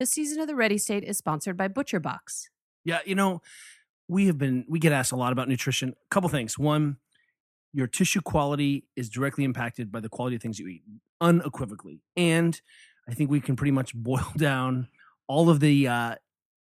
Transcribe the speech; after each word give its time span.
This 0.00 0.12
season 0.12 0.40
of 0.40 0.46
the 0.46 0.56
Ready 0.56 0.78
State 0.78 1.04
is 1.04 1.18
sponsored 1.18 1.58
by 1.58 1.68
Butcher 1.68 2.00
Box. 2.00 2.48
Yeah, 2.86 3.00
you 3.04 3.14
know, 3.14 3.42
we 4.08 4.28
have 4.28 4.38
been 4.38 4.64
we 4.66 4.78
get 4.78 4.92
asked 4.92 5.12
a 5.12 5.16
lot 5.16 5.30
about 5.30 5.46
nutrition. 5.46 5.90
A 5.90 6.08
couple 6.10 6.30
things. 6.30 6.58
One, 6.58 6.96
your 7.74 7.86
tissue 7.86 8.22
quality 8.22 8.86
is 8.96 9.10
directly 9.10 9.44
impacted 9.44 9.92
by 9.92 10.00
the 10.00 10.08
quality 10.08 10.36
of 10.36 10.42
things 10.42 10.58
you 10.58 10.68
eat, 10.68 10.82
unequivocally. 11.20 12.00
And 12.16 12.58
I 13.06 13.12
think 13.12 13.30
we 13.30 13.42
can 13.42 13.56
pretty 13.56 13.72
much 13.72 13.94
boil 13.94 14.26
down 14.38 14.88
all 15.28 15.50
of 15.50 15.60
the 15.60 15.86
uh, 15.86 16.14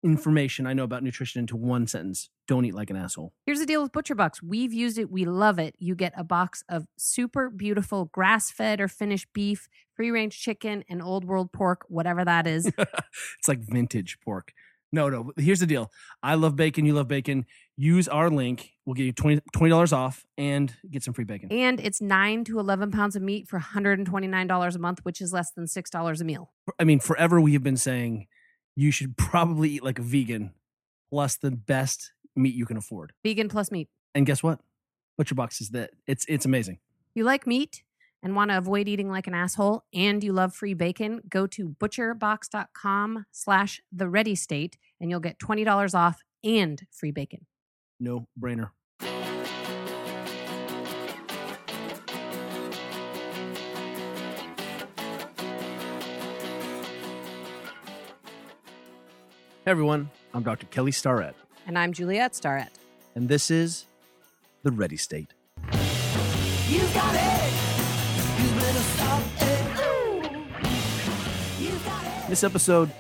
information 0.04 0.66
I 0.66 0.73
know 0.73 0.84
about 0.84 1.04
nutrition 1.04 1.39
into 1.39 1.55
one 1.55 1.88
sentence. 1.88 2.29
Don't 2.47 2.65
eat 2.65 2.73
like 2.73 2.89
an 2.89 2.95
asshole. 2.95 3.34
Here's 3.45 3.59
the 3.59 3.65
deal 3.65 3.84
with 3.84 3.91
Butcher 3.91 4.15
Box. 4.15 4.41
We've 4.41 4.73
used 4.73 4.97
it. 4.97 5.11
We 5.11 5.25
love 5.25 5.59
it. 5.59 5.75
You 5.77 5.95
get 5.95 6.14
a 6.18 6.23
box 6.23 6.64
of 6.70 6.88
super 6.97 7.50
beautiful 7.50 8.05
grass 8.05 8.50
fed 8.50 8.79
or 8.82 8.88
finished 8.88 9.27
beef, 9.33 9.68
free 9.93 10.11
range 10.11 10.39
chicken, 10.39 10.83
and 10.89 11.01
old 11.01 11.25
world 11.25 11.51
pork, 11.51 11.86
whatever 11.88 12.23
that 12.25 12.47
is. 12.47 12.65
it's 12.77 13.47
like 13.47 13.59
vintage 13.59 14.20
pork. 14.23 14.54
No, 14.92 15.07
no. 15.09 15.32
Here's 15.37 15.59
the 15.59 15.68
deal. 15.68 15.92
I 16.23 16.34
love 16.34 16.56
bacon. 16.56 16.84
You 16.86 16.93
love 16.93 17.07
bacon. 17.07 17.45
Use 17.78 18.07
our 18.07 18.29
link. 18.29 18.71
We'll 18.86 18.95
give 18.95 19.06
you 19.06 19.14
20 19.14 19.70
dollars 19.70 19.93
off 19.93 20.25
and 20.36 20.73
get 20.89 21.04
some 21.04 21.14
free 21.14 21.25
bacon. 21.25 21.51
and 21.51 21.79
it's 21.79 22.01
nine 22.01 22.43
to 22.45 22.59
11 22.59 22.89
pounds 22.89 23.15
of 23.15 23.21
meat 23.21 23.47
for 23.47 23.59
$129 23.59 24.75
a 24.75 24.79
month, 24.79 25.00
which 25.04 25.21
is 25.21 25.31
less 25.31 25.51
than 25.51 25.65
$6 25.65 26.21
a 26.21 26.23
meal. 26.23 26.51
I 26.79 26.86
mean, 26.86 27.00
forever 27.00 27.39
we 27.39 27.54
have 27.54 27.61
been 27.61 27.78
saying 27.78 28.25
you 28.79 28.92
should 28.92 29.18
probably 29.18 29.69
eat 29.71 29.83
like 29.83 30.00
a 30.00 30.01
vegan 30.01 30.54
plus 31.11 31.37
the 31.37 31.51
best 31.51 32.14
meat 32.36 32.56
you 32.56 32.66
can 32.66 32.78
afford. 32.78 33.14
Vegan 33.23 33.50
plus 33.50 33.72
meat. 33.72 33.89
And 34.16 34.25
guess 34.25 34.42
what? 34.42 34.59
Butcher 35.17 35.36
Box 35.36 35.59
is 35.59 35.70
that. 35.72 35.92
It's 36.08 36.25
it's 36.30 36.45
amazing. 36.45 36.80
You 37.14 37.23
like 37.23 37.45
meat 37.45 37.84
and 38.23 38.36
want 38.36 38.52
to 38.52 38.58
avoid 38.58 38.88
eating 38.88 39.09
like 39.09 39.28
an 39.28 39.34
asshole 39.34 39.84
and 39.94 40.23
you 40.23 40.31
love 40.31 40.53
free 40.53 40.73
bacon, 40.73 41.22
go 41.28 41.47
to 41.47 41.75
butcherbox.com 41.80 43.25
slash 43.31 43.81
the 43.92 44.09
ready 44.09 44.36
state 44.36 44.78
and 45.00 45.09
you'll 45.09 45.20
get 45.20 45.39
$20 45.39 45.95
off 45.95 46.22
and 46.44 46.86
free 46.92 47.12
bacon. 47.12 47.46
No 48.00 48.28
brainer. 48.40 48.72
Hey 59.70 59.72
everyone, 59.72 60.09
I'm 60.34 60.42
Dr. 60.42 60.66
Kelly 60.66 60.92
Starrett, 60.92 61.36
And 61.67 61.78
I'm 61.78 61.94
Juliet 61.94 62.34
Starrett. 62.34 62.70
and 63.14 63.30
this 63.30 63.52
is 63.52 63.86
the 64.64 64.72
Ready 64.72 64.98
State. 64.98 65.36
You 66.67 66.80
got 66.92 67.14
it. 67.14 67.53
You 68.42 68.50
better 68.56 68.80
stop 68.80 69.22
it. 69.38 70.31
You 71.62 71.70
got 71.86 72.03
it. 72.03 72.30
This 72.30 72.44
episode, 72.44 72.92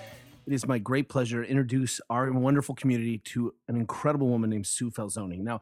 it 0.45 0.53
is 0.53 0.67
my 0.67 0.77
great 0.77 1.09
pleasure 1.09 1.43
to 1.43 1.49
introduce 1.49 1.99
our 2.07 2.31
wonderful 2.31 2.75
community 2.75 3.17
to 3.17 3.55
an 3.67 3.75
incredible 3.75 4.27
woman 4.27 4.51
named 4.51 4.67
Sue 4.67 4.91
Falsone. 4.91 5.39
Now, 5.39 5.61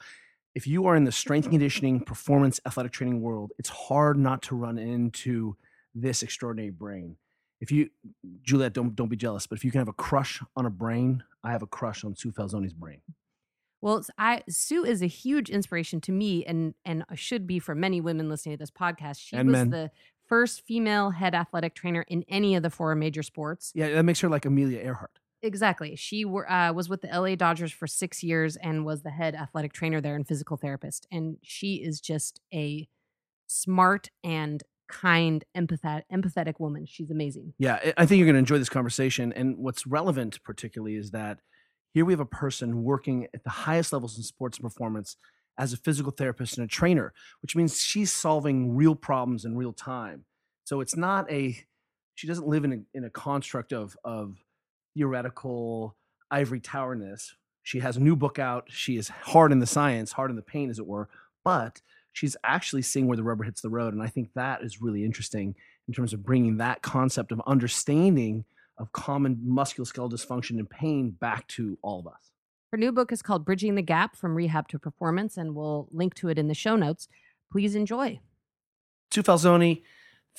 if 0.56 0.68
you 0.68 0.88
are 0.88 0.98
in 0.98 1.06
the 1.06 1.14
strength 1.14 1.46
and 1.46 1.54
conditioning, 1.54 2.02
performance, 2.02 2.60
athletic 2.66 2.92
training 2.92 3.22
world, 3.22 3.54
it's 3.58 3.70
hard 3.70 4.18
not 4.18 4.42
to 4.42 4.58
run 4.58 4.78
into 4.78 5.56
this 5.96 6.22
extraordinary 6.22 6.72
brain. 6.72 7.16
If 7.60 7.72
you, 7.72 7.90
Juliet, 8.44 8.74
don't 8.74 8.96
don't 8.96 9.10
be 9.10 9.16
jealous, 9.16 9.48
but 9.48 9.58
if 9.58 9.66
you 9.66 9.72
can 9.72 9.80
have 9.80 9.88
a 9.88 9.94
crush 9.94 10.42
on 10.56 10.66
a 10.66 10.70
brain, 10.70 11.24
I 11.44 11.52
have 11.52 11.64
a 11.64 11.68
crush 11.68 12.04
on 12.04 12.16
Sue 12.16 12.32
Falsone's 12.32 12.74
brain. 12.74 13.02
Well, 13.82 14.04
I 14.18 14.44
Sue 14.50 14.84
is 14.86 15.02
a 15.02 15.08
huge 15.08 15.50
inspiration 15.50 16.02
to 16.02 16.12
me 16.12 16.46
and 16.46 16.74
and 16.86 17.04
should 17.16 17.48
be 17.48 17.60
for 17.60 17.74
many 17.76 18.02
women 18.02 18.30
listening 18.30 18.56
to 18.56 18.60
this 18.60 18.72
podcast. 18.72 19.20
She 19.20 19.36
And 19.36 19.48
was 19.50 19.54
men. 19.54 19.70
the 19.72 19.92
first 20.28 20.62
female 20.66 21.12
head 21.12 21.34
athletic 21.34 21.74
trainer 21.74 22.04
in 22.08 22.24
any 22.28 22.56
of 22.56 22.64
the 22.64 22.70
four 22.70 22.94
major 22.96 23.24
sports. 23.24 23.72
Yeah, 23.74 23.90
that 23.92 24.04
makes 24.04 24.20
her 24.20 24.30
like 24.30 24.46
Amelia 24.46 24.80
Earhart. 24.80 25.20
Exactly. 25.44 25.96
She 25.96 26.26
were, 26.26 26.50
uh, 26.52 26.74
was 26.74 26.90
with 26.90 27.02
the 27.02 27.08
LA 27.08 27.36
Dodgers 27.36 27.72
for 27.72 27.86
six 27.86 28.24
years 28.24 28.58
and 28.58 28.84
was 28.86 29.04
the 29.04 29.12
head 29.12 29.36
athletic 29.36 29.72
trainer 29.72 30.02
there 30.02 30.16
and 30.16 30.28
physical 30.28 30.58
therapist. 30.58 31.08
And 31.12 31.38
she 31.44 31.76
is 31.76 32.02
just 32.02 32.42
a 32.52 32.90
smart 33.46 34.10
and 34.24 34.64
kind, 34.88 35.44
empathetic, 35.56 36.04
empathetic 36.12 36.60
woman. 36.60 36.86
She's 36.86 37.12
amazing. 37.12 37.54
Yeah, 37.58 37.92
I- 37.98 38.06
think 38.06 38.20
you're 38.20 38.26
going 38.26 38.36
to 38.36 38.40
enjoy 38.40 38.58
this 38.58 38.70
conversation. 38.70 39.34
And 39.34 39.58
what's 39.58 39.86
relevant, 39.88 40.42
particularly, 40.44 40.96
is 40.96 41.12
that 41.12 41.40
here 41.94 42.06
we 42.06 42.14
have 42.14 42.20
a 42.20 42.26
person 42.26 42.84
working 42.84 43.28
at 43.34 43.44
the 43.44 43.50
highest 43.50 43.92
levels 43.94 44.18
in 44.18 44.24
sports 44.24 44.60
performance 44.60 45.18
as 45.58 45.74
a 45.74 45.78
physical 45.78 46.12
therapist 46.12 46.58
and 46.58 46.66
a 46.66 46.68
trainer, 46.68 47.14
which 47.42 47.56
means 47.56 47.82
she's 47.82 48.12
solving 48.12 48.76
real 48.76 48.96
problems 48.96 49.46
in 49.46 49.58
real 49.58 49.74
time. 49.74 50.26
So 50.66 50.82
it's 50.82 50.96
not 50.96 51.30
a, 51.32 51.58
she 52.16 52.28
doesn't 52.28 52.48
live 52.48 52.64
in 52.64 52.74
a, 52.74 52.98
in 52.98 53.04
a 53.04 53.10
construct 53.10 53.74
of, 53.74 53.98
of 54.04 54.36
theoretical 54.96 55.96
ivory 56.30 56.60
towerness. 56.60 57.36
She 57.64 57.80
has 57.80 57.98
a 57.98 58.02
new 58.02 58.16
book 58.16 58.40
out. 58.40 58.66
She 58.70 58.98
is 58.98 59.10
hard 59.10 59.52
in 59.52 59.60
the 59.60 59.66
science, 59.66 60.12
hard 60.12 60.30
in 60.30 60.36
the 60.36 60.42
pain, 60.42 60.70
as 60.70 60.80
it 60.80 60.86
were, 60.88 61.10
but 61.44 61.82
she's 62.18 62.36
actually 62.44 62.82
seeing 62.82 63.06
where 63.06 63.16
the 63.16 63.24
rubber 63.24 63.44
hits 63.44 63.62
the 63.62 63.70
road. 63.70 63.94
And 63.94 64.02
I 64.02 64.08
think 64.08 64.34
that 64.34 64.64
is 64.64 64.82
really 64.82 65.06
interesting 65.06 65.54
in 65.88 65.94
terms 65.94 66.14
of 66.14 66.26
bringing 66.26 66.58
that 66.58 66.82
concept 66.82 67.32
of 67.32 67.40
understanding 67.46 68.44
of 68.80 68.92
common 68.92 69.36
musculoskeletal 69.48 70.12
dysfunction 70.12 70.58
and 70.58 70.68
pain 70.68 71.12
back 71.12 71.48
to 71.50 71.78
all 71.84 72.00
of 72.00 72.08
us. 72.08 72.32
Her 72.72 72.78
new 72.78 72.92
book 72.92 73.12
is 73.12 73.22
called 73.22 73.46
Bridging 73.46 73.76
the 73.76 73.84
Gap 73.84 74.16
from 74.16 74.34
Rehab 74.34 74.68
to 74.70 74.80
Performance, 74.80 75.38
and 75.38 75.56
we'll 75.56 75.88
link 75.92 76.16
to 76.16 76.30
it 76.30 76.40
in 76.40 76.48
the 76.48 76.56
show 76.56 76.76
notes. 76.76 77.08
Please 77.52 77.76
enjoy. 77.76 78.20
Sue 79.12 79.22
Falsone, 79.22 79.84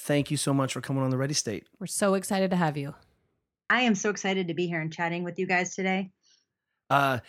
thank 0.00 0.32
you 0.32 0.36
so 0.36 0.52
much 0.52 0.72
for 0.72 0.80
coming 0.80 1.04
on 1.04 1.10
the 1.10 1.16
Ready 1.16 1.32
State. 1.32 1.68
We're 1.78 1.86
so 1.86 2.14
excited 2.14 2.50
to 2.50 2.56
have 2.56 2.76
you. 2.76 2.94
I 3.70 3.82
am 3.82 3.94
so 3.94 4.10
excited 4.10 4.48
to 4.48 4.54
be 4.54 4.66
here 4.66 4.80
and 4.80 4.92
chatting 4.92 5.22
with 5.22 5.38
you 5.38 5.46
guys 5.46 5.76
today. 5.76 6.10
Uh, 6.90 7.20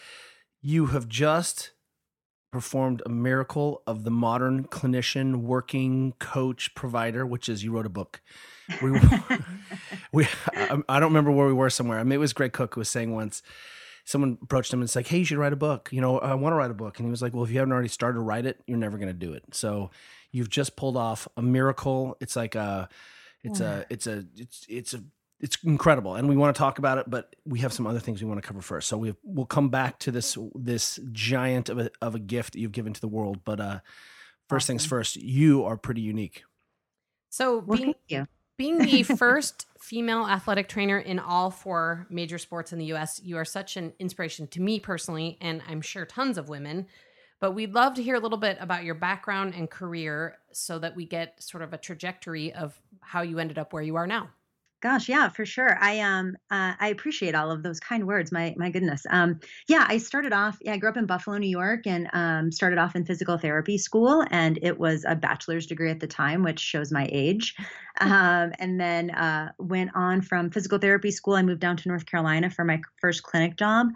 you 0.62 0.88
have 0.88 1.08
just 1.08 1.72
performed 2.52 3.02
a 3.06 3.10
miracle 3.10 3.82
of 3.86 4.04
the 4.04 4.12
modern 4.12 4.66
clinician, 4.66 5.42
working 5.42 6.14
coach, 6.20 6.74
provider, 6.76 7.26
which 7.26 7.50
is 7.50 7.64
you 7.64 7.72
wrote 7.72 7.86
a 7.86 7.90
book. 7.90 8.22
We, 8.82 8.92
we 10.14 10.28
I, 10.54 10.82
I 10.88 11.00
don't 11.00 11.10
remember 11.10 11.32
where 11.32 11.48
we 11.48 11.54
were 11.54 11.70
somewhere. 11.70 12.00
I 12.00 12.04
mean, 12.04 12.14
it 12.14 12.18
was 12.18 12.34
Gray 12.34 12.50
Cook 12.50 12.76
who 12.76 12.82
was 12.82 12.90
saying 12.90 13.14
once. 13.14 13.42
Someone 14.06 14.38
approached 14.42 14.74
him 14.74 14.80
and 14.80 14.88
it's 14.88 14.96
like, 14.96 15.08
"Hey, 15.08 15.20
you 15.20 15.26
should 15.26 15.38
write 15.38 15.54
a 15.54 15.58
book." 15.58 15.90
You 15.92 16.02
know, 16.02 16.18
I 16.20 16.34
want 16.34 16.54
to 16.54 16.58
write 16.58 16.72
a 16.72 16.76
book, 16.76 16.98
and 16.98 17.06
he 17.06 17.12
was 17.12 17.22
like, 17.22 17.34
"Well, 17.34 17.44
if 17.44 17.52
you 17.52 17.60
haven't 17.60 17.72
already 17.72 17.90
started 17.90 18.16
to 18.16 18.22
write 18.22 18.46
it, 18.46 18.60
you're 18.66 18.78
never 18.78 18.98
going 18.98 19.10
to 19.10 19.14
do 19.14 19.34
it." 19.34 19.44
So, 19.52 19.92
you've 20.32 20.50
just 20.50 20.76
pulled 20.76 20.98
off 20.98 21.28
a 21.38 21.44
miracle. 21.44 22.18
It's 22.20 22.36
like 22.36 22.56
a, 22.56 22.90
it's 23.44 23.60
a, 23.60 23.86
it's 23.90 24.08
a, 24.08 24.26
it's 24.36 24.66
it's 24.68 24.94
a, 24.96 25.04
it's 25.42 25.58
incredible, 25.64 26.16
and 26.16 26.28
we 26.28 26.36
want 26.36 26.54
to 26.54 26.60
talk 26.60 26.80
about 26.80 26.98
it, 26.98 27.10
but 27.10 27.36
we 27.46 27.60
have 27.60 27.72
some 27.72 27.88
other 27.88 28.00
things 28.00 28.22
we 28.22 28.28
want 28.28 28.42
to 28.42 28.48
cover 28.48 28.62
first. 28.62 28.90
So 28.90 28.98
we 28.98 29.16
we'll 29.24 29.46
come 29.46 29.70
back 29.70 30.00
to 30.00 30.12
this 30.12 30.38
this 30.54 31.00
giant 31.12 31.70
of 31.70 31.80
a 31.80 31.92
of 32.02 32.16
a 32.16 32.20
gift 32.20 32.54
that 32.54 32.60
you've 32.60 32.74
given 32.74 32.94
to 32.94 33.02
the 33.02 33.08
world. 33.08 33.40
But 33.46 33.60
uh, 33.60 33.80
first 34.50 34.68
things 34.68 34.86
first, 34.86 35.16
you 35.16 35.64
are 35.64 35.78
pretty 35.78 36.02
unique. 36.02 36.44
So, 37.30 37.62
being, 37.62 37.80
thank 37.80 37.98
you. 38.08 38.28
being 38.58 38.80
the 38.80 39.04
first 39.18 39.68
female 39.80 40.26
athletic 40.26 40.68
trainer 40.68 41.00
in 41.00 41.20
all 41.20 41.52
four 41.52 42.06
major 42.10 42.38
sports 42.38 42.74
in 42.74 42.80
the 42.80 42.86
US, 42.94 43.22
you 43.24 43.38
are 43.38 43.46
such 43.46 43.78
an 43.78 43.94
inspiration 44.00 44.48
to 44.48 44.62
me 44.62 44.80
personally, 44.80 45.38
and 45.40 45.62
I'm 45.70 45.82
sure 45.82 46.06
tons 46.06 46.38
of 46.38 46.50
women. 46.50 46.88
But 47.40 47.52
we'd 47.52 47.74
love 47.74 47.94
to 47.94 48.04
hear 48.04 48.16
a 48.16 48.20
little 48.20 48.38
bit 48.38 48.58
about 48.60 48.84
your 48.84 48.96
background 48.96 49.54
and 49.56 49.70
career 49.70 50.40
so 50.52 50.78
that 50.80 50.98
we 50.98 51.06
get 51.06 51.42
sort 51.42 51.64
of 51.64 51.72
a 51.72 51.78
trajectory 51.78 52.52
of 52.52 52.78
how 53.00 53.22
you 53.22 53.40
ended 53.40 53.58
up 53.58 53.72
where 53.72 53.84
you 53.84 53.96
are 53.96 54.08
now. 54.08 54.30
Gosh, 54.82 55.10
yeah, 55.10 55.28
for 55.28 55.46
sure. 55.46 55.78
I 55.82 56.00
um 56.00 56.38
uh, 56.50 56.74
I 56.80 56.88
appreciate 56.88 57.36
all 57.36 57.52
of 57.52 57.64
those 57.64 57.82
kind 57.82 58.08
words. 58.08 58.32
My 58.32 58.54
my 58.58 58.70
goodness. 58.70 59.06
Um 59.10 59.40
yeah, 59.68 59.86
I 59.90 59.98
started 59.98 60.32
off 60.32 60.58
yeah, 60.62 60.72
I 60.74 60.78
grew 60.78 60.90
up 60.90 60.96
in 60.96 61.06
Buffalo, 61.06 61.38
New 61.38 61.50
York 61.50 61.86
and 61.86 62.10
um 62.14 62.50
started 62.52 62.80
off 62.80 62.96
in 62.96 63.04
physical 63.06 63.38
therapy 63.38 63.78
school 63.78 64.24
and 64.32 64.58
it 64.62 64.80
was 64.80 65.04
a 65.06 65.16
bachelor's 65.16 65.68
degree 65.68 65.92
at 65.92 66.00
the 66.00 66.08
time, 66.08 66.44
which 66.44 66.60
shows 66.60 66.92
my 66.92 67.08
age. 67.12 67.56
Um 68.02 68.54
and 68.60 68.80
then 68.80 69.10
uh 69.10 69.52
went 69.58 69.92
on 69.94 70.22
from 70.22 70.52
physical 70.52 70.78
therapy 70.78 71.12
school 71.12 71.34
I 71.34 71.42
moved 71.42 71.60
down 71.60 71.76
to 71.76 71.90
North 71.90 72.06
Carolina 72.06 72.50
for 72.50 72.64
my 72.64 72.80
first 73.02 73.24
clinic 73.24 73.58
job 73.58 73.88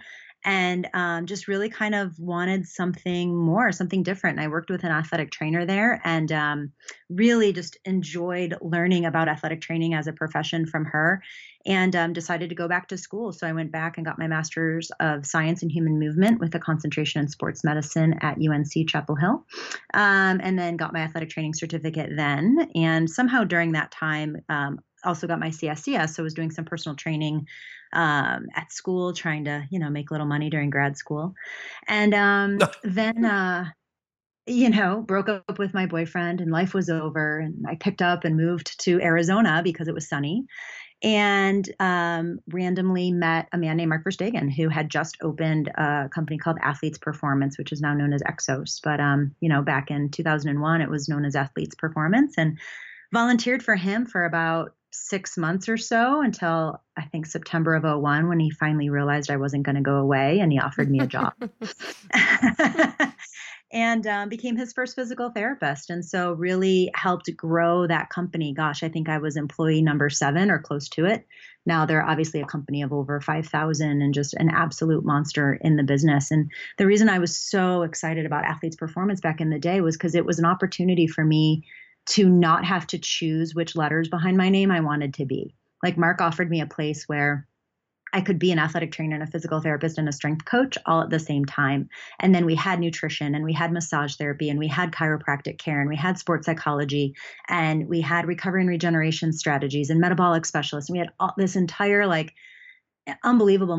and 0.45 0.90
um, 0.94 1.25
just 1.25 1.48
really 1.48 1.69
kind 1.69 1.95
of 1.95 2.18
wanted 2.19 2.68
something 2.68 3.36
more, 3.36 3.72
something 3.72 4.04
different. 4.04 4.38
And 4.38 4.45
I 4.45 4.50
worked 4.50 4.69
with 4.69 4.84
an 4.84 4.92
athletic 4.92 5.31
trainer 5.31 5.66
there 5.66 6.01
and 6.04 6.31
um, 6.31 6.72
really 7.10 7.54
just 7.54 7.78
enjoyed 7.86 8.56
learning 8.62 9.06
about 9.06 9.28
athletic 9.28 9.62
training 9.62 9.94
as 9.94 10.07
a 10.07 10.13
profession 10.13 10.66
from 10.66 10.86
her 10.86 11.22
and 11.66 11.95
um, 11.95 12.12
decided 12.13 12.50
to 12.50 12.56
go 12.56 12.68
back 12.68 12.90
to 12.90 12.98
school. 12.98 13.31
So 13.31 13.48
I 13.48 13.54
went 13.54 13.72
back 13.72 13.98
and 13.98 14.06
got 14.06 14.19
my 14.19 14.28
master's 14.28 14.92
of 15.00 15.25
science 15.25 15.62
and 15.62 15.72
human 15.72 15.98
movement 15.98 16.40
with 16.40 16.54
a 16.56 16.60
concentration 16.60 17.22
in 17.22 17.28
sports 17.30 17.63
medicine 17.63 18.16
at 18.22 18.38
UNC 18.38 18.88
Chapel 18.88 19.16
Hill. 19.16 19.45
Um, 19.94 20.42
and 20.44 20.60
then 20.60 20.75
got 20.75 20.94
my 20.94 21.00
athletic 21.00 21.30
training 21.30 21.54
certificate 21.54 22.10
then. 22.16 22.69
And 22.75 23.10
somehow 23.10 23.45
during 23.45 23.72
that 23.74 23.92
time, 23.92 24.38
um, 24.50 24.80
also 25.04 25.28
got 25.28 25.40
my 25.40 25.50
CSCS. 25.50 26.10
So 26.16 26.24
I 26.24 26.26
was 26.26 26.34
doing 26.34 26.52
some 26.52 26.66
personal 26.66 26.96
training 26.96 27.48
um, 27.94 28.48
at 28.56 28.72
school, 28.72 29.14
trying 29.14 29.46
to, 29.46 29.68
you 29.70 29.80
know, 29.80 29.90
make 29.90 30.10
a 30.10 30.14
little 30.14 30.28
money 30.28 30.50
during 30.50 30.70
grad 30.70 30.98
school. 30.98 31.36
And 31.88 32.14
um, 32.14 32.60
then, 32.84 33.24
uh, 33.26 33.66
you 34.46 34.70
know, 34.70 35.02
broke 35.02 35.30
up 35.30 35.58
with 35.58 35.74
my 35.74 35.86
boyfriend 35.86 36.42
and 36.42 36.52
life 36.52 36.74
was 36.74 36.90
over. 36.90 37.40
And 37.40 37.66
I 37.68 37.76
picked 37.76 38.02
up 38.02 38.26
and 38.26 38.36
moved 38.36 38.80
to 38.82 39.00
Arizona 39.02 39.62
because 39.64 39.88
it 39.88 39.94
was 39.94 40.10
sunny. 40.10 40.46
and 41.04 41.70
um, 41.82 42.40
randomly 42.48 43.12
met 43.12 43.50
a 43.52 43.58
man 43.58 43.78
named 43.78 43.90
Mark 43.90 44.06
Verstegen 44.06 44.50
who 44.52 44.70
had 44.70 44.90
just 44.90 45.18
opened 45.22 45.68
a 45.76 46.10
company 46.14 46.38
called 46.38 46.58
Athletes 46.62 46.98
Performance, 46.98 47.58
which 47.58 47.74
is 47.74 47.82
now 47.82 47.94
known 47.94 48.14
as 48.14 48.24
Exos. 48.24 48.80
But 48.82 49.00
um, 49.02 49.36
you 49.42 49.50
know, 49.50 49.62
back 49.62 49.92
in 49.92 50.10
2001, 50.10 50.82
it 50.82 50.90
was 50.90 51.10
known 51.10 51.26
as 51.26 51.36
Athletes 51.36 51.76
Performance, 51.76 52.36
and 52.38 52.58
volunteered 53.12 53.62
for 53.62 53.76
him 53.76 54.06
for 54.06 54.24
about 54.26 54.74
six 54.94 55.38
months 55.38 55.68
or 55.68 55.78
so 55.78 56.22
until 56.22 56.81
I 56.95 57.04
think 57.06 57.25
September 57.25 57.74
of 57.75 57.84
01 57.84 58.28
when 58.28 58.40
he 58.40 58.51
finally 58.51 58.90
realized 58.90 59.31
I 59.31 59.38
wasn't 59.38 59.63
going 59.63 59.75
to 59.75 59.81
go 59.81 59.95
away 59.95 60.40
and 60.40 60.51
he 60.51 60.60
offered 60.60 60.90
me 60.90 61.00
a 61.00 61.07
job. 61.07 61.34
and 63.74 64.06
um, 64.06 64.30
became 64.30 64.56
his 64.56 64.72
first 64.72 64.95
physical 64.95 65.31
therapist. 65.31 65.90
And 65.90 66.06
so, 66.06 66.34
really 66.34 66.92
helped 66.94 67.36
grow 67.36 67.88
that 67.88 68.10
company. 68.10 68.54
Gosh, 68.54 68.84
I 68.84 68.90
think 68.90 69.10
I 69.10 69.18
was 69.18 69.36
employee 69.36 69.81
number 69.81 70.10
seven 70.10 70.51
or 70.51 70.60
close 70.60 70.88
to 70.90 71.06
it. 71.06 71.25
Now 71.66 71.86
they're 71.86 72.06
obviously 72.06 72.42
a 72.42 72.45
company 72.45 72.81
of 72.81 72.94
over 72.94 73.19
5,000 73.19 74.01
and 74.01 74.13
just 74.13 74.34
an 74.36 74.50
absolute 74.50 75.04
monster 75.04 75.57
in 75.62 75.78
the 75.78 75.84
business. 75.84 76.30
And 76.30 76.51
the 76.78 76.86
reason 76.86 77.10
I 77.10 77.19
was 77.19 77.36
so 77.36 77.81
excited 77.81 78.25
about 78.25 78.45
Athletes 78.45 78.75
Performance 78.75 79.22
back 79.22 79.42
in 79.42 79.50
the 79.50 79.60
day 79.60 79.81
was 79.81 79.98
because 79.98 80.13
it 80.13 80.25
was 80.25 80.40
an 80.40 80.45
opportunity 80.45 81.07
for 81.07 81.24
me 81.24 81.63
to 82.06 82.28
not 82.28 82.66
have 82.66 82.88
to 82.88 83.00
choose 83.00 83.56
which 83.56 83.76
letters 83.76 84.10
behind 84.10 84.38
my 84.38 84.50
name 84.50 84.72
I 84.72 84.82
wanted 84.82 85.14
to 85.16 85.26
be. 85.26 85.56
Like 85.82 85.98
Mark 85.98 86.22
offered 86.22 86.50
me 86.50 86.62
a 86.62 86.68
place 86.68 87.04
where 87.08 87.48
I 88.16 88.22
could 88.22 88.38
be 88.38 88.52
an 88.52 88.60
athletic 88.60 88.92
trainer 88.92 89.16
and 89.16 89.24
a 89.24 89.32
physical 89.32 89.60
therapist 89.60 89.98
and 89.98 90.08
a 90.08 90.14
strength 90.14 90.46
coach 90.46 90.78
all 90.86 91.02
at 91.02 91.10
the 91.10 91.20
same 91.20 91.46
time. 91.46 91.90
And 92.20 92.34
then 92.34 92.46
we 92.46 92.54
had 92.54 92.80
nutrition 92.80 93.34
and 93.34 93.44
we 93.44 93.54
had 93.54 93.72
massage 93.72 94.16
therapy 94.16 94.50
and 94.50 94.60
we 94.60 94.68
had 94.68 94.92
chiropractic 94.92 95.58
care 95.58 95.82
and 95.82 95.90
we 95.90 95.96
had 95.96 96.20
sports 96.20 96.46
psychology 96.46 97.16
and 97.50 97.88
we 97.90 98.02
had 98.02 98.28
recovery 98.28 98.62
and 98.62 98.70
regeneration 98.70 99.34
strategies 99.34 99.90
and 99.90 100.00
metabolic 100.00 100.46
specialists. 100.46 100.90
And 100.90 100.94
we 100.94 101.00
had 101.00 101.12
all 101.20 101.34
this 101.38 101.56
entire 101.56 102.06
like 102.06 102.34
unbelievable 103.24 103.78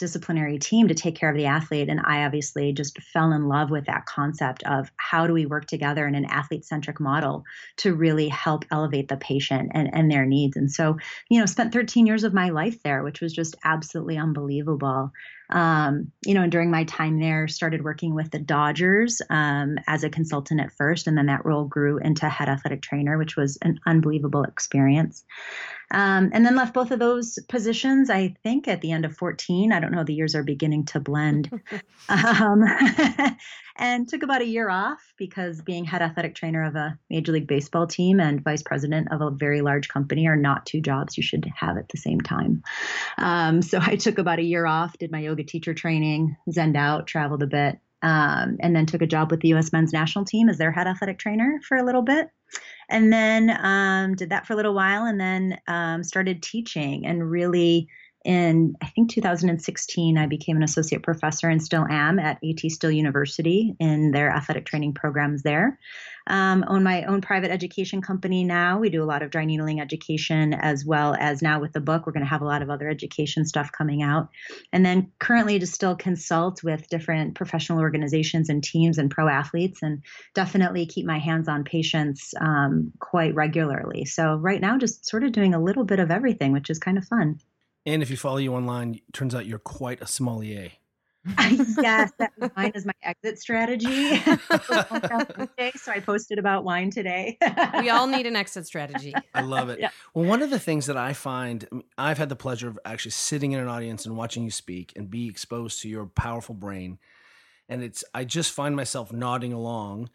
multidisciplinary 0.00 0.60
team 0.60 0.88
to 0.88 0.94
take 0.94 1.14
care 1.14 1.30
of 1.30 1.36
the 1.36 1.46
athlete 1.46 1.88
and 1.88 2.00
i 2.04 2.24
obviously 2.24 2.72
just 2.72 3.00
fell 3.02 3.32
in 3.32 3.48
love 3.48 3.70
with 3.70 3.86
that 3.86 4.06
concept 4.06 4.62
of 4.64 4.90
how 4.96 5.26
do 5.26 5.32
we 5.32 5.46
work 5.46 5.66
together 5.66 6.06
in 6.06 6.14
an 6.14 6.24
athlete 6.26 6.64
centric 6.64 7.00
model 7.00 7.44
to 7.76 7.94
really 7.94 8.28
help 8.28 8.64
elevate 8.70 9.08
the 9.08 9.16
patient 9.16 9.70
and, 9.74 9.92
and 9.92 10.10
their 10.10 10.26
needs 10.26 10.56
and 10.56 10.70
so 10.70 10.96
you 11.28 11.38
know 11.38 11.46
spent 11.46 11.72
13 11.72 12.06
years 12.06 12.24
of 12.24 12.34
my 12.34 12.50
life 12.50 12.82
there 12.82 13.02
which 13.02 13.20
was 13.20 13.32
just 13.32 13.56
absolutely 13.64 14.16
unbelievable 14.16 15.12
um, 15.52 16.12
you 16.24 16.34
know, 16.34 16.42
and 16.42 16.52
during 16.52 16.70
my 16.70 16.84
time 16.84 17.18
there, 17.18 17.48
started 17.48 17.82
working 17.82 18.14
with 18.14 18.30
the 18.30 18.38
Dodgers 18.38 19.20
um, 19.30 19.78
as 19.86 20.04
a 20.04 20.10
consultant 20.10 20.60
at 20.60 20.72
first, 20.72 21.06
and 21.06 21.18
then 21.18 21.26
that 21.26 21.44
role 21.44 21.64
grew 21.64 21.98
into 21.98 22.28
head 22.28 22.48
athletic 22.48 22.82
trainer, 22.82 23.18
which 23.18 23.36
was 23.36 23.58
an 23.62 23.80
unbelievable 23.84 24.44
experience. 24.44 25.24
Um, 25.90 26.30
and 26.32 26.46
then 26.46 26.54
left 26.54 26.72
both 26.72 26.92
of 26.92 27.00
those 27.00 27.38
positions, 27.48 28.10
I 28.10 28.36
think, 28.44 28.68
at 28.68 28.80
the 28.80 28.92
end 28.92 29.04
of 29.04 29.16
14. 29.16 29.72
I 29.72 29.80
don't 29.80 29.89
know, 29.96 30.04
the 30.04 30.14
years 30.14 30.34
are 30.34 30.42
beginning 30.42 30.84
to 30.86 31.00
blend. 31.00 31.50
um, 32.08 32.64
and 33.76 34.08
took 34.08 34.22
about 34.22 34.42
a 34.42 34.46
year 34.46 34.68
off 34.68 35.00
because 35.16 35.62
being 35.62 35.84
head 35.84 36.02
athletic 36.02 36.34
trainer 36.34 36.64
of 36.64 36.76
a 36.76 36.98
Major 37.08 37.32
League 37.32 37.46
Baseball 37.46 37.86
team 37.86 38.20
and 38.20 38.42
vice 38.44 38.62
president 38.62 39.08
of 39.10 39.20
a 39.20 39.30
very 39.30 39.62
large 39.62 39.88
company 39.88 40.26
are 40.26 40.36
not 40.36 40.66
two 40.66 40.80
jobs 40.80 41.16
you 41.16 41.22
should 41.22 41.50
have 41.56 41.76
at 41.76 41.88
the 41.88 41.98
same 41.98 42.20
time. 42.20 42.62
Um, 43.18 43.62
so 43.62 43.78
I 43.80 43.96
took 43.96 44.18
about 44.18 44.38
a 44.38 44.44
year 44.44 44.66
off, 44.66 44.98
did 44.98 45.10
my 45.10 45.20
yoga 45.20 45.44
teacher 45.44 45.74
training, 45.74 46.36
zened 46.50 46.76
out, 46.76 47.06
traveled 47.06 47.42
a 47.42 47.46
bit, 47.46 47.78
um, 48.02 48.56
and 48.60 48.74
then 48.74 48.86
took 48.86 49.02
a 49.02 49.06
job 49.06 49.30
with 49.30 49.40
the 49.40 49.48
U.S. 49.48 49.72
men's 49.72 49.92
national 49.92 50.24
team 50.24 50.48
as 50.48 50.58
their 50.58 50.72
head 50.72 50.86
athletic 50.86 51.18
trainer 51.18 51.60
for 51.66 51.76
a 51.76 51.84
little 51.84 52.02
bit. 52.02 52.30
And 52.88 53.12
then 53.12 53.50
um, 53.50 54.14
did 54.14 54.30
that 54.30 54.46
for 54.46 54.54
a 54.54 54.56
little 54.56 54.74
while 54.74 55.04
and 55.04 55.20
then 55.20 55.58
um, 55.68 56.02
started 56.02 56.42
teaching 56.42 57.06
and 57.06 57.30
really 57.30 57.88
in 58.24 58.76
I 58.82 58.86
think 58.86 59.10
2016, 59.10 60.18
I 60.18 60.26
became 60.26 60.56
an 60.56 60.62
associate 60.62 61.02
professor 61.02 61.48
and 61.48 61.62
still 61.62 61.86
am 61.88 62.18
at 62.18 62.38
AT 62.44 62.70
Still 62.70 62.90
University 62.90 63.74
in 63.80 64.10
their 64.10 64.30
athletic 64.30 64.66
training 64.66 64.94
programs 64.94 65.42
there. 65.42 65.78
Um, 66.26 66.64
own 66.68 66.82
my 66.82 67.04
own 67.04 67.22
private 67.22 67.50
education 67.50 68.02
company 68.02 68.44
now. 68.44 68.78
We 68.78 68.90
do 68.90 69.02
a 69.02 69.04
lot 69.04 69.22
of 69.22 69.30
dry 69.30 69.44
needling 69.44 69.80
education 69.80 70.54
as 70.54 70.84
well 70.84 71.16
as 71.18 71.42
now 71.42 71.60
with 71.60 71.72
the 71.72 71.80
book, 71.80 72.06
we're 72.06 72.12
going 72.12 72.24
to 72.24 72.28
have 72.28 72.42
a 72.42 72.46
lot 72.46 72.62
of 72.62 72.70
other 72.70 72.88
education 72.88 73.44
stuff 73.44 73.72
coming 73.72 74.02
out. 74.02 74.28
And 74.72 74.84
then 74.84 75.10
currently 75.18 75.58
to 75.58 75.66
still 75.66 75.96
consult 75.96 76.62
with 76.62 76.88
different 76.88 77.34
professional 77.34 77.80
organizations 77.80 78.48
and 78.48 78.62
teams 78.62 78.98
and 78.98 79.10
pro 79.10 79.28
athletes 79.28 79.82
and 79.82 80.02
definitely 80.34 80.86
keep 80.86 81.06
my 81.06 81.18
hands 81.18 81.48
on 81.48 81.64
patients 81.64 82.34
um, 82.40 82.92
quite 83.00 83.34
regularly. 83.34 84.04
So 84.04 84.34
right 84.34 84.60
now, 84.60 84.78
just 84.78 85.06
sort 85.06 85.24
of 85.24 85.32
doing 85.32 85.54
a 85.54 85.62
little 85.62 85.84
bit 85.84 86.00
of 86.00 86.10
everything, 86.10 86.52
which 86.52 86.70
is 86.70 86.78
kind 86.78 86.98
of 86.98 87.04
fun. 87.06 87.40
And 87.86 88.02
if 88.02 88.10
you 88.10 88.16
follow 88.16 88.36
you 88.36 88.54
online, 88.54 89.00
turns 89.12 89.34
out 89.34 89.46
you're 89.46 89.58
quite 89.58 90.00
a 90.02 90.06
sommelier. 90.06 90.72
yes, 91.82 92.12
that 92.18 92.32
wine 92.56 92.72
is 92.74 92.86
my 92.86 92.92
exit 93.02 93.38
strategy. 93.38 94.16
so 95.76 95.92
I 95.92 96.00
posted 96.04 96.38
about 96.38 96.64
wine 96.64 96.90
today. 96.90 97.36
we 97.78 97.90
all 97.90 98.06
need 98.06 98.26
an 98.26 98.36
exit 98.36 98.66
strategy. 98.66 99.14
I 99.34 99.42
love 99.42 99.68
it. 99.68 99.80
Yeah. 99.80 99.90
Well, 100.14 100.24
one 100.24 100.40
of 100.40 100.50
the 100.50 100.58
things 100.58 100.86
that 100.86 100.96
I 100.96 101.12
find, 101.12 101.68
I've 101.98 102.18
had 102.18 102.30
the 102.30 102.36
pleasure 102.36 102.68
of 102.68 102.78
actually 102.84 103.10
sitting 103.12 103.52
in 103.52 103.60
an 103.60 103.68
audience 103.68 104.06
and 104.06 104.16
watching 104.16 104.44
you 104.44 104.50
speak 104.50 104.94
and 104.96 105.10
be 105.10 105.28
exposed 105.28 105.82
to 105.82 105.88
your 105.88 106.06
powerful 106.06 106.54
brain. 106.54 106.98
And 107.68 107.82
it's, 107.82 108.02
I 108.14 108.24
just 108.24 108.52
find 108.52 108.74
myself 108.74 109.12
nodding 109.12 109.52
along 109.52 110.08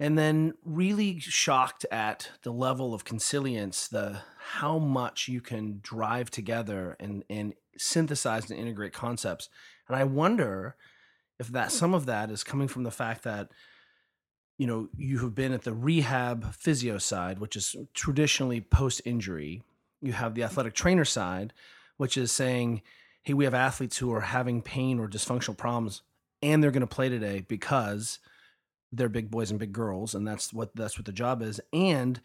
and 0.00 0.18
then 0.18 0.54
really 0.64 1.20
shocked 1.20 1.86
at 1.90 2.30
the 2.42 2.52
level 2.52 2.94
of 2.94 3.04
consilience, 3.04 3.86
the 3.86 4.20
how 4.38 4.78
much 4.78 5.28
you 5.28 5.40
can 5.40 5.80
drive 5.82 6.30
together 6.30 6.96
and, 6.98 7.24
and 7.30 7.54
synthesize 7.78 8.50
and 8.50 8.58
integrate 8.58 8.92
concepts. 8.92 9.48
And 9.88 9.96
I 9.96 10.04
wonder 10.04 10.76
if 11.38 11.48
that 11.48 11.72
some 11.72 11.94
of 11.94 12.06
that 12.06 12.30
is 12.30 12.44
coming 12.44 12.68
from 12.68 12.82
the 12.84 12.90
fact 12.90 13.24
that 13.24 13.50
you 14.58 14.66
know 14.66 14.88
you 14.96 15.18
have 15.18 15.34
been 15.34 15.52
at 15.52 15.62
the 15.62 15.72
rehab 15.72 16.54
physio 16.54 16.98
side, 16.98 17.38
which 17.38 17.56
is 17.56 17.74
traditionally 17.92 18.60
post 18.60 19.02
injury. 19.04 19.62
You 20.00 20.12
have 20.12 20.34
the 20.34 20.44
athletic 20.44 20.74
trainer 20.74 21.04
side, 21.04 21.52
which 21.96 22.16
is 22.16 22.30
saying, 22.30 22.82
"Hey, 23.22 23.34
we 23.34 23.44
have 23.44 23.54
athletes 23.54 23.98
who 23.98 24.12
are 24.12 24.20
having 24.20 24.62
pain 24.62 25.00
or 25.00 25.08
dysfunctional 25.08 25.56
problems, 25.56 26.02
and 26.40 26.62
they're 26.62 26.70
going 26.70 26.80
to 26.80 26.86
play 26.86 27.08
today 27.08 27.44
because." 27.46 28.18
They're 28.96 29.08
big 29.08 29.30
boys 29.30 29.50
and 29.50 29.58
big 29.58 29.72
girls, 29.72 30.14
and 30.14 30.26
that's 30.26 30.52
what 30.52 30.74
that's 30.74 30.98
what 30.98 31.06
the 31.06 31.12
job 31.12 31.42
is. 31.42 31.60
And 31.72 32.20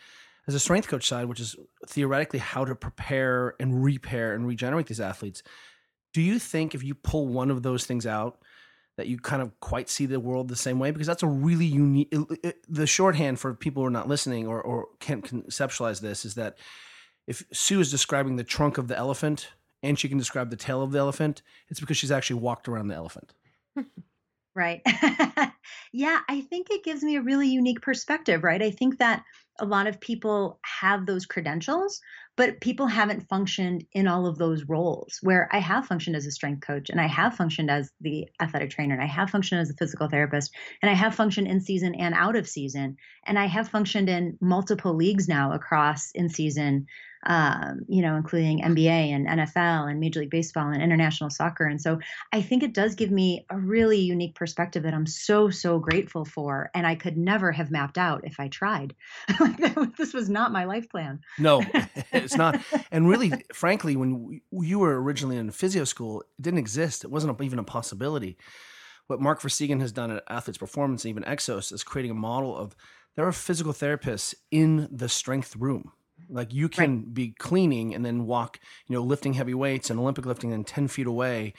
as 0.48 0.56
a 0.56 0.60
strength 0.60 0.88
coach 0.88 1.07
side, 1.07 1.25
which 1.25 1.39
is 1.39 1.56
theoretically 1.88 2.39
how 2.39 2.66
to 2.66 2.75
prepare 2.75 3.56
and 3.60 3.83
repair 3.83 4.33
and 4.33 4.48
regenerate 4.48 4.88
these 4.88 5.00
athletes, 5.00 5.44
do 6.13 6.21
you 6.21 6.39
think 6.39 6.74
if 6.74 6.84
you 6.84 6.96
pull 6.96 7.27
one 7.27 7.51
of 7.51 7.63
those 7.63 7.86
things 7.86 8.08
out, 8.08 8.39
that 8.98 9.08
you 9.08 9.17
kind 9.17 9.41
of 9.41 9.58
quite 9.60 9.89
see 9.89 10.05
the 10.05 10.20
world 10.20 10.48
the 10.48 10.55
same 10.55 10.79
way? 10.79 10.91
Because 10.91 11.08
that's 11.08 11.24
a 11.24 11.27
really 11.27 11.65
unique. 11.65 12.10
It, 12.12 12.39
it, 12.44 12.65
the 12.67 12.88
shorthand 12.88 13.39
for 13.39 13.53
people 13.53 13.84
who 13.84 13.88
are 13.88 13.91
not 13.91 14.08
listening 14.08 14.48
or, 14.48 14.62
or 14.62 14.88
can't 15.00 15.24
conceptualize 15.24 16.01
this 16.01 16.25
is 16.25 16.36
that 16.36 16.58
if 17.27 17.44
Sue 17.53 17.79
is 17.79 17.91
describing 17.91 18.36
the 18.36 18.44
trunk 18.44 18.77
of 18.77 18.88
the 18.88 18.98
elephant 18.98 19.50
and 19.84 20.00
she 20.00 20.10
can 20.10 20.17
describe 20.17 20.50
the 20.50 20.55
tail 20.55 20.82
of 20.82 20.91
the 20.91 21.00
elephant, 21.00 21.41
it's 21.70 21.79
because 21.79 21.96
she's 21.96 22.12
actually 22.12 22.39
walked 22.39 22.67
around 22.67 22.88
the 22.88 22.96
elephant. 22.96 23.34
Right. 24.56 24.82
yeah, 25.94 26.20
I 26.27 26.41
think 26.41 26.68
it 26.70 26.84
gives 26.84 27.03
me 27.03 27.15
a 27.15 27.22
really 27.22 27.48
unique 27.48 27.82
perspective, 27.82 28.44
right? 28.44 28.62
I 28.62 28.72
think 28.72 28.98
that 28.98 29.24
a 29.60 29.65
lot 29.65 29.88
of 29.88 30.00
people 30.01 30.60
have 30.63 31.06
those 31.06 31.25
credentials, 31.25 32.01
but 32.36 32.60
people 32.60 32.88
haven't 32.88 33.27
functioned 33.29 33.86
in 33.94 34.08
all 34.08 34.25
of 34.25 34.38
those 34.38 34.63
roles 34.63 35.20
where 35.22 35.48
I 35.51 35.60
have 35.60 35.86
functioned 35.86 36.15
as 36.15 36.25
a 36.25 36.32
strength 36.32 36.65
coach 36.65 36.89
and 36.89 37.00
I 37.00 37.08
have 37.08 37.36
functioned 37.36 37.70
as 37.70 37.91
the 38.01 38.27
athletic 38.41 38.72
trainer 38.72 38.94
and 38.96 39.03
I 39.03 39.08
have 39.08 39.29
functioned 39.29 39.62
as 39.62 39.70
a 39.70 39.75
physical 39.75 40.08
therapist 40.10 40.53
and 40.82 40.89
I 40.89 40.94
have 40.94 41.15
functioned 41.15 41.48
in 41.48 41.62
season 41.62 41.94
and 41.96 42.15
out 42.15 42.36
of 42.36 42.48
season. 42.48 42.98
And 43.25 43.38
I 43.38 43.46
have 43.46 43.70
functioned 43.70 44.10
in 44.10 44.38
multiple 44.41 44.96
leagues 44.96 45.27
now 45.27 45.51
across 45.53 46.12
in 46.12 46.29
season 46.29 46.88
um, 47.26 47.82
you 47.88 48.02
know, 48.02 48.16
including 48.16 48.62
NBA 48.62 48.88
and 48.88 49.28
NFL 49.28 49.90
and 49.90 50.00
Major 50.00 50.22
League 50.22 50.30
Baseball 50.30 50.68
and 50.70 50.82
international 50.82 51.30
soccer. 51.30 51.66
And 51.66 51.82
so 51.82 52.00
I 52.32 52.42
think 52.42 52.64
it 52.64 52.74
does 52.74 52.96
give 52.96 53.12
me 53.12 53.46
a 53.50 53.58
really 53.58 54.00
unique 54.00 54.36
perspective 54.36 54.84
that 54.84 54.94
I'm 54.94 55.06
so, 55.06 55.50
so 55.50 55.80
grateful 55.80 56.26
for. 56.26 56.70
And 56.74 56.88
I 56.88 56.96
could 56.96 57.18
never 57.18 57.52
have 57.52 57.72
mapped 57.72 57.98
out 57.98 58.26
if 58.26 58.40
I 58.40 58.48
tried. 58.48 58.96
this 59.98 60.14
was 60.14 60.30
not 60.30 60.52
my 60.52 60.64
life 60.64 60.90
plan. 60.90 61.20
No, 61.38 61.64
it's 62.14 62.38
not. 62.38 62.62
And 62.92 63.10
really, 63.10 63.32
frankly, 63.54 63.96
when 63.96 64.42
you 64.52 64.80
were 64.80 65.02
originally 65.02 65.38
in 65.38 65.52
physio 65.52 65.84
school, 65.84 66.22
it 66.22 66.42
didn't 66.42 66.60
exist. 66.60 67.04
It 67.04 67.12
wasn't 67.12 67.40
even 67.42 67.60
a 67.60 67.64
possibility. 67.64 68.38
What 69.08 69.20
Mark 69.20 69.42
Verstegen 69.42 69.82
has 69.82 69.92
done 69.92 70.12
at 70.12 70.24
Athletes 70.30 70.60
Performance, 70.60 71.04
and 71.04 71.10
even 71.10 71.24
Exos, 71.24 71.74
is 71.74 71.84
creating 71.84 72.12
a 72.12 72.16
model 72.16 72.56
of 72.56 72.76
there 73.16 73.28
are 73.28 73.32
physical 73.32 73.74
therapists 73.74 74.36
in 74.52 74.88
the 74.92 75.10
strength 75.10 75.56
room 75.56 75.92
like 76.29 76.53
you 76.53 76.69
can 76.69 76.98
right. 76.98 77.13
be 77.13 77.31
cleaning 77.31 77.93
and 77.93 78.05
then 78.05 78.25
walk, 78.25 78.59
you 78.88 78.95
know, 78.95 79.01
lifting 79.01 79.33
heavy 79.33 79.53
weights 79.53 79.89
and 79.89 80.00
Olympic 80.00 80.25
lifting 80.25 80.53
and 80.53 80.65
10 80.65 80.88
feet 80.88 81.07
away. 81.07 81.53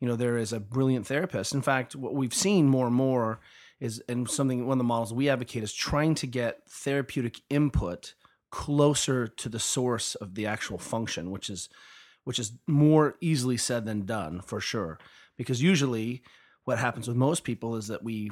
You 0.00 0.08
know, 0.08 0.16
there 0.16 0.36
is 0.36 0.52
a 0.52 0.60
brilliant 0.60 1.06
therapist. 1.06 1.54
In 1.54 1.62
fact, 1.62 1.96
what 1.96 2.14
we've 2.14 2.34
seen 2.34 2.68
more 2.68 2.86
and 2.86 2.94
more 2.94 3.40
is, 3.80 4.02
and 4.08 4.28
something, 4.28 4.66
one 4.66 4.76
of 4.76 4.78
the 4.78 4.84
models 4.84 5.12
we 5.12 5.28
advocate 5.28 5.62
is 5.62 5.72
trying 5.72 6.14
to 6.16 6.26
get 6.26 6.68
therapeutic 6.68 7.40
input 7.50 8.14
closer 8.50 9.26
to 9.26 9.48
the 9.48 9.58
source 9.58 10.14
of 10.14 10.34
the 10.34 10.46
actual 10.46 10.78
function, 10.78 11.30
which 11.30 11.50
is 11.50 11.68
which 12.24 12.38
is 12.38 12.52
more 12.66 13.16
easily 13.20 13.56
said 13.56 13.84
than 13.84 14.06
done 14.06 14.40
for 14.40 14.60
sure. 14.60 14.98
Because 15.36 15.60
usually 15.60 16.22
what 16.64 16.78
happens 16.78 17.06
with 17.06 17.16
most 17.16 17.44
people 17.44 17.76
is 17.76 17.88
that 17.88 18.02
we 18.02 18.30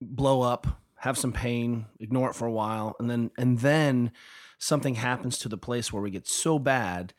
blow 0.00 0.40
up, 0.40 0.66
have 0.96 1.16
some 1.16 1.32
pain, 1.32 1.86
ignore 2.00 2.30
it 2.30 2.34
for 2.34 2.46
a 2.46 2.52
while, 2.52 2.96
and 2.98 3.08
then 3.08 3.30
and 3.38 3.58
then 3.58 4.12
something 4.64 4.94
happens 4.94 5.38
to 5.38 5.48
the 5.48 5.58
place 5.58 5.92
where 5.92 6.02
we 6.02 6.10
get 6.10 6.26
so 6.26 6.58
bad 6.58 7.12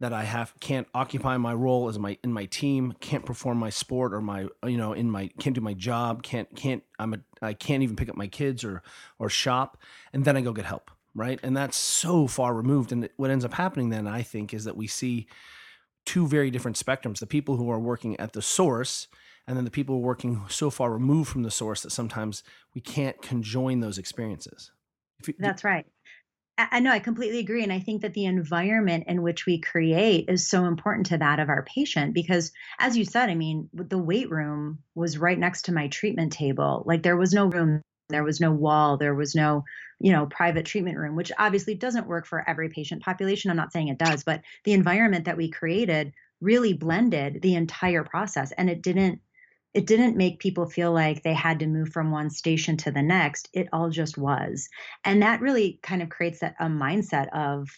that 0.00 0.12
I 0.12 0.24
have 0.24 0.52
can't 0.60 0.86
occupy 0.94 1.36
my 1.36 1.54
role 1.54 1.88
as 1.88 1.98
my 1.98 2.18
in 2.24 2.32
my 2.32 2.46
team, 2.46 2.94
can't 3.00 3.24
perform 3.24 3.58
my 3.58 3.70
sport 3.70 4.12
or 4.12 4.20
my 4.20 4.48
you 4.64 4.76
know 4.76 4.92
in 4.92 5.10
my 5.10 5.28
can't 5.38 5.54
do 5.54 5.60
my 5.60 5.74
job, 5.74 6.22
can't 6.22 6.52
can't 6.56 6.82
I'm 6.98 7.14
a 7.14 7.18
I 7.40 7.54
can't 7.54 7.82
even 7.84 7.94
pick 7.94 8.08
up 8.08 8.16
my 8.16 8.26
kids 8.26 8.64
or 8.64 8.82
or 9.18 9.28
shop, 9.28 9.78
and 10.12 10.24
then 10.24 10.36
I 10.36 10.40
go 10.40 10.52
get 10.52 10.64
help, 10.64 10.90
right? 11.14 11.38
And 11.42 11.56
that's 11.56 11.76
so 11.76 12.26
far 12.26 12.52
removed. 12.52 12.90
And 12.90 13.08
what 13.16 13.30
ends 13.30 13.44
up 13.44 13.54
happening 13.54 13.90
then, 13.90 14.08
I 14.08 14.22
think, 14.22 14.52
is 14.52 14.64
that 14.64 14.76
we 14.76 14.88
see 14.88 15.28
two 16.04 16.26
very 16.26 16.50
different 16.50 16.76
spectrums: 16.76 17.20
the 17.20 17.26
people 17.26 17.56
who 17.56 17.70
are 17.70 17.80
working 17.80 18.18
at 18.18 18.32
the 18.32 18.42
source, 18.42 19.06
and 19.46 19.56
then 19.56 19.64
the 19.64 19.70
people 19.70 19.94
who 19.94 20.00
are 20.00 20.06
working 20.06 20.42
so 20.48 20.68
far 20.68 20.90
removed 20.90 21.30
from 21.30 21.44
the 21.44 21.50
source 21.50 21.82
that 21.82 21.90
sometimes 21.90 22.42
we 22.74 22.80
can't 22.80 23.22
conjoin 23.22 23.80
those 23.80 23.98
experiences. 23.98 24.72
You, 25.26 25.34
That's 25.38 25.64
right. 25.64 25.86
I 26.58 26.80
know, 26.80 26.90
I 26.90 26.98
completely 26.98 27.38
agree. 27.38 27.62
And 27.62 27.72
I 27.72 27.78
think 27.78 28.02
that 28.02 28.14
the 28.14 28.24
environment 28.24 29.04
in 29.06 29.22
which 29.22 29.46
we 29.46 29.60
create 29.60 30.28
is 30.28 30.48
so 30.48 30.64
important 30.64 31.06
to 31.06 31.18
that 31.18 31.38
of 31.38 31.48
our 31.48 31.62
patient 31.62 32.14
because, 32.14 32.50
as 32.80 32.96
you 32.96 33.04
said, 33.04 33.30
I 33.30 33.36
mean, 33.36 33.70
the 33.72 33.98
weight 33.98 34.28
room 34.28 34.80
was 34.96 35.18
right 35.18 35.38
next 35.38 35.66
to 35.66 35.72
my 35.72 35.86
treatment 35.86 36.32
table. 36.32 36.82
Like 36.84 37.04
there 37.04 37.16
was 37.16 37.32
no 37.32 37.46
room, 37.46 37.80
there 38.08 38.24
was 38.24 38.40
no 38.40 38.50
wall, 38.50 38.96
there 38.96 39.14
was 39.14 39.36
no, 39.36 39.64
you 40.00 40.10
know, 40.10 40.26
private 40.26 40.66
treatment 40.66 40.98
room, 40.98 41.14
which 41.14 41.30
obviously 41.38 41.76
doesn't 41.76 42.08
work 42.08 42.26
for 42.26 42.48
every 42.48 42.70
patient 42.70 43.04
population. 43.04 43.52
I'm 43.52 43.56
not 43.56 43.72
saying 43.72 43.88
it 43.88 43.98
does, 43.98 44.24
but 44.24 44.42
the 44.64 44.72
environment 44.72 45.26
that 45.26 45.36
we 45.36 45.50
created 45.50 46.12
really 46.40 46.72
blended 46.72 47.40
the 47.40 47.54
entire 47.54 48.02
process 48.02 48.50
and 48.52 48.68
it 48.68 48.82
didn't 48.82 49.20
it 49.74 49.86
didn't 49.86 50.16
make 50.16 50.40
people 50.40 50.66
feel 50.66 50.92
like 50.92 51.22
they 51.22 51.34
had 51.34 51.58
to 51.60 51.66
move 51.66 51.90
from 51.90 52.10
one 52.10 52.30
station 52.30 52.76
to 52.78 52.90
the 52.90 53.02
next. 53.02 53.48
It 53.52 53.68
all 53.72 53.90
just 53.90 54.16
was. 54.16 54.68
And 55.04 55.22
that 55.22 55.40
really 55.40 55.78
kind 55.82 56.02
of 56.02 56.08
creates 56.08 56.40
that 56.40 56.56
a 56.58 56.66
mindset 56.66 57.28
of 57.34 57.68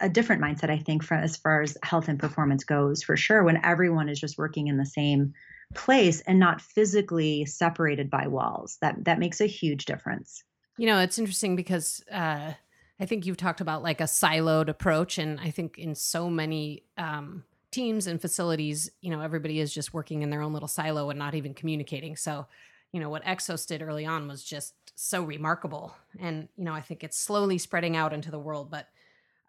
a 0.00 0.08
different 0.08 0.42
mindset, 0.42 0.70
I 0.70 0.78
think, 0.78 1.10
as 1.10 1.36
far 1.36 1.62
as 1.62 1.76
health 1.82 2.08
and 2.08 2.18
performance 2.18 2.64
goes, 2.64 3.02
for 3.02 3.16
sure, 3.16 3.42
when 3.44 3.64
everyone 3.64 4.08
is 4.08 4.20
just 4.20 4.36
working 4.36 4.66
in 4.66 4.76
the 4.76 4.86
same 4.86 5.32
place 5.74 6.20
and 6.22 6.38
not 6.38 6.60
physically 6.60 7.44
separated 7.46 8.10
by 8.10 8.26
walls. 8.26 8.78
That 8.80 9.04
that 9.04 9.18
makes 9.18 9.40
a 9.40 9.46
huge 9.46 9.84
difference. 9.84 10.42
You 10.76 10.86
know, 10.86 10.98
it's 10.98 11.18
interesting 11.18 11.56
because 11.56 12.02
uh, 12.10 12.52
I 13.00 13.06
think 13.06 13.26
you've 13.26 13.36
talked 13.36 13.60
about 13.60 13.82
like 13.82 14.00
a 14.00 14.04
siloed 14.04 14.68
approach, 14.68 15.18
and 15.18 15.38
I 15.40 15.50
think 15.50 15.78
in 15.78 15.94
so 15.94 16.28
many 16.28 16.84
um, 16.96 17.44
teams 17.70 18.06
and 18.06 18.20
facilities, 18.20 18.90
you 19.00 19.10
know, 19.10 19.20
everybody 19.20 19.60
is 19.60 19.72
just 19.72 19.94
working 19.94 20.22
in 20.22 20.30
their 20.30 20.42
own 20.42 20.52
little 20.52 20.68
silo 20.68 21.10
and 21.10 21.18
not 21.18 21.34
even 21.34 21.54
communicating. 21.54 22.16
So, 22.16 22.46
you 22.92 23.00
know, 23.00 23.10
what 23.10 23.24
Exos 23.24 23.66
did 23.66 23.82
early 23.82 24.06
on 24.06 24.26
was 24.28 24.42
just 24.44 24.74
so 24.98 25.22
remarkable, 25.22 25.94
and 26.18 26.48
you 26.56 26.64
know, 26.64 26.72
I 26.74 26.80
think 26.80 27.04
it's 27.04 27.18
slowly 27.18 27.58
spreading 27.58 27.96
out 27.96 28.12
into 28.12 28.30
the 28.30 28.38
world. 28.38 28.70
But 28.70 28.88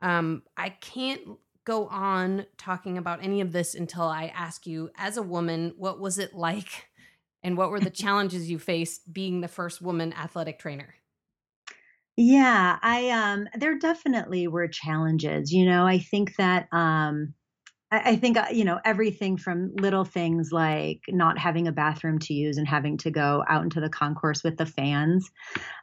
um, 0.01 0.43
I 0.57 0.69
can't 0.69 1.39
go 1.65 1.88
on 1.88 2.45
talking 2.57 2.97
about 2.97 3.23
any 3.23 3.41
of 3.41 3.51
this 3.51 3.75
until 3.75 4.03
I 4.03 4.27
ask 4.27 4.65
you, 4.65 4.89
as 4.97 5.17
a 5.17 5.23
woman, 5.23 5.73
what 5.77 5.99
was 5.99 6.19
it 6.19 6.33
like? 6.33 6.88
And 7.41 7.55
what 7.55 7.71
were 7.71 7.79
the 7.79 7.89
challenges 7.91 8.49
you 8.51 8.59
faced 8.59 9.13
being 9.13 9.39
the 9.39 9.47
first 9.47 9.81
woman 9.81 10.11
athletic 10.11 10.59
trainer? 10.59 10.95
Yeah, 12.17 12.79
I 12.81 13.09
um 13.11 13.47
there 13.55 13.77
definitely 13.77 14.47
were 14.47 14.67
challenges. 14.67 15.51
You 15.53 15.65
know, 15.65 15.85
I 15.88 15.99
think 15.99 16.35
that 16.35 16.67
um 16.73 17.33
I, 17.91 18.12
I 18.12 18.15
think 18.15 18.38
uh, 18.38 18.46
you 18.51 18.63
know 18.63 18.79
everything 18.86 19.38
from 19.38 19.75
little 19.75 20.05
things 20.05 20.51
like 20.51 21.01
not 21.10 21.38
having 21.38 21.67
a 21.67 21.72
bathroom 21.72 22.19
to 22.19 22.34
use 22.34 22.58
and 22.58 22.67
having 22.67 22.98
to 22.98 23.12
go 23.12 23.43
out 23.48 23.63
into 23.63 23.79
the 23.79 23.89
concourse 23.89 24.43
with 24.43 24.58
the 24.58 24.65
fans 24.65 25.29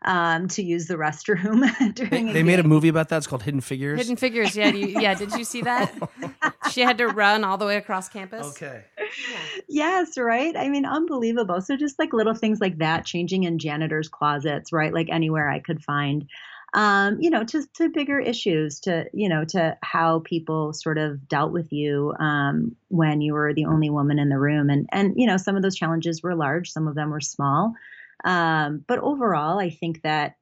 um, 0.05 0.49
to 0.49 0.63
use 0.63 0.87
the 0.87 0.95
restroom 0.95 1.67
They, 1.79 1.89
during. 1.89 2.33
they 2.33 2.43
made 2.43 2.59
a 2.59 2.65
movie 2.65 2.89
about 2.89 3.09
that. 3.09 3.19
It's 3.19 3.27
called 3.27 3.43
Hidden 3.43 3.61
Figures. 3.61 3.99
Hidden 3.99 4.17
Figures, 4.17 4.57
yeah, 4.57 4.69
you, 4.69 5.01
yeah. 5.01 5.15
Did 5.15 5.33
you 5.33 5.45
see 5.45 5.63
that? 5.63 5.95
She 6.73 6.81
had 6.81 6.99
to 6.99 7.07
run 7.07 7.45
all 7.45 7.59
the 7.59 7.65
way 7.65 7.77
across 7.77 8.09
campus. 8.09 8.47
Okay. 8.49 8.85
Yes, 9.69 10.19
right. 10.19 10.57
I 10.57 10.69
mean, 10.69 10.85
unbelievable. 10.85 11.61
So 11.61 11.77
just 11.77 11.97
like 11.99 12.13
little 12.13 12.35
things 12.35 12.61
like 12.61 12.79
that, 12.79 13.05
changing 13.05 13.45
in 13.45 13.59
janitors' 13.59 14.09
closets, 14.09 14.73
right? 14.73 14.93
Like 14.93 15.09
anywhere 15.09 15.49
I 15.49 15.61
could 15.61 15.83
find. 15.83 16.29
Um, 16.75 17.19
you 17.21 17.31
know, 17.31 17.45
to 17.45 17.67
to 17.77 17.89
bigger 17.89 18.19
issues, 18.19 18.81
to 18.81 19.07
you 19.15 19.29
know, 19.29 19.45
to 19.47 19.79
how 19.83 20.21
people 20.21 20.73
sort 20.73 20.99
of 20.99 21.29
dealt 21.29 21.53
with 21.53 21.73
you 21.73 22.13
um, 22.19 22.77
when 22.89 23.21
you 23.21 23.33
were 23.35 23.55
the 23.55 23.67
only 23.67 23.89
woman 23.91 24.19
in 24.19 24.29
the 24.29 24.39
room, 24.39 24.69
and 24.71 24.89
and 24.93 25.15
you 25.17 25.27
know, 25.27 25.37
some 25.37 25.57
of 25.57 25.63
those 25.63 25.77
challenges 25.77 26.23
were 26.23 26.35
large, 26.35 26.71
some 26.71 26.89
of 26.89 26.95
them 26.95 27.11
were 27.11 27.21
small, 27.21 27.75
um, 28.25 28.85
but 28.87 28.99
overall, 28.99 29.59
I 29.59 29.71
think 29.71 30.03
that 30.03 30.37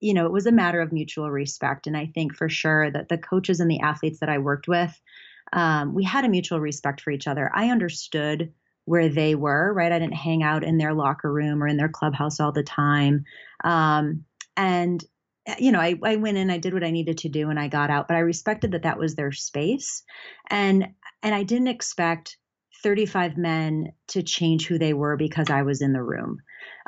you 0.00 0.14
know, 0.14 0.26
it 0.26 0.32
was 0.32 0.46
a 0.46 0.52
matter 0.52 0.80
of 0.80 0.92
mutual 0.92 1.30
respect, 1.30 1.86
and 1.86 1.96
I 1.96 2.06
think 2.06 2.34
for 2.34 2.48
sure 2.48 2.90
that 2.90 3.08
the 3.08 3.18
coaches 3.18 3.60
and 3.60 3.70
the 3.70 3.80
athletes 3.80 4.20
that 4.20 4.28
I 4.28 4.38
worked 4.38 4.68
with 4.68 4.98
um, 5.52 5.94
we 5.94 6.04
had 6.04 6.24
a 6.24 6.28
mutual 6.28 6.60
respect 6.60 7.00
for 7.00 7.10
each 7.10 7.26
other. 7.26 7.50
I 7.54 7.70
understood 7.70 8.52
where 8.86 9.08
they 9.08 9.34
were, 9.34 9.72
right? 9.72 9.92
I 9.92 9.98
didn't 9.98 10.14
hang 10.14 10.42
out 10.42 10.64
in 10.64 10.78
their 10.78 10.92
locker 10.92 11.32
room 11.32 11.62
or 11.62 11.68
in 11.68 11.76
their 11.76 11.88
clubhouse 11.88 12.40
all 12.40 12.52
the 12.52 12.62
time. 12.62 13.24
Um, 13.62 14.24
and, 14.56 15.02
you 15.58 15.72
know, 15.72 15.80
I, 15.80 15.94
I 16.02 16.16
went 16.16 16.38
in, 16.38 16.50
I 16.50 16.58
did 16.58 16.74
what 16.74 16.84
I 16.84 16.90
needed 16.90 17.18
to 17.18 17.28
do, 17.28 17.50
and 17.50 17.58
I 17.58 17.68
got 17.68 17.90
out, 17.90 18.08
but 18.08 18.16
I 18.16 18.20
respected 18.20 18.72
that 18.72 18.82
that 18.82 18.98
was 18.98 19.14
their 19.14 19.32
space. 19.32 20.02
And, 20.50 20.88
and 21.22 21.34
I 21.34 21.42
didn't 21.42 21.68
expect 21.68 22.36
35 22.82 23.36
men 23.36 23.92
to 24.08 24.22
change 24.22 24.66
who 24.66 24.78
they 24.78 24.92
were 24.92 25.16
because 25.16 25.50
I 25.50 25.62
was 25.62 25.80
in 25.80 25.92
the 25.92 26.02
room. 26.02 26.38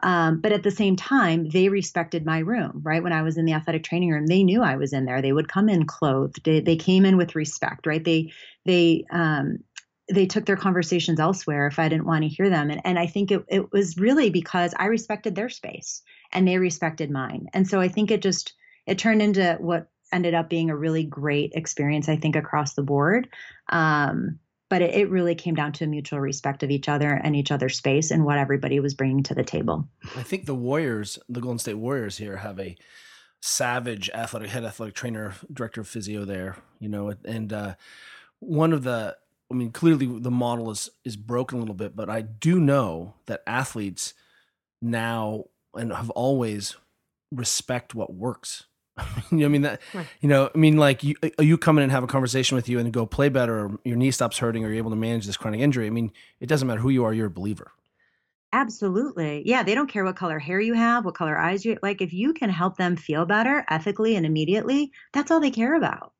Um, 0.02 0.40
but 0.40 0.52
at 0.52 0.62
the 0.62 0.70
same 0.70 0.96
time, 0.96 1.48
they 1.48 1.68
respected 1.68 2.26
my 2.26 2.40
room, 2.40 2.82
right? 2.84 3.02
When 3.02 3.14
I 3.14 3.22
was 3.22 3.38
in 3.38 3.46
the 3.46 3.54
athletic 3.54 3.82
training 3.82 4.10
room, 4.10 4.26
they 4.26 4.42
knew 4.42 4.62
I 4.62 4.76
was 4.76 4.92
in 4.92 5.06
there. 5.06 5.22
They 5.22 5.32
would 5.32 5.48
come 5.48 5.68
in 5.68 5.86
clothed. 5.86 6.44
They, 6.44 6.60
they 6.60 6.76
came 6.76 7.06
in 7.06 7.16
with 7.16 7.34
respect, 7.34 7.86
right? 7.86 8.04
They, 8.04 8.32
they, 8.66 9.04
um, 9.10 9.58
they 10.12 10.26
took 10.26 10.44
their 10.44 10.56
conversations 10.56 11.18
elsewhere 11.18 11.66
if 11.66 11.78
I 11.78 11.88
didn't 11.88 12.06
want 12.06 12.22
to 12.22 12.28
hear 12.28 12.48
them. 12.48 12.70
And, 12.70 12.80
and 12.84 12.98
I 12.98 13.06
think 13.06 13.30
it, 13.30 13.44
it 13.48 13.72
was 13.72 13.96
really 13.96 14.30
because 14.30 14.74
I 14.78 14.86
respected 14.86 15.34
their 15.34 15.48
space 15.48 16.02
and 16.32 16.46
they 16.46 16.58
respected 16.58 17.10
mine. 17.10 17.48
And 17.52 17.66
so 17.66 17.80
I 17.80 17.88
think 17.88 18.10
it 18.10 18.22
just, 18.22 18.54
it 18.86 18.98
turned 18.98 19.22
into 19.22 19.56
what 19.60 19.88
ended 20.12 20.34
up 20.34 20.48
being 20.48 20.70
a 20.70 20.76
really 20.76 21.04
great 21.04 21.52
experience, 21.54 22.08
I 22.08 22.16
think, 22.16 22.36
across 22.36 22.74
the 22.74 22.82
board. 22.82 23.28
Um, 23.68 24.38
but 24.68 24.82
it, 24.82 24.94
it 24.94 25.10
really 25.10 25.34
came 25.34 25.54
down 25.54 25.72
to 25.72 25.84
a 25.84 25.88
mutual 25.88 26.20
respect 26.20 26.62
of 26.62 26.70
each 26.70 26.88
other 26.88 27.12
and 27.12 27.36
each 27.36 27.52
other's 27.52 27.76
space 27.76 28.10
and 28.10 28.24
what 28.24 28.38
everybody 28.38 28.80
was 28.80 28.94
bringing 28.94 29.22
to 29.24 29.34
the 29.34 29.44
table. 29.44 29.88
I 30.16 30.22
think 30.22 30.46
the 30.46 30.54
Warriors, 30.54 31.18
the 31.28 31.40
Golden 31.40 31.58
State 31.58 31.74
Warriors 31.74 32.18
here 32.18 32.38
have 32.38 32.58
a 32.58 32.76
savage 33.40 34.10
athletic 34.10 34.50
head 34.50 34.64
athletic 34.64 34.94
trainer, 34.94 35.34
director 35.52 35.80
of 35.80 35.88
physio 35.88 36.24
there, 36.24 36.56
you 36.80 36.88
know, 36.88 37.14
and 37.24 37.52
uh, 37.52 37.74
one 38.40 38.72
of 38.72 38.82
the 38.82 39.16
I 39.50 39.54
mean, 39.54 39.70
clearly 39.70 40.06
the 40.06 40.30
model 40.30 40.70
is 40.70 40.90
is 41.04 41.16
broken 41.16 41.58
a 41.58 41.60
little 41.60 41.74
bit, 41.74 41.94
but 41.94 42.10
I 42.10 42.22
do 42.22 42.58
know 42.58 43.14
that 43.26 43.42
athletes 43.46 44.14
now 44.82 45.44
and 45.76 45.92
have 45.92 46.10
always 46.10 46.76
respect 47.32 47.94
what 47.94 48.14
works. 48.14 48.66
you 49.30 49.38
know, 49.38 49.46
I 49.46 49.48
mean 49.48 49.62
that 49.62 49.80
Right. 49.92 50.08
you 50.20 50.28
know, 50.28 50.50
I 50.54 50.58
mean 50.58 50.76
like 50.78 51.04
you 51.04 51.14
uh, 51.22 51.42
you 51.42 51.58
come 51.58 51.78
in 51.78 51.82
and 51.82 51.92
have 51.92 52.04
a 52.04 52.06
conversation 52.08 52.56
with 52.56 52.68
you 52.68 52.78
and 52.78 52.92
go 52.92 53.06
play 53.06 53.28
better, 53.28 53.66
or 53.66 53.78
your 53.84 53.96
knee 53.96 54.10
stops 54.10 54.38
hurting, 54.38 54.64
or 54.64 54.68
you're 54.68 54.78
able 54.78 54.90
to 54.90 54.96
manage 54.96 55.26
this 55.26 55.36
chronic 55.36 55.60
injury. 55.60 55.86
I 55.86 55.90
mean, 55.90 56.12
it 56.40 56.46
doesn't 56.46 56.66
matter 56.66 56.80
who 56.80 56.90
you 56.90 57.04
are, 57.04 57.12
you're 57.12 57.26
a 57.26 57.30
believer. 57.30 57.72
Absolutely. 58.52 59.42
Yeah, 59.46 59.62
they 59.62 59.74
don't 59.74 59.88
care 59.88 60.04
what 60.04 60.16
color 60.16 60.38
hair 60.38 60.60
you 60.60 60.74
have, 60.74 61.04
what 61.04 61.14
color 61.14 61.36
eyes 61.36 61.64
you 61.64 61.78
like. 61.82 62.00
If 62.00 62.12
you 62.12 62.32
can 62.32 62.48
help 62.50 62.76
them 62.76 62.96
feel 62.96 63.26
better 63.26 63.64
ethically 63.68 64.16
and 64.16 64.24
immediately, 64.24 64.92
that's 65.12 65.30
all 65.30 65.40
they 65.40 65.50
care 65.50 65.74
about. 65.74 66.12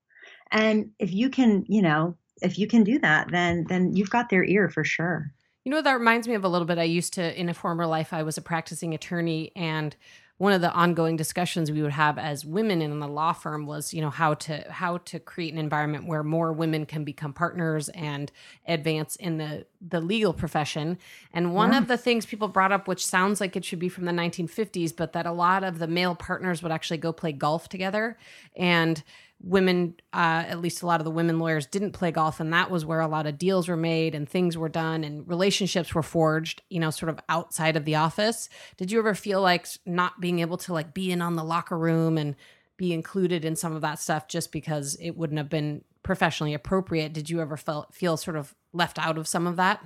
And 0.52 0.92
if 0.98 1.12
you 1.12 1.30
can, 1.30 1.64
you 1.68 1.82
know, 1.82 2.16
if 2.42 2.58
you 2.58 2.66
can 2.68 2.84
do 2.84 2.98
that, 3.00 3.30
then 3.30 3.66
then 3.68 3.96
you've 3.96 4.10
got 4.10 4.28
their 4.30 4.44
ear 4.44 4.68
for 4.70 4.84
sure. 4.84 5.32
You 5.66 5.72
know, 5.72 5.82
that 5.82 5.94
reminds 5.94 6.28
me 6.28 6.34
of 6.34 6.44
a 6.44 6.48
little 6.48 6.64
bit. 6.64 6.78
I 6.78 6.84
used 6.84 7.14
to, 7.14 7.40
in 7.40 7.48
a 7.48 7.54
former 7.54 7.86
life, 7.88 8.12
I 8.12 8.22
was 8.22 8.38
a 8.38 8.40
practicing 8.40 8.94
attorney, 8.94 9.50
and 9.56 9.96
one 10.38 10.52
of 10.52 10.60
the 10.60 10.70
ongoing 10.70 11.16
discussions 11.16 11.72
we 11.72 11.82
would 11.82 11.90
have 11.90 12.18
as 12.18 12.44
women 12.44 12.80
in 12.80 13.00
the 13.00 13.08
law 13.08 13.32
firm 13.32 13.66
was, 13.66 13.92
you 13.92 14.00
know, 14.00 14.10
how 14.10 14.34
to 14.34 14.64
how 14.70 14.98
to 14.98 15.18
create 15.18 15.52
an 15.52 15.58
environment 15.58 16.06
where 16.06 16.22
more 16.22 16.52
women 16.52 16.86
can 16.86 17.02
become 17.02 17.32
partners 17.32 17.88
and 17.88 18.30
advance 18.68 19.16
in 19.16 19.38
the 19.38 19.66
the 19.80 20.00
legal 20.00 20.32
profession. 20.32 20.98
And 21.32 21.52
one 21.52 21.72
Yeah. 21.72 21.78
of 21.78 21.88
the 21.88 21.96
things 21.96 22.26
people 22.26 22.46
brought 22.46 22.70
up, 22.70 22.86
which 22.86 23.04
sounds 23.04 23.40
like 23.40 23.56
it 23.56 23.64
should 23.64 23.80
be 23.80 23.88
from 23.88 24.04
the 24.04 24.12
1950s, 24.12 24.92
but 24.92 25.14
that 25.14 25.26
a 25.26 25.32
lot 25.32 25.64
of 25.64 25.80
the 25.80 25.88
male 25.88 26.14
partners 26.14 26.62
would 26.62 26.70
actually 26.70 26.98
go 26.98 27.12
play 27.12 27.32
golf 27.32 27.68
together, 27.68 28.16
and 28.54 29.02
women 29.42 29.94
uh, 30.12 30.44
at 30.48 30.60
least 30.60 30.82
a 30.82 30.86
lot 30.86 31.00
of 31.00 31.04
the 31.04 31.10
women 31.10 31.38
lawyers 31.38 31.66
didn't 31.66 31.92
play 31.92 32.10
golf 32.10 32.40
and 32.40 32.52
that 32.52 32.70
was 32.70 32.84
where 32.84 33.00
a 33.00 33.06
lot 33.06 33.26
of 33.26 33.38
deals 33.38 33.68
were 33.68 33.76
made 33.76 34.14
and 34.14 34.28
things 34.28 34.56
were 34.56 34.68
done 34.68 35.04
and 35.04 35.28
relationships 35.28 35.94
were 35.94 36.02
forged 36.02 36.62
you 36.70 36.80
know 36.80 36.90
sort 36.90 37.10
of 37.10 37.20
outside 37.28 37.76
of 37.76 37.84
the 37.84 37.94
office 37.94 38.48
did 38.76 38.90
you 38.90 38.98
ever 38.98 39.14
feel 39.14 39.42
like 39.42 39.66
not 39.84 40.20
being 40.20 40.38
able 40.38 40.56
to 40.56 40.72
like 40.72 40.94
be 40.94 41.12
in 41.12 41.20
on 41.20 41.36
the 41.36 41.44
locker 41.44 41.76
room 41.76 42.16
and 42.16 42.34
be 42.76 42.92
included 42.92 43.44
in 43.44 43.56
some 43.56 43.74
of 43.74 43.82
that 43.82 43.98
stuff 43.98 44.28
just 44.28 44.52
because 44.52 44.96
it 44.96 45.16
wouldn't 45.16 45.38
have 45.38 45.48
been 45.48 45.82
professionally 46.06 46.54
appropriate. 46.54 47.12
Did 47.12 47.28
you 47.28 47.40
ever 47.40 47.56
feel 47.56 47.86
feel 47.92 48.16
sort 48.16 48.36
of 48.36 48.54
left 48.72 48.98
out 48.98 49.18
of 49.18 49.28
some 49.28 49.46
of 49.46 49.56
that? 49.56 49.84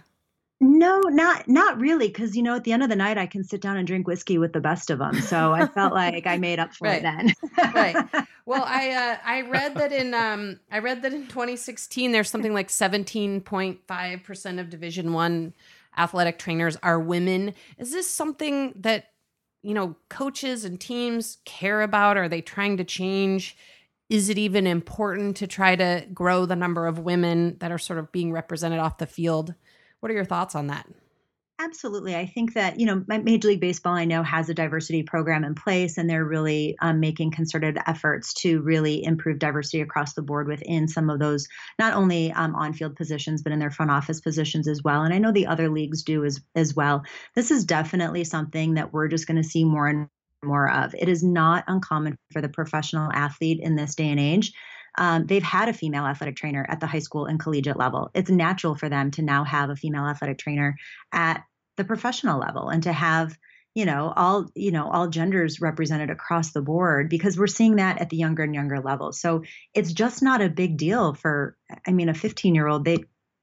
No, 0.62 1.00
not 1.08 1.48
not 1.48 1.80
really, 1.80 2.08
because 2.08 2.36
you 2.36 2.42
know, 2.42 2.54
at 2.56 2.64
the 2.64 2.72
end 2.72 2.82
of 2.82 2.90
the 2.90 2.96
night, 2.96 3.16
I 3.16 3.26
can 3.26 3.42
sit 3.44 3.62
down 3.62 3.78
and 3.78 3.86
drink 3.86 4.06
whiskey 4.06 4.36
with 4.38 4.52
the 4.52 4.60
best 4.60 4.90
of 4.90 4.98
them. 4.98 5.20
So 5.22 5.54
I 5.54 5.64
felt 5.66 5.94
like 5.94 6.26
I 6.26 6.36
made 6.36 6.58
up 6.58 6.74
for 6.74 6.88
Right. 6.88 6.98
it 6.98 7.02
then. 7.02 7.34
right. 7.72 8.00
Well, 8.46 8.64
I 8.66 8.90
uh, 8.90 9.16
I 9.24 9.42
read 9.42 9.76
that 9.78 9.92
in 9.92 10.14
um 10.14 10.60
I 10.70 10.78
read 10.78 11.02
that 11.02 11.12
in 11.12 11.28
2016 11.28 12.12
there's 12.12 12.30
something 12.30 12.54
like 12.54 12.68
17.5 12.68 14.24
percent 14.24 14.58
of 14.60 14.70
Division 14.70 15.12
One 15.12 15.54
athletic 15.98 16.38
trainers 16.38 16.76
are 16.82 17.00
women. 17.00 17.54
Is 17.78 17.92
this 17.92 18.08
something 18.10 18.72
that 18.76 19.06
you 19.62 19.74
know 19.74 19.96
coaches 20.08 20.64
and 20.64 20.80
teams 20.80 21.38
care 21.44 21.82
about? 21.82 22.16
Are 22.16 22.28
they 22.28 22.40
trying 22.42 22.76
to 22.78 22.84
change? 22.84 23.56
Is 24.08 24.28
it 24.28 24.38
even 24.38 24.66
important 24.66 25.36
to 25.38 25.46
try 25.46 25.76
to 25.76 26.06
grow 26.12 26.46
the 26.46 26.56
number 26.56 26.86
of 26.86 26.98
women 26.98 27.56
that 27.60 27.70
are 27.72 27.78
sort 27.78 27.98
of 27.98 28.10
being 28.12 28.32
represented 28.32 28.80
off 28.80 28.98
the 28.98 29.06
field? 29.06 29.54
What 30.00 30.10
are 30.10 30.14
your 30.14 30.24
thoughts 30.24 30.54
on 30.54 30.68
that? 30.68 30.86
Absolutely. 31.62 32.16
I 32.16 32.24
think 32.24 32.54
that, 32.54 32.80
you 32.80 32.86
know, 32.86 33.04
Major 33.06 33.48
League 33.48 33.60
Baseball, 33.60 33.92
I 33.92 34.06
know, 34.06 34.22
has 34.22 34.48
a 34.48 34.54
diversity 34.54 35.02
program 35.02 35.44
in 35.44 35.54
place, 35.54 35.98
and 35.98 36.08
they're 36.08 36.24
really 36.24 36.74
um, 36.80 37.00
making 37.00 37.32
concerted 37.32 37.76
efforts 37.86 38.32
to 38.34 38.62
really 38.62 39.04
improve 39.04 39.38
diversity 39.38 39.82
across 39.82 40.14
the 40.14 40.22
board 40.22 40.48
within 40.48 40.88
some 40.88 41.10
of 41.10 41.18
those, 41.18 41.46
not 41.78 41.92
only 41.92 42.32
um, 42.32 42.54
on 42.54 42.72
field 42.72 42.96
positions, 42.96 43.42
but 43.42 43.52
in 43.52 43.58
their 43.58 43.70
front 43.70 43.90
office 43.90 44.22
positions 44.22 44.68
as 44.68 44.82
well. 44.82 45.02
And 45.02 45.12
I 45.12 45.18
know 45.18 45.32
the 45.32 45.48
other 45.48 45.68
leagues 45.68 46.02
do 46.02 46.24
as, 46.24 46.40
as 46.54 46.74
well. 46.74 47.02
This 47.34 47.50
is 47.50 47.66
definitely 47.66 48.24
something 48.24 48.74
that 48.74 48.94
we're 48.94 49.08
just 49.08 49.26
going 49.26 49.42
to 49.42 49.46
see 49.46 49.64
more 49.64 49.86
and 49.86 50.08
more 50.42 50.70
of. 50.70 50.94
It 50.94 51.10
is 51.10 51.22
not 51.22 51.64
uncommon 51.68 52.16
for 52.32 52.40
the 52.40 52.48
professional 52.48 53.12
athlete 53.12 53.60
in 53.60 53.76
this 53.76 53.94
day 53.94 54.08
and 54.08 54.18
age 54.18 54.54
um, 54.98 55.26
they've 55.26 55.42
had 55.42 55.68
a 55.68 55.72
female 55.72 56.04
athletic 56.04 56.36
trainer 56.36 56.66
at 56.68 56.80
the 56.80 56.86
high 56.86 56.98
school 57.00 57.26
and 57.26 57.40
collegiate 57.40 57.76
level. 57.76 58.10
It's 58.14 58.30
natural 58.30 58.74
for 58.74 58.88
them 58.88 59.10
to 59.12 59.22
now 59.22 59.44
have 59.44 59.70
a 59.70 59.76
female 59.76 60.06
athletic 60.06 60.38
trainer 60.38 60.76
at 61.12 61.44
the 61.76 61.84
professional 61.84 62.38
level 62.38 62.68
and 62.68 62.82
to 62.82 62.92
have 62.92 63.36
you 63.74 63.84
know 63.84 64.12
all 64.16 64.50
you 64.54 64.70
know 64.70 64.90
all 64.90 65.08
genders 65.08 65.60
represented 65.60 66.10
across 66.10 66.52
the 66.52 66.60
board 66.60 67.08
because 67.08 67.38
we're 67.38 67.46
seeing 67.46 67.76
that 67.76 68.00
at 68.00 68.10
the 68.10 68.16
younger 68.16 68.42
and 68.42 68.54
younger 68.54 68.80
levels 68.80 69.20
so 69.20 69.42
it's 69.74 69.92
just 69.92 70.22
not 70.22 70.42
a 70.42 70.48
big 70.48 70.76
deal 70.76 71.14
for 71.14 71.56
i 71.86 71.92
mean 71.92 72.08
a 72.08 72.14
15 72.14 72.54
year 72.54 72.66
old 72.66 72.84
they 72.84 72.98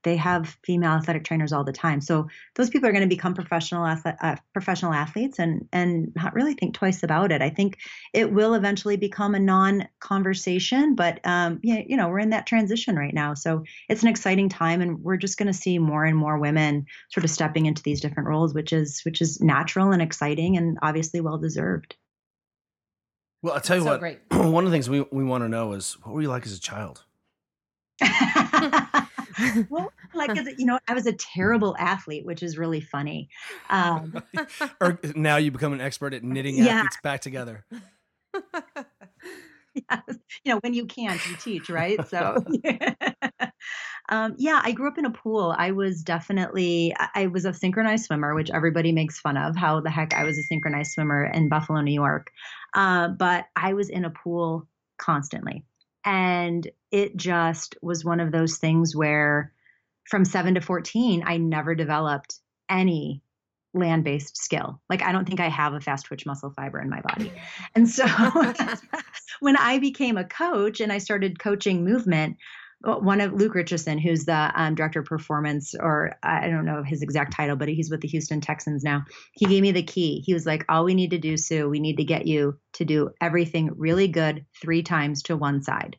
they 0.07 0.15
have 0.15 0.57
female 0.63 0.91
athletic 0.91 1.25
trainers 1.25 1.51
all 1.51 1.65
the 1.65 1.73
time 1.73 1.99
so 1.99 2.27
those 2.55 2.69
people 2.69 2.87
are 2.87 2.93
going 2.93 3.01
to 3.01 3.15
become 3.15 3.33
professional 3.33 3.85
athlete, 3.85 4.15
uh, 4.21 4.37
professional 4.53 4.93
athletes 4.93 5.37
and 5.37 5.67
and 5.73 6.13
not 6.15 6.33
really 6.33 6.53
think 6.53 6.73
twice 6.73 7.03
about 7.03 7.31
it 7.31 7.41
i 7.41 7.49
think 7.49 7.77
it 8.13 8.31
will 8.31 8.53
eventually 8.53 8.95
become 8.95 9.35
a 9.35 9.39
non 9.39 9.87
conversation 9.99 10.95
but 10.95 11.19
um 11.25 11.59
yeah, 11.61 11.81
you 11.85 11.97
know 11.97 12.07
we're 12.07 12.19
in 12.19 12.29
that 12.29 12.47
transition 12.47 12.95
right 12.95 13.13
now 13.13 13.33
so 13.33 13.63
it's 13.89 14.01
an 14.01 14.07
exciting 14.07 14.47
time 14.47 14.81
and 14.81 15.03
we're 15.03 15.17
just 15.17 15.37
going 15.37 15.47
to 15.47 15.53
see 15.53 15.77
more 15.77 16.05
and 16.05 16.17
more 16.17 16.37
women 16.39 16.85
sort 17.11 17.23
of 17.25 17.29
stepping 17.29 17.65
into 17.65 17.83
these 17.83 17.99
different 17.99 18.29
roles 18.29 18.53
which 18.53 18.71
is 18.71 19.01
which 19.03 19.21
is 19.21 19.41
natural 19.41 19.91
and 19.91 20.01
exciting 20.01 20.55
and 20.55 20.77
obviously 20.81 21.19
well 21.19 21.37
deserved 21.37 21.95
Well, 23.41 23.53
I'll 23.53 23.61
tell 23.61 23.77
you 23.77 23.83
So 23.83 23.89
what. 23.91 23.99
great. 23.99 24.19
One 24.31 24.65
of 24.65 24.71
the 24.71 24.75
things 24.75 24.89
we, 24.89 25.05
we 25.11 25.23
want 25.23 25.43
to 25.43 25.49
know 25.49 25.73
is 25.73 25.97
what 26.03 26.15
were 26.15 26.21
you 26.21 26.29
like 26.29 26.45
as 26.45 26.53
a 26.53 26.59
child? 26.59 27.03
well 29.69 29.91
like 30.13 30.35
you 30.57 30.65
know 30.65 30.79
i 30.87 30.93
was 30.93 31.05
a 31.05 31.13
terrible 31.13 31.75
athlete 31.77 32.25
which 32.25 32.41
is 32.43 32.57
really 32.57 32.81
funny 32.81 33.29
um 33.69 34.13
or 34.81 34.99
now 35.15 35.37
you 35.37 35.51
become 35.51 35.73
an 35.73 35.81
expert 35.81 36.13
at 36.13 36.23
knitting 36.23 36.57
Yeah. 36.57 36.77
athletes 36.79 36.97
back 37.03 37.21
together. 37.21 37.65
yes. 39.75 40.01
you 40.43 40.53
know 40.53 40.59
when 40.63 40.73
you 40.73 40.85
can't 40.85 41.19
you 41.25 41.35
teach 41.35 41.69
right 41.69 42.07
so 42.07 42.43
um, 44.09 44.33
yeah 44.37 44.59
i 44.63 44.71
grew 44.71 44.87
up 44.87 44.97
in 44.97 45.05
a 45.05 45.11
pool 45.11 45.53
i 45.57 45.71
was 45.71 46.01
definitely 46.03 46.93
I- 46.97 47.09
i 47.15 47.27
was 47.27 47.45
a 47.45 47.53
synchronized 47.53 48.05
swimmer 48.05 48.33
which 48.35 48.49
everybody 48.49 48.91
makes 48.91 49.19
fun 49.19 49.37
of 49.37 49.55
how 49.55 49.79
the 49.81 49.89
heck 49.89 50.13
i 50.13 50.23
was 50.23 50.37
a 50.37 50.43
synchronized 50.43 50.91
swimmer 50.93 51.25
in 51.25 51.49
buffalo 51.49 51.81
new 51.81 51.93
york 51.93 52.31
uh, 52.73 53.09
but 53.09 53.45
i 53.55 53.73
was 53.73 53.89
in 53.89 54.05
a 54.05 54.09
pool 54.09 54.67
constantly 54.97 55.63
and 56.05 56.69
it 56.91 57.15
just 57.17 57.75
was 57.81 58.03
one 58.05 58.19
of 58.19 58.31
those 58.31 58.57
things 58.57 58.95
where 58.95 59.53
from 60.09 60.25
7 60.25 60.55
to 60.55 60.61
14 60.61 61.23
i 61.25 61.37
never 61.37 61.75
developed 61.75 62.39
any 62.69 63.21
land 63.73 64.03
based 64.03 64.37
skill. 64.37 64.81
Like, 64.89 65.01
I 65.01 65.11
don't 65.11 65.25
think 65.25 65.39
I 65.39 65.49
have 65.49 65.73
a 65.73 65.81
fast 65.81 66.05
twitch 66.05 66.25
muscle 66.25 66.51
fiber 66.55 66.81
in 66.81 66.89
my 66.89 67.01
body. 67.01 67.31
And 67.75 67.87
so 67.89 68.05
when 69.39 69.57
I 69.57 69.79
became 69.79 70.17
a 70.17 70.23
coach 70.23 70.79
and 70.79 70.91
I 70.91 70.97
started 70.97 71.39
coaching 71.39 71.83
movement, 71.83 72.37
uh, 72.85 72.95
one 72.95 73.21
of 73.21 73.33
Luke 73.33 73.55
Richesson, 73.55 73.97
who's 73.97 74.25
the 74.25 74.51
um, 74.55 74.75
director 74.75 74.99
of 74.99 75.07
performance, 75.07 75.73
or 75.79 76.15
I 76.21 76.47
don't 76.47 76.65
know 76.65 76.83
his 76.83 77.01
exact 77.01 77.33
title, 77.33 77.55
but 77.55 77.69
he's 77.69 77.89
with 77.89 78.01
the 78.01 78.07
Houston 78.07 78.39
Texans 78.39 78.83
now. 78.83 79.03
He 79.33 79.47
gave 79.47 79.63
me 79.63 79.71
the 79.71 79.81
key. 79.81 80.21
He 80.25 80.33
was 80.33 80.45
like, 80.45 80.63
All 80.69 80.85
we 80.85 80.93
need 80.93 81.09
to 81.11 81.17
do, 81.17 81.37
Sue, 81.37 81.67
we 81.67 81.79
need 81.79 81.97
to 81.97 82.03
get 82.03 82.27
you 82.27 82.59
to 82.73 82.85
do 82.85 83.09
everything 83.19 83.71
really 83.77 84.07
good 84.07 84.45
three 84.61 84.83
times 84.83 85.23
to 85.23 85.35
one 85.35 85.63
side. 85.63 85.97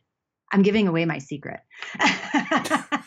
I'm 0.51 0.63
giving 0.63 0.87
away 0.87 1.03
my 1.05 1.17
secret. 1.19 1.59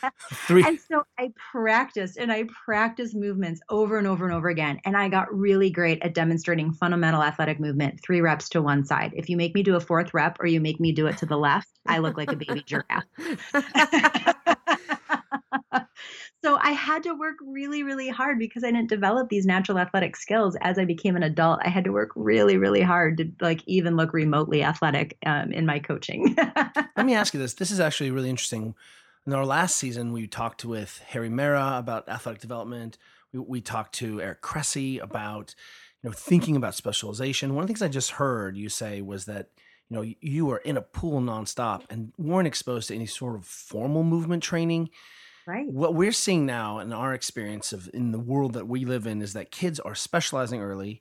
Three. 0.47 0.65
And 0.65 0.79
so 0.81 1.05
I 1.19 1.33
practiced 1.53 2.17
and 2.17 2.33
I 2.33 2.45
practiced 2.65 3.15
movements 3.15 3.61
over 3.69 3.99
and 3.99 4.07
over 4.07 4.25
and 4.25 4.35
over 4.35 4.49
again. 4.49 4.81
And 4.85 4.97
I 4.97 5.09
got 5.09 5.33
really 5.35 5.71
great 5.71 6.03
at 6.03 6.15
demonstrating 6.15 6.73
fundamental 6.73 7.23
athletic 7.23 7.61
movement, 7.61 8.01
three 8.03 8.21
reps 8.21 8.49
to 8.51 8.63
one 8.63 8.85
side. 8.85 9.13
If 9.15 9.29
you 9.29 9.37
make 9.37 9.55
me 9.55 9.63
do 9.63 9.77
a 9.77 9.81
fourth 9.81 10.15
rep 10.15 10.39
or 10.41 10.47
you 10.47 10.61
make 10.61 10.81
me 10.81 10.93
do 10.93 11.07
it 11.07 11.19
to 11.19 11.27
the 11.27 11.37
left, 11.37 11.69
I 11.87 11.99
look 11.99 12.17
like 12.17 12.33
a 12.33 12.37
baby 12.37 12.63
giraffe. 12.67 13.05
so 16.45 16.59
I 16.61 16.73
had 16.73 17.03
to 17.05 17.15
work 17.15 17.37
really, 17.45 17.83
really 17.83 18.09
hard 18.09 18.39
because 18.39 18.65
I 18.65 18.71
didn't 18.71 18.89
develop 18.89 19.29
these 19.29 19.47
natural 19.47 19.79
athletic 19.79 20.17
skills 20.17 20.57
as 20.61 20.79
I 20.79 20.85
became 20.85 21.17
an 21.17 21.23
adult. 21.23 21.61
I 21.65 21.69
had 21.69 21.85
to 21.85 21.93
work 21.93 22.11
really, 22.17 22.57
really 22.57 22.83
hard 22.83 23.19
to 23.19 23.31
like 23.41 23.63
even 23.67 23.97
look 23.97 24.13
remotely 24.13 24.63
athletic 24.63 25.17
um, 25.25 25.53
in 25.53 25.67
my 25.67 25.79
coaching. 25.79 26.37
Let 26.97 27.07
me 27.07 27.15
ask 27.15 27.35
you 27.35 27.41
this. 27.41 27.55
This 27.55 27.71
is 27.71 27.81
actually 27.81 28.11
really 28.11 28.31
interesting. 28.31 28.75
In 29.25 29.33
our 29.33 29.47
last 29.47 29.77
season, 29.77 30.13
we 30.13 30.27
talked 30.27 30.65
with 30.65 31.01
Harry 31.07 31.29
Mera 31.29 31.77
about 31.79 32.09
athletic 32.09 32.41
development. 32.41 32.99
We, 33.33 33.39
we 33.39 33.61
talked 33.61 33.95
to 33.97 34.21
Eric 34.21 34.43
Cressey 34.43 34.99
about, 34.99 35.55
you 36.03 36.11
know, 36.11 36.15
thinking 36.15 36.57
about 36.57 36.75
specialization. 36.75 37.55
One 37.55 37.63
of 37.63 37.69
the 37.69 37.73
things 37.73 37.83
I 37.83 37.89
just 37.89 38.13
heard 38.13 38.57
you 38.57 38.69
say 38.69 39.01
was 39.01 39.27
that, 39.27 39.51
you 39.89 39.97
know, 39.97 40.13
you 40.21 40.47
were 40.47 40.59
in 40.59 40.77
a 40.77 40.83
pool 40.83 41.21
nonstop 41.21 41.83
and 41.89 42.13
weren't 42.19 42.49
exposed 42.49 42.89
to 42.89 42.97
any 42.97 43.07
sort 43.07 43.37
of 43.37 43.45
formal 43.45 44.03
movement 44.03 44.43
training. 44.43 44.91
right. 45.47 45.69
What 45.69 45.95
we're 45.95 46.11
seeing 46.11 46.45
now 46.45 46.81
in 46.81 46.93
our 46.93 47.15
experience 47.15 47.73
of 47.73 47.89
in 47.95 48.11
the 48.11 48.19
world 48.19 48.55
that 48.55 48.67
we 48.67 48.85
live 48.85 49.07
in 49.07 49.23
is 49.23 49.35
that 49.35 49.53
kids 49.53 49.79
are 49.79 49.95
specializing 49.95 50.61
early, 50.61 51.01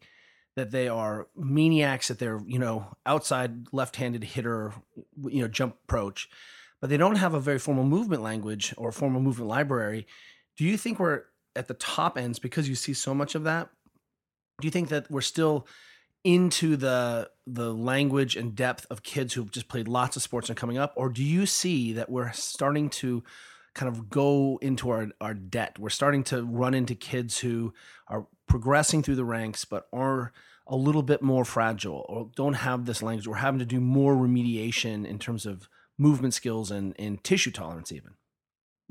that 0.55 0.69
they 0.69 0.88
are 0.88 1.27
maniacs 1.36 2.12
at 2.12 2.19
their, 2.19 2.39
you 2.45 2.60
know, 2.60 2.95
outside 3.03 3.67
left-handed 3.71 4.23
hitter, 4.23 4.73
you 5.23 5.41
know, 5.41 5.47
jump 5.47 5.77
approach, 5.86 6.29
but 6.81 6.89
they 6.89 6.97
don't 6.97 7.15
have 7.15 7.33
a 7.33 7.39
very 7.39 7.59
formal 7.59 7.85
movement 7.85 8.21
language 8.21 8.73
or 8.77 8.91
formal 8.91 9.21
movement 9.21 9.47
library. 9.47 10.05
Do 10.57 10.65
you 10.65 10.75
think 10.75 10.99
we're 10.99 11.23
at 11.55 11.67
the 11.67 11.73
top 11.75 12.17
ends 12.17 12.39
because 12.39 12.67
you 12.67 12.75
see 12.75 12.93
so 12.93 13.13
much 13.13 13.35
of 13.35 13.43
that? 13.43 13.69
Do 14.59 14.67
you 14.67 14.71
think 14.71 14.89
that 14.89 15.09
we're 15.09 15.21
still 15.21 15.67
into 16.23 16.75
the 16.75 17.29
the 17.47 17.73
language 17.73 18.35
and 18.35 18.55
depth 18.55 18.85
of 18.91 19.01
kids 19.01 19.33
who've 19.33 19.51
just 19.51 19.67
played 19.67 19.87
lots 19.87 20.15
of 20.15 20.21
sports 20.21 20.49
and 20.49 20.57
coming 20.57 20.77
up 20.77 20.93
or 20.95 21.09
do 21.09 21.23
you 21.23 21.47
see 21.47 21.93
that 21.93 22.11
we're 22.11 22.31
starting 22.31 22.91
to 22.91 23.23
kind 23.73 23.89
of 23.89 24.09
go 24.09 24.59
into 24.61 24.89
our, 24.89 25.07
our 25.19 25.33
debt. 25.33 25.79
We're 25.79 25.89
starting 25.89 26.23
to 26.25 26.43
run 26.43 26.73
into 26.73 26.95
kids 26.95 27.39
who 27.39 27.73
are 28.07 28.27
progressing 28.47 29.01
through 29.01 29.15
the 29.15 29.25
ranks, 29.25 29.65
but 29.65 29.87
are 29.93 30.33
a 30.67 30.75
little 30.75 31.03
bit 31.03 31.21
more 31.21 31.45
fragile 31.45 32.05
or 32.07 32.29
don't 32.35 32.53
have 32.53 32.85
this 32.85 33.01
language. 33.01 33.27
We're 33.27 33.35
having 33.35 33.59
to 33.59 33.65
do 33.65 33.79
more 33.79 34.15
remediation 34.15 35.05
in 35.05 35.19
terms 35.19 35.45
of 35.45 35.69
movement 36.01 36.33
skills 36.33 36.71
and, 36.71 36.95
and 36.97 37.23
tissue 37.23 37.51
tolerance, 37.51 37.91
even. 37.91 38.15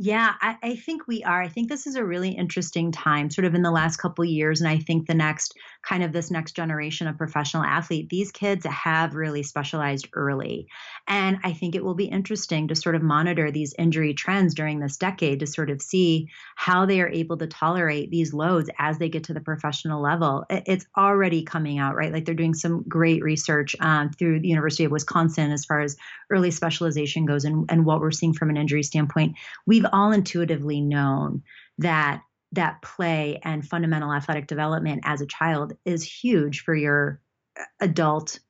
Yeah, 0.03 0.33
I, 0.41 0.57
I 0.63 0.77
think 0.77 1.07
we 1.07 1.23
are. 1.25 1.43
I 1.43 1.49
think 1.49 1.69
this 1.69 1.87
is 1.87 1.95
a 1.95 2.05
really 2.07 2.31
interesting 2.31 2.91
time, 2.91 3.29
sort 3.29 3.45
of 3.45 3.55
in 3.55 3.61
the 3.61 3.71
last 3.71 3.99
couple 3.99 4.25
years. 4.25 4.59
And 4.63 4.67
I 4.69 4.79
think 4.79 5.07
the 5.07 5.13
next 5.15 5.53
kind 5.83 6.03
of 6.03 6.13
this 6.15 6.31
next 6.31 6.53
generation 6.53 7.07
of 7.07 7.19
professional 7.19 7.65
athlete, 7.65 8.09
these 8.09 8.33
kids 8.33 8.65
have 8.65 9.15
really 9.15 9.43
specialized 9.43 10.09
early. 10.15 10.67
And 11.07 11.37
I 11.45 11.53
think 11.53 11.75
it 11.75 11.85
will 11.85 11.95
be 11.95 12.07
interesting 12.07 12.67
to 12.69 12.75
sort 12.75 12.95
of 12.95 13.03
monitor 13.03 13.51
these 13.51 13.75
injury 13.79 14.15
trends 14.15 14.55
during 14.55 14.81
this 14.81 14.97
decade 14.97 15.41
to 15.41 15.47
sort 15.47 15.69
of 15.69 15.83
see 15.83 16.29
how 16.57 16.87
they 16.87 17.03
are 17.03 17.09
able 17.11 17.37
to 17.37 17.47
tolerate 17.47 18.11
these 18.11 18.33
loads 18.33 18.71
as 18.79 18.97
they 18.97 19.11
get 19.11 19.25
to 19.25 19.35
the 19.35 19.41
professional 19.41 20.01
level. 20.01 20.47
It- 20.49 20.63
It's 20.67 20.87
already 20.97 21.43
coming 21.43 21.79
out, 21.79 21.95
right? 21.95 22.11
Like 22.13 22.25
they're 22.25 22.35
doing 22.35 22.55
some 22.55 22.85
great 22.89 23.23
research 23.23 23.77
um, 23.81 24.09
through 24.13 24.41
the 24.41 24.49
University 24.49 24.85
of 24.85 24.93
Wisconsin 24.93 25.51
as 25.51 25.67
far 25.67 25.81
as 25.81 25.95
early 26.31 26.51
specialization 26.51 27.27
goes 27.27 27.45
and, 27.45 27.67
and 27.71 27.85
what 27.85 28.01
we're 28.01 28.11
seeing 28.11 28.33
from 28.33 28.49
an 28.49 28.57
injury 28.57 28.83
standpoint. 28.83 29.37
We've 29.67 29.85
all 29.93 30.13
intuitively 30.13 30.81
known 30.81 31.43
that 31.79 32.23
that 32.53 32.83
play 32.83 33.39
and 33.45 33.67
fundamental 33.67 34.13
athletic 34.13 34.47
development 34.47 35.03
as 35.05 35.21
a 35.21 35.27
child 35.27 35.73
is 35.85 36.03
huge 36.03 36.63
for 36.63 36.75
your 36.75 37.21
adult 37.81 38.41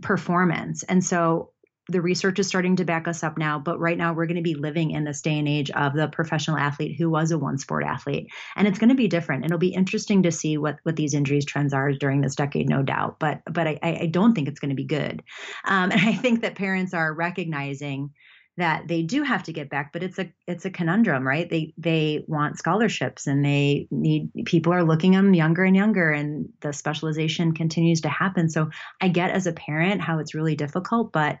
performance. 0.00 0.82
And 0.84 1.04
so 1.04 1.52
the 1.88 2.02
research 2.02 2.38
is 2.40 2.48
starting 2.48 2.76
to 2.76 2.84
back 2.84 3.06
us 3.06 3.22
up 3.22 3.38
now, 3.38 3.60
but 3.60 3.78
right 3.78 3.96
now 3.96 4.12
we're 4.12 4.26
going 4.26 4.36
to 4.36 4.42
be 4.42 4.54
living 4.54 4.90
in 4.90 5.04
this 5.04 5.20
day 5.20 5.38
and 5.38 5.46
age 5.46 5.70
of 5.70 5.94
the 5.94 6.08
professional 6.08 6.56
athlete 6.56 6.96
who 6.98 7.08
was 7.08 7.30
a 7.30 7.38
one 7.38 7.58
sport 7.58 7.84
athlete. 7.84 8.28
And 8.56 8.66
it's 8.66 8.78
going 8.78 8.88
to 8.88 8.96
be 8.96 9.06
different. 9.06 9.44
It'll 9.44 9.58
be 9.58 9.72
interesting 9.72 10.24
to 10.24 10.32
see 10.32 10.58
what, 10.58 10.78
what 10.82 10.96
these 10.96 11.14
injuries 11.14 11.44
trends 11.44 11.72
are 11.72 11.92
during 11.92 12.22
this 12.22 12.34
decade, 12.34 12.68
no 12.68 12.82
doubt. 12.82 13.18
But 13.20 13.42
but 13.48 13.68
I, 13.68 13.78
I 13.82 14.06
don't 14.06 14.34
think 14.34 14.48
it's 14.48 14.58
going 14.58 14.70
to 14.70 14.74
be 14.74 14.84
good. 14.84 15.22
Um, 15.64 15.90
and 15.92 16.00
I 16.00 16.14
think 16.14 16.40
that 16.42 16.56
parents 16.56 16.92
are 16.92 17.14
recognizing 17.14 18.10
that 18.56 18.88
they 18.88 19.02
do 19.02 19.22
have 19.22 19.42
to 19.42 19.52
get 19.52 19.68
back 19.68 19.92
but 19.92 20.02
it's 20.02 20.18
a 20.18 20.32
it's 20.46 20.64
a 20.64 20.70
conundrum 20.70 21.26
right? 21.26 21.48
They 21.48 21.74
they 21.78 22.24
want 22.26 22.58
scholarships 22.58 23.26
and 23.26 23.44
they 23.44 23.86
need 23.90 24.30
people 24.44 24.72
are 24.72 24.84
looking 24.84 25.12
them 25.12 25.34
younger 25.34 25.64
and 25.64 25.76
younger 25.76 26.10
and 26.10 26.48
the 26.60 26.72
specialization 26.72 27.52
continues 27.52 28.00
to 28.02 28.08
happen. 28.08 28.48
So 28.48 28.70
i 29.00 29.08
get 29.08 29.30
as 29.30 29.46
a 29.46 29.52
parent 29.52 30.00
how 30.00 30.18
it's 30.18 30.34
really 30.34 30.56
difficult 30.56 31.12
but 31.12 31.38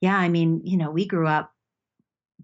yeah 0.00 0.16
i 0.16 0.28
mean 0.28 0.60
you 0.64 0.76
know 0.76 0.90
we 0.90 1.06
grew 1.06 1.26
up 1.26 1.52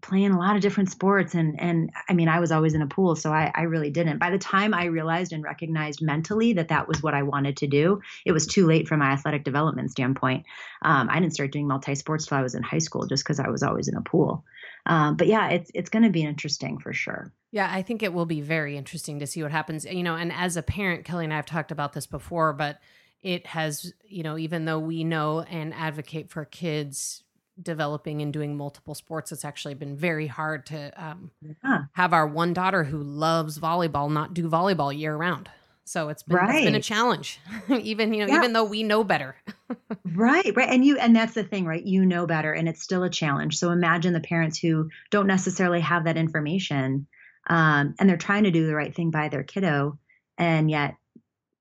playing 0.01 0.33
a 0.33 0.39
lot 0.39 0.57
of 0.57 0.63
different 0.63 0.91
sports 0.91 1.35
and 1.35 1.59
and 1.61 1.91
I 2.09 2.13
mean 2.13 2.29
I 2.29 2.41
was 2.41 2.53
always 2.53 2.75
in 2.75 2.83
a 2.83 2.87
pool 2.87 3.17
so 3.17 3.33
I 3.33 3.51
I 3.55 3.63
really 3.63 3.91
didn't. 3.91 4.19
By 4.19 4.31
the 4.31 4.39
time 4.39 4.75
I 4.75 4.87
realized 4.87 5.33
and 5.33 5.43
recognized 5.43 6.03
mentally 6.03 6.53
that 6.55 6.69
that 6.69 6.89
was 6.89 7.03
what 7.03 7.15
I 7.15 7.23
wanted 7.23 7.57
to 7.59 7.67
do, 7.67 8.01
it 8.25 8.33
was 8.33 8.47
too 8.47 8.67
late 8.67 8.89
from 8.89 9.01
my 9.01 9.11
athletic 9.11 9.45
development 9.45 9.91
standpoint. 9.91 10.45
Um, 10.83 11.09
I 11.11 11.21
didn't 11.21 11.35
start 11.35 11.53
doing 11.53 11.67
multi 11.67 11.95
sports 11.95 12.27
till 12.27 12.39
I 12.39 12.43
was 12.43 12.55
in 12.55 12.63
high 12.63 12.79
school 12.79 13.07
just 13.07 13.25
because 13.25 13.41
I 13.41 13.49
was 13.49 13.63
always 13.63 13.89
in 13.89 13.97
a 13.97 14.03
pool. 14.03 14.45
Um, 14.87 15.17
but 15.17 15.27
yeah, 15.27 15.49
it's 15.49 15.71
it's 15.75 15.91
going 15.91 16.05
to 16.05 16.11
be 16.11 16.23
interesting 16.23 16.79
for 16.79 16.93
sure. 16.93 17.33
Yeah, 17.51 17.71
I 17.73 17.83
think 17.83 18.03
it 18.03 18.13
will 18.13 18.27
be 18.27 18.41
very 18.41 18.77
interesting 18.77 19.21
to 19.21 19.27
see 19.27 19.43
what 19.43 19.53
happens. 19.53 19.85
You 19.85 20.03
know, 20.03 20.17
and 20.17 20.33
as 20.33 20.57
a 20.57 20.63
parent, 20.63 21.05
Kelly 21.05 21.25
and 21.25 21.33
I 21.33 21.37
have 21.37 21.47
talked 21.47 21.73
about 21.73 21.93
this 21.93 22.07
before, 22.07 22.53
but 22.53 22.79
it 23.23 23.47
has, 23.47 23.93
you 24.07 24.23
know, 24.23 24.37
even 24.37 24.67
though 24.67 24.79
we 24.79 25.03
know 25.03 25.41
and 25.41 25.73
advocate 25.73 26.31
for 26.31 26.45
kids 26.45 27.24
developing 27.63 28.21
and 28.23 28.33
doing 28.33 28.57
multiple 28.57 28.95
sports, 28.95 29.33
it's 29.33 29.45
actually 29.45 29.75
been 29.75 29.97
very 29.97 30.27
hard 30.27 30.67
to 30.67 30.93
um, 31.03 31.31
Yeah. 31.63 31.85
have 31.93 32.13
our 32.13 32.27
one 32.27 32.53
daughter 32.53 32.85
who 32.85 33.03
loves 33.03 33.59
volleyball 33.59 34.11
not 34.11 34.35
do 34.35 34.49
volleyball 34.49 34.97
year 34.97 35.17
round. 35.17 35.49
So 35.87 36.09
it's 36.09 36.23
been, 36.23 36.39
it's 36.49 36.65
been 36.65 36.75
a 36.75 36.81
challenge, 36.81 37.39
even 37.69 38.15
you 38.15 38.25
know, 38.27 38.33
Yeah. 38.33 38.39
even 38.39 38.55
though 38.55 38.65
we 38.65 38.83
know 38.83 39.05
better. 39.05 39.37
Right, 40.17 40.55
right. 40.55 40.69
And 40.69 40.85
you 40.85 40.97
and 40.99 41.17
that's 41.17 41.35
the 41.35 41.43
thing, 41.43 41.65
right? 41.65 41.83
You 41.83 42.05
know 42.07 42.27
better 42.27 42.53
and 42.53 42.69
it's 42.69 42.83
still 42.83 43.03
a 43.03 43.11
challenge. 43.11 43.57
So 43.59 43.71
imagine 43.71 44.13
the 44.13 44.21
parents 44.21 44.59
who 44.59 44.91
don't 45.11 45.27
necessarily 45.27 45.81
have 45.81 46.05
that 46.05 46.17
information 46.17 47.07
um, 47.49 47.95
and 47.99 48.09
they're 48.09 48.17
trying 48.17 48.45
to 48.45 48.51
do 48.51 48.67
the 48.67 48.75
right 48.75 48.95
thing 48.95 49.11
by 49.11 49.29
their 49.29 49.43
kiddo 49.43 49.99
and 50.39 50.71
yet 50.71 50.95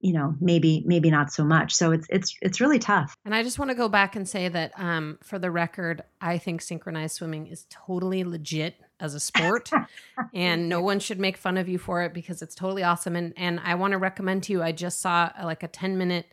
you 0.04 0.13
know 0.13 0.36
maybe 0.42 0.84
maybe 0.86 1.10
not 1.10 1.32
so 1.32 1.44
much 1.44 1.74
so 1.74 1.92
it's 1.92 2.06
it's 2.10 2.36
it's 2.42 2.60
really 2.60 2.78
tough 2.78 3.16
And 3.26 3.34
I 3.34 3.42
just 3.42 3.58
want 3.58 3.70
to 3.70 3.76
go 3.76 3.88
back 3.88 4.16
and 4.16 4.28
say 4.28 4.50
that 4.50 4.74
um, 4.76 5.18
for 5.24 5.39
the 5.39 5.50
record, 5.50 6.04
I 6.20 6.38
think 6.38 6.62
synchronized 6.62 7.16
swimming 7.16 7.48
is 7.48 7.66
totally 7.70 8.24
legit 8.24 8.76
as 9.00 9.13
a 9.13 9.20
sport, 9.20 9.72
and 10.34 10.70
no 10.70 10.82
one 10.82 11.00
should 11.00 11.20
make 11.20 11.38
fun 11.38 11.58
of 11.58 11.70
you 11.70 11.78
for 11.78 12.04
it 12.04 12.13
because 12.13 12.42
it's 12.42 12.56
totally 12.56 12.84
awesome. 12.84 13.16
And 13.16 13.34
and 13.38 13.60
I 13.63 13.76
want 13.76 13.94
to 13.94 13.98
recommend 13.98 14.44
to 14.44 14.54
you. 14.54 14.62
I 14.62 14.74
just 14.74 15.00
saw 15.00 15.32
uh, 15.39 15.46
like 15.46 15.63
a 15.63 15.68
ten 15.68 15.98
minute 15.98 16.26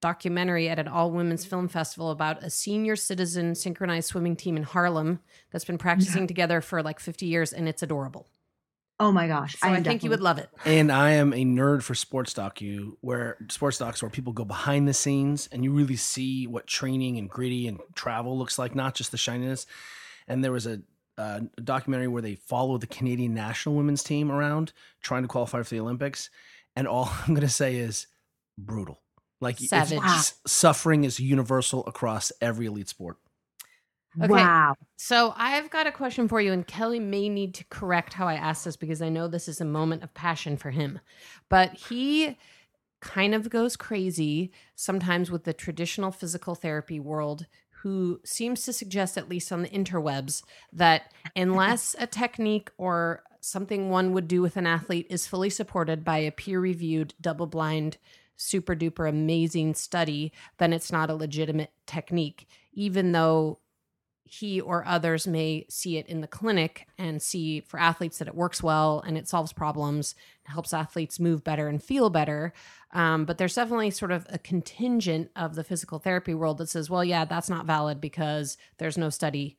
documentary 0.00 0.68
at 0.68 0.78
an 0.78 0.86
all 0.86 1.10
women's 1.10 1.44
film 1.44 1.66
festival 1.66 2.10
about 2.12 2.44
a 2.44 2.50
senior 2.50 2.94
citizen 2.94 3.56
synchronized 3.56 4.08
swimming 4.08 4.36
team 4.36 4.56
in 4.56 4.62
Harlem 4.62 5.18
that's 5.50 5.64
been 5.64 5.78
practicing 5.78 6.26
together 6.28 6.60
for 6.60 6.82
like 6.82 7.00
fifty 7.00 7.26
years, 7.26 7.52
and 7.52 7.68
it's 7.68 7.82
adorable. 7.82 8.28
Oh 9.00 9.12
my 9.12 9.28
gosh 9.28 9.56
So 9.58 9.68
I, 9.68 9.76
am 9.76 9.84
think 9.84 10.02
you 10.02 10.10
would 10.10 10.20
love 10.20 10.38
it. 10.38 10.48
And 10.64 10.90
I 10.90 11.12
am 11.12 11.32
a 11.32 11.44
nerd 11.44 11.82
for 11.82 11.94
sports 11.94 12.34
docu, 12.34 12.92
where 13.00 13.36
sports 13.48 13.78
docs 13.78 14.02
where 14.02 14.10
people 14.10 14.32
go 14.32 14.44
behind 14.44 14.88
the 14.88 14.94
scenes 14.94 15.48
and 15.52 15.64
you 15.64 15.72
really 15.72 15.96
see 15.96 16.46
what 16.46 16.66
training 16.66 17.18
and 17.18 17.28
gritty 17.28 17.68
and 17.68 17.78
travel 17.94 18.36
looks 18.36 18.58
like, 18.58 18.74
not 18.74 18.94
just 18.94 19.10
the 19.10 19.16
shininess. 19.16 19.66
And 20.26 20.44
there 20.44 20.52
was 20.52 20.66
a, 20.66 20.80
uh, 21.16 21.40
a 21.56 21.60
documentary 21.60 22.08
where 22.08 22.22
they 22.22 22.36
follow 22.36 22.78
the 22.78 22.86
Canadian 22.86 23.34
national 23.34 23.74
women's 23.74 24.02
team 24.02 24.30
around 24.30 24.72
trying 25.00 25.22
to 25.22 25.28
qualify 25.28 25.62
for 25.62 25.70
the 25.70 25.80
Olympics, 25.80 26.30
and 26.76 26.86
all 26.86 27.10
I'm 27.26 27.34
going 27.34 27.46
to 27.46 27.52
say 27.52 27.76
is 27.76 28.06
brutal. 28.56 29.00
Like 29.40 29.60
it's 29.60 29.70
Savage. 29.70 30.02
suffering 30.46 31.04
is 31.04 31.20
universal 31.20 31.86
across 31.86 32.32
every 32.40 32.66
elite 32.66 32.88
sport. 32.88 33.18
Okay. 34.22 34.28
wow 34.32 34.74
So 34.96 35.32
I've 35.36 35.70
got 35.70 35.86
a 35.86 35.92
question 35.92 36.26
for 36.28 36.40
you, 36.40 36.52
and 36.52 36.66
Kelly 36.66 36.98
may 36.98 37.28
need 37.28 37.54
to 37.54 37.64
correct 37.66 38.14
how 38.14 38.26
I 38.26 38.34
ask 38.34 38.64
this 38.64 38.76
because 38.76 39.00
I 39.00 39.08
know 39.08 39.28
this 39.28 39.46
is 39.48 39.60
a 39.60 39.64
moment 39.64 40.02
of 40.02 40.12
passion 40.14 40.56
for 40.56 40.70
him. 40.70 40.98
But 41.48 41.72
he 41.74 42.36
kind 43.00 43.34
of 43.34 43.48
goes 43.48 43.76
crazy 43.76 44.50
sometimes 44.74 45.30
with 45.30 45.44
the 45.44 45.52
traditional 45.52 46.10
physical 46.10 46.56
therapy 46.56 46.98
world, 46.98 47.46
who 47.82 48.20
seems 48.24 48.64
to 48.64 48.72
suggest, 48.72 49.16
at 49.16 49.28
least 49.28 49.52
on 49.52 49.62
the 49.62 49.68
interwebs, 49.68 50.42
that 50.72 51.12
unless 51.36 51.94
a 52.00 52.08
technique 52.08 52.70
or 52.76 53.22
something 53.40 53.88
one 53.88 54.12
would 54.12 54.26
do 54.26 54.42
with 54.42 54.56
an 54.56 54.66
athlete 54.66 55.06
is 55.10 55.28
fully 55.28 55.50
supported 55.50 56.04
by 56.04 56.18
a 56.18 56.32
peer 56.32 56.58
reviewed, 56.58 57.14
double 57.20 57.46
blind, 57.46 57.98
super 58.36 58.74
duper 58.74 59.08
amazing 59.08 59.74
study, 59.74 60.32
then 60.58 60.72
it's 60.72 60.90
not 60.90 61.10
a 61.10 61.14
legitimate 61.14 61.70
technique, 61.86 62.48
even 62.72 63.12
though 63.12 63.60
he 64.30 64.60
or 64.60 64.86
others 64.86 65.26
may 65.26 65.66
see 65.68 65.96
it 65.96 66.06
in 66.06 66.20
the 66.20 66.26
clinic 66.26 66.86
and 66.98 67.22
see 67.22 67.60
for 67.60 67.80
athletes 67.80 68.18
that 68.18 68.28
it 68.28 68.34
works 68.34 68.62
well 68.62 69.02
and 69.06 69.16
it 69.16 69.28
solves 69.28 69.52
problems, 69.52 70.14
helps 70.44 70.74
athletes 70.74 71.18
move 71.18 71.42
better 71.42 71.68
and 71.68 71.82
feel 71.82 72.10
better. 72.10 72.52
Um, 72.92 73.24
but 73.24 73.38
there's 73.38 73.54
definitely 73.54 73.90
sort 73.90 74.12
of 74.12 74.26
a 74.30 74.38
contingent 74.38 75.30
of 75.34 75.54
the 75.54 75.64
physical 75.64 75.98
therapy 75.98 76.34
world 76.34 76.58
that 76.58 76.68
says, 76.68 76.90
well, 76.90 77.04
yeah, 77.04 77.24
that's 77.24 77.50
not 77.50 77.66
valid 77.66 78.00
because 78.00 78.56
there's 78.78 78.98
no 78.98 79.10
study 79.10 79.56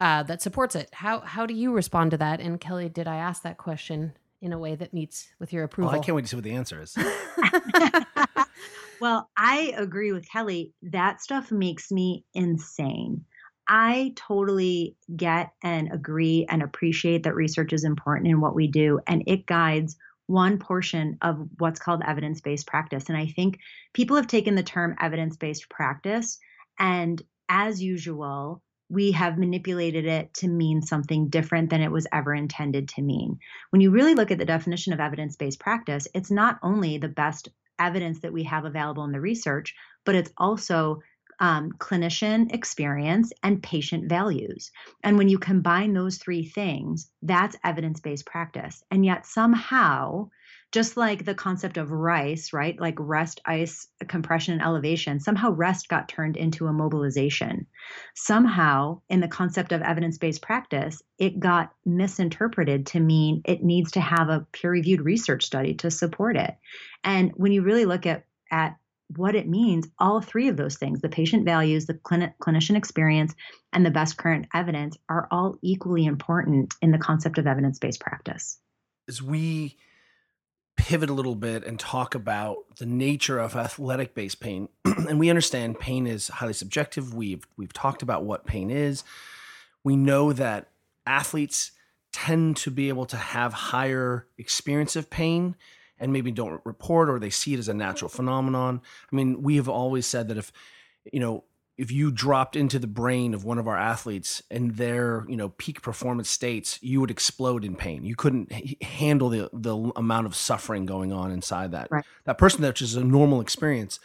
uh, 0.00 0.22
that 0.24 0.42
supports 0.42 0.74
it. 0.74 0.90
How 0.92 1.20
how 1.20 1.46
do 1.46 1.54
you 1.54 1.72
respond 1.72 2.10
to 2.10 2.18
that? 2.18 2.40
And 2.40 2.60
Kelly, 2.60 2.88
did 2.88 3.08
I 3.08 3.16
ask 3.16 3.42
that 3.42 3.56
question 3.56 4.12
in 4.40 4.52
a 4.52 4.58
way 4.58 4.74
that 4.74 4.92
meets 4.92 5.28
with 5.38 5.52
your 5.52 5.62
Well, 5.62 5.66
approval? 5.66 6.00
I 6.00 6.00
can't 6.00 6.16
wait 6.16 6.22
to 6.22 6.28
see 6.28 6.36
what 6.36 6.44
the 6.44 6.52
answer 6.52 6.82
is. 6.82 6.96
well 9.00 9.28
i 9.36 9.72
agree 9.76 10.12
with 10.12 10.28
kelly 10.28 10.72
that 10.82 11.20
stuff 11.20 11.50
makes 11.50 11.90
me 11.90 12.24
insane 12.34 13.24
i 13.68 14.12
totally 14.16 14.96
get 15.16 15.50
and 15.62 15.92
agree 15.92 16.46
and 16.48 16.62
appreciate 16.62 17.22
that 17.22 17.34
research 17.34 17.72
is 17.72 17.84
important 17.84 18.28
in 18.28 18.40
what 18.40 18.54
we 18.54 18.66
do 18.66 19.00
and 19.06 19.22
it 19.26 19.46
guides 19.46 19.96
one 20.26 20.58
portion 20.58 21.16
of 21.22 21.38
what's 21.58 21.80
called 21.80 22.02
evidence-based 22.06 22.66
practice 22.66 23.08
and 23.08 23.16
i 23.16 23.26
think 23.26 23.58
people 23.92 24.16
have 24.16 24.26
taken 24.26 24.54
the 24.54 24.62
term 24.62 24.94
evidence-based 25.00 25.68
practice 25.68 26.38
and 26.78 27.22
as 27.48 27.82
usual 27.82 28.62
we 28.88 29.12
have 29.12 29.38
manipulated 29.38 30.06
it 30.06 30.32
to 30.34 30.48
mean 30.48 30.80
something 30.80 31.28
different 31.28 31.70
than 31.70 31.80
it 31.80 31.90
was 31.90 32.06
ever 32.12 32.32
intended 32.32 32.88
to 32.88 33.02
mean. 33.02 33.38
When 33.70 33.80
you 33.80 33.90
really 33.90 34.14
look 34.14 34.30
at 34.30 34.38
the 34.38 34.44
definition 34.44 34.92
of 34.92 35.00
evidence 35.00 35.36
based 35.36 35.58
practice, 35.58 36.06
it's 36.14 36.30
not 36.30 36.58
only 36.62 36.98
the 36.98 37.08
best 37.08 37.48
evidence 37.78 38.20
that 38.20 38.32
we 38.32 38.44
have 38.44 38.64
available 38.64 39.04
in 39.04 39.12
the 39.12 39.20
research, 39.20 39.74
but 40.04 40.14
it's 40.14 40.30
also 40.36 41.00
um, 41.40 41.72
clinician 41.78 42.52
experience 42.52 43.32
and 43.42 43.62
patient 43.62 44.08
values. 44.08 44.70
And 45.02 45.18
when 45.18 45.28
you 45.28 45.38
combine 45.38 45.92
those 45.92 46.18
three 46.18 46.44
things, 46.44 47.10
that's 47.22 47.56
evidence 47.64 48.00
based 48.00 48.26
practice. 48.26 48.82
And 48.90 49.04
yet, 49.04 49.26
somehow, 49.26 50.30
just 50.72 50.96
like 50.96 51.24
the 51.24 51.34
concept 51.34 51.76
of 51.76 51.90
rice, 51.90 52.52
right? 52.52 52.78
Like 52.80 52.96
rest, 52.98 53.40
ice, 53.46 53.86
compression, 54.08 54.54
and 54.54 54.62
elevation, 54.62 55.20
somehow 55.20 55.50
rest 55.50 55.88
got 55.88 56.08
turned 56.08 56.36
into 56.36 56.66
a 56.66 56.72
mobilization. 56.72 57.66
Somehow, 58.14 59.00
in 59.08 59.20
the 59.20 59.28
concept 59.28 59.72
of 59.72 59.82
evidence 59.82 60.18
based 60.18 60.42
practice, 60.42 61.02
it 61.18 61.38
got 61.38 61.72
misinterpreted 61.84 62.86
to 62.86 63.00
mean 63.00 63.42
it 63.44 63.62
needs 63.62 63.92
to 63.92 64.00
have 64.00 64.28
a 64.28 64.46
peer 64.52 64.70
reviewed 64.70 65.00
research 65.00 65.44
study 65.44 65.74
to 65.74 65.90
support 65.90 66.36
it. 66.36 66.56
And 67.04 67.32
when 67.36 67.52
you 67.52 67.62
really 67.62 67.86
look 67.86 68.06
at, 68.06 68.24
at 68.50 68.76
what 69.14 69.34
it 69.34 69.48
means, 69.48 69.86
all 69.98 70.20
three 70.20 70.48
of 70.48 70.56
those 70.56 70.76
things 70.76 71.00
the 71.00 71.08
patient 71.08 71.44
values, 71.44 71.86
the 71.86 71.94
clini- 71.94 72.34
clinician 72.40 72.76
experience, 72.76 73.34
and 73.72 73.86
the 73.86 73.90
best 73.90 74.16
current 74.16 74.46
evidence 74.52 74.96
are 75.08 75.28
all 75.30 75.56
equally 75.62 76.04
important 76.04 76.74
in 76.82 76.90
the 76.90 76.98
concept 76.98 77.38
of 77.38 77.46
evidence 77.46 77.78
based 77.78 78.00
practice. 78.00 78.58
as 79.08 79.22
we 79.22 79.76
pivot 80.76 81.08
a 81.08 81.14
little 81.14 81.34
bit 81.34 81.64
and 81.64 81.80
talk 81.80 82.14
about 82.14 82.58
the 82.78 82.86
nature 82.86 83.38
of 83.38 83.56
athletic 83.56 84.14
based 84.14 84.40
pain 84.40 84.68
and 84.84 85.18
we 85.18 85.30
understand 85.30 85.78
pain 85.78 86.06
is 86.06 86.28
highly 86.28 86.52
subjective 86.52 87.14
we've 87.14 87.46
we've 87.56 87.72
talked 87.72 88.02
about 88.02 88.24
what 88.24 88.44
pain 88.44 88.70
is 88.70 89.02
we 89.82 89.96
know 89.96 90.32
that 90.32 90.68
athletes 91.06 91.72
tend 92.12 92.56
to 92.56 92.70
be 92.70 92.88
able 92.88 93.06
to 93.06 93.16
have 93.16 93.52
higher 93.52 94.26
experience 94.36 94.96
of 94.96 95.08
pain 95.08 95.56
and 95.98 96.12
maybe 96.12 96.30
don't 96.30 96.60
report 96.64 97.08
or 97.08 97.18
they 97.18 97.30
see 97.30 97.54
it 97.54 97.58
as 97.58 97.68
a 97.68 97.74
natural 97.74 98.08
phenomenon 98.08 98.80
i 99.12 99.16
mean 99.16 99.42
we 99.42 99.56
have 99.56 99.68
always 99.68 100.06
said 100.06 100.28
that 100.28 100.36
if 100.36 100.52
you 101.12 101.20
know 101.20 101.44
if 101.78 101.90
you 101.90 102.10
dropped 102.10 102.56
into 102.56 102.78
the 102.78 102.86
brain 102.86 103.34
of 103.34 103.44
one 103.44 103.58
of 103.58 103.68
our 103.68 103.76
athletes 103.76 104.42
in 104.50 104.72
their 104.72 105.24
you 105.28 105.36
know 105.36 105.50
peak 105.50 105.82
performance 105.82 106.28
states 106.30 106.78
you 106.82 107.00
would 107.00 107.10
explode 107.10 107.64
in 107.64 107.76
pain 107.76 108.04
you 108.04 108.16
couldn't 108.16 108.50
h- 108.52 108.76
handle 108.82 109.28
the 109.28 109.50
the 109.52 109.76
amount 109.96 110.26
of 110.26 110.34
suffering 110.34 110.86
going 110.86 111.12
on 111.12 111.30
inside 111.30 111.72
that 111.72 111.90
Right. 111.90 112.04
that 112.24 112.38
person 112.38 112.62
that 112.62 112.68
which 112.68 112.82
is 112.82 112.96
a 112.96 113.04
normal 113.04 113.40
experience 113.40 114.00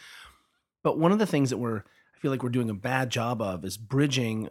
but 0.82 0.98
one 0.98 1.12
of 1.12 1.18
the 1.18 1.26
things 1.26 1.50
that 1.50 1.58
we're 1.58 1.78
i 1.78 2.18
feel 2.20 2.30
like 2.30 2.42
we're 2.42 2.48
doing 2.50 2.70
a 2.70 2.74
bad 2.74 3.10
job 3.10 3.42
of 3.42 3.64
is 3.64 3.76
bridging. 3.76 4.48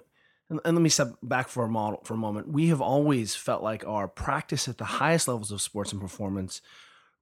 And, 0.50 0.60
and 0.66 0.76
let 0.76 0.82
me 0.82 0.90
step 0.90 1.14
back 1.24 1.48
for 1.48 1.64
a 1.64 1.70
model 1.70 2.02
for 2.04 2.14
a 2.16 2.18
moment. 2.18 2.50
We 2.50 2.68
have 2.68 2.82
always 2.82 3.36
felt 3.36 3.64
like 3.64 3.88
our 3.88 4.10
practice 4.10 4.68
at 4.68 4.78
the 4.78 4.84
highest 4.84 5.30
levels 5.30 5.50
of 5.52 5.62
sports 5.62 5.94
and 5.94 6.02
performance 6.02 6.62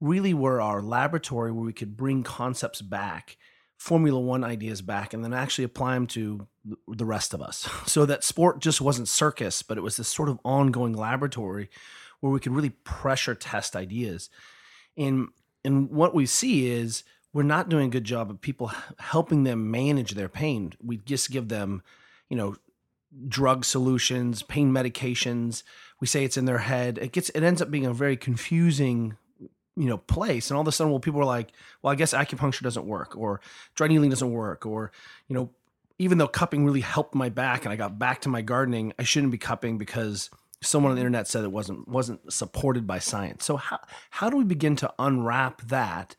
really 0.02 0.34
were 0.34 0.62
our 0.62 0.82
laboratory 0.82 1.52
where 1.52 1.66
we 1.66 1.74
could 1.74 1.98
bring 1.98 2.24
concepts 2.24 2.82
back, 2.82 3.38
Formula 3.78 4.20
One 4.20 4.44
ideas 4.44 4.82
back, 4.82 5.14
and 5.14 5.24
then 5.24 5.34
actually 5.34 5.66
apply 5.66 5.94
them 5.94 6.08
to 6.08 6.48
the 6.88 7.06
rest 7.06 7.34
of 7.34 7.42
us. 7.42 7.68
So 7.88 8.06
that 8.06 8.24
sport 8.24 8.60
just 8.60 8.82
wasn't 8.82 9.08
circus, 9.08 9.64
but 9.64 9.78
it 9.78 9.82
was 9.82 9.98
this 9.98 10.08
sort 10.08 10.30
of 10.30 10.40
ongoing 10.44 10.94
laboratory 10.94 11.70
where 12.20 12.32
we 12.32 12.40
could 12.40 12.54
really 12.54 12.70
pressure 12.70 13.36
test 13.36 13.76
ideas. 13.76 14.30
And 14.98 15.30
and 15.66 15.90
what 15.90 16.14
we 16.14 16.26
see 16.26 16.68
is 16.68 17.04
we're 17.34 17.44
not 17.44 17.70
doing 17.70 17.88
a 17.88 17.92
good 17.92 18.04
job 18.06 18.30
of 18.30 18.42
people 18.42 18.72
helping 18.98 19.44
them 19.44 19.70
manage 19.70 20.12
their 20.12 20.30
pain. 20.30 20.74
We 20.84 20.98
just 20.98 21.32
give 21.32 21.50
them, 21.50 21.84
you 22.30 22.38
know, 22.38 22.56
drug 23.28 23.66
solutions, 23.66 24.44
pain 24.44 24.72
medications. 24.72 25.64
We 26.00 26.08
say 26.08 26.24
it's 26.24 26.38
in 26.38 26.46
their 26.46 26.60
head. 26.60 26.98
It 26.98 27.12
gets 27.12 27.30
it 27.30 27.44
ends 27.44 27.62
up 27.62 27.72
being 27.72 27.86
a 27.86 27.94
very 27.94 28.18
confusing, 28.18 29.18
you 29.80 29.86
know, 29.86 29.98
place. 29.98 30.50
And 30.50 30.58
all 30.58 30.62
of 30.62 30.68
a 30.68 30.74
sudden, 30.74 30.92
well, 30.92 31.00
people 31.00 31.22
are 31.22 31.26
like, 31.26 31.54
well, 31.82 31.94
I 31.94 31.96
guess 31.96 32.14
acupuncture 32.14 32.62
doesn't 32.64 32.86
work, 32.86 33.16
or 33.16 33.40
dry 33.76 33.88
needling 33.88 34.10
doesn't 34.10 34.32
work, 34.32 34.66
or 34.66 34.92
you 35.30 35.34
know, 35.34 35.50
even 35.98 36.18
though 36.18 36.28
cupping 36.28 36.66
really 36.66 36.82
helped 36.82 37.16
my 37.16 37.30
back 37.30 37.64
and 37.64 37.72
I 37.72 37.78
got 37.78 37.98
back 37.98 38.22
to 38.22 38.30
my 38.30 38.42
gardening, 38.42 38.94
I 39.00 39.04
shouldn't 39.04 39.32
be 39.32 39.38
cupping 39.38 39.78
because 39.78 40.30
someone 40.62 40.92
on 40.92 40.96
the 40.96 41.02
internet 41.02 41.28
said 41.28 41.46
it 41.46 41.52
wasn't 41.52 41.88
wasn't 41.88 42.32
supported 42.32 42.86
by 42.86 43.00
science. 43.00 43.46
So 43.46 43.56
how 43.56 43.80
how 44.10 44.30
do 44.30 44.36
we 44.36 44.44
begin 44.44 44.76
to 44.78 44.94
unwrap 45.00 45.62
that? 45.68 46.18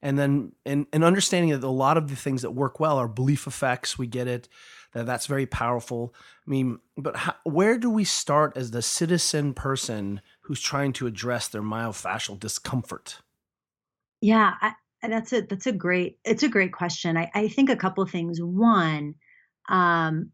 And 0.00 0.18
then 0.18 0.52
and, 0.64 0.86
and 0.90 1.04
understanding 1.04 1.50
that 1.50 1.62
a 1.62 1.68
lot 1.68 1.98
of 1.98 2.08
the 2.08 2.16
things 2.16 2.40
that 2.40 2.52
work 2.52 2.80
well 2.80 2.96
are 2.96 3.08
belief 3.08 3.46
effects. 3.46 3.98
We 3.98 4.06
get 4.06 4.28
it. 4.28 4.48
That 4.94 5.04
that's 5.04 5.26
very 5.26 5.46
powerful. 5.46 6.14
I 6.46 6.50
mean, 6.50 6.78
but 6.96 7.16
how, 7.16 7.34
where 7.44 7.76
do 7.76 7.90
we 7.90 8.04
start 8.04 8.56
as 8.56 8.70
the 8.70 8.82
citizen 8.82 9.52
person 9.52 10.22
who's 10.44 10.60
trying 10.60 10.92
to 10.94 11.06
address 11.06 11.48
their 11.48 11.62
myofascial 11.62 12.38
discomfort? 12.38 13.18
Yeah, 14.20 14.54
I, 14.60 14.72
that's 15.02 15.32
a 15.32 15.42
that's 15.42 15.66
a 15.66 15.72
great 15.72 16.18
it's 16.24 16.42
a 16.42 16.48
great 16.48 16.72
question. 16.72 17.16
I, 17.16 17.30
I 17.34 17.48
think 17.48 17.70
a 17.70 17.76
couple 17.76 18.04
things. 18.06 18.40
One, 18.40 19.14
um, 19.68 20.30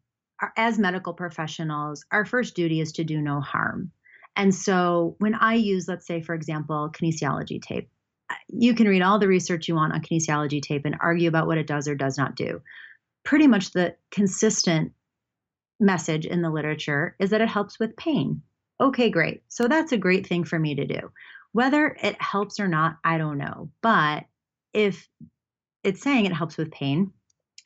as 0.57 0.79
medical 0.79 1.12
professionals, 1.12 2.05
our 2.11 2.25
first 2.25 2.55
duty 2.55 2.81
is 2.81 2.92
to 2.92 3.05
do 3.05 3.20
no 3.20 3.40
harm. 3.40 3.90
And 4.37 4.55
so 4.55 5.16
when 5.18 5.35
I 5.35 5.55
use, 5.55 5.88
let's 5.88 6.07
say, 6.07 6.23
for 6.23 6.35
example, 6.35 6.90
kinesiology 6.92 7.61
tape, 7.61 7.90
you 8.49 8.75
can 8.75 8.87
read 8.88 9.03
all 9.03 9.18
the 9.18 9.29
research 9.29 9.68
you 9.68 9.75
want 9.75 9.92
on 9.92 10.03
kinesiology 10.03 10.62
tape 10.62 10.85
and 10.85 10.96
argue 11.01 11.29
about 11.29 11.46
what 11.46 11.59
it 11.59 11.66
does 11.66 11.88
or 11.88 11.94
does 11.94 12.16
not 12.16 12.37
do. 12.37 12.62
Pretty 13.25 13.46
much 13.46 13.73
the 13.73 13.96
consistent 14.11 14.92
message 15.79 16.27
in 16.27 16.42
the 16.42 16.51
literature 16.51 17.16
is 17.18 17.31
that 17.31 17.40
it 17.40 17.49
helps 17.49 17.79
with 17.79 17.96
pain. 17.96 18.42
Okay, 18.81 19.11
great. 19.11 19.43
So 19.49 19.69
that's 19.69 19.93
a 19.93 19.99
great 19.99 20.27
thing 20.27 20.45
for 20.45 20.59
me 20.59 20.75
to 20.75 20.87
do. 20.87 21.11
Whether 21.53 21.97
it 22.03 22.21
helps 22.21 22.59
or 22.61 22.69
not, 22.69 22.97
I 23.05 23.19
don't 23.19 23.38
know. 23.38 23.71
But 23.83 24.25
if 24.73 25.09
it's 25.85 26.01
saying 26.01 26.27
it 26.27 26.33
helps 26.33 26.57
with 26.57 26.71
pain, 26.71 27.12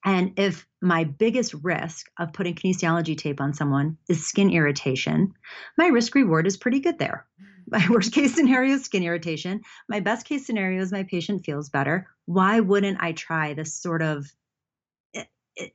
and 0.04 0.32
if 0.38 0.66
my 0.82 1.04
biggest 1.04 1.54
risk 1.62 2.10
of 2.18 2.32
putting 2.32 2.54
kinesiology 2.54 3.16
tape 3.16 3.40
on 3.40 3.54
someone 3.54 3.96
is 4.08 4.26
skin 4.26 4.50
irritation, 4.50 5.32
my 5.78 5.86
risk 5.86 6.14
reward 6.14 6.46
is 6.46 6.56
pretty 6.56 6.80
good 6.80 6.98
there. 6.98 7.26
My 7.66 7.82
worst 7.88 8.12
case 8.12 8.34
scenario 8.34 8.74
is 8.74 8.84
skin 8.84 9.02
irritation. 9.02 9.62
My 9.88 9.98
best 9.98 10.26
case 10.26 10.44
scenario 10.44 10.82
is 10.82 10.92
my 10.92 11.04
patient 11.04 11.46
feels 11.46 11.70
better. 11.70 12.06
Why 12.26 12.60
wouldn't 12.60 13.02
I 13.02 13.12
try 13.12 13.54
this 13.54 13.72
sort 13.72 14.02
of 14.02 14.30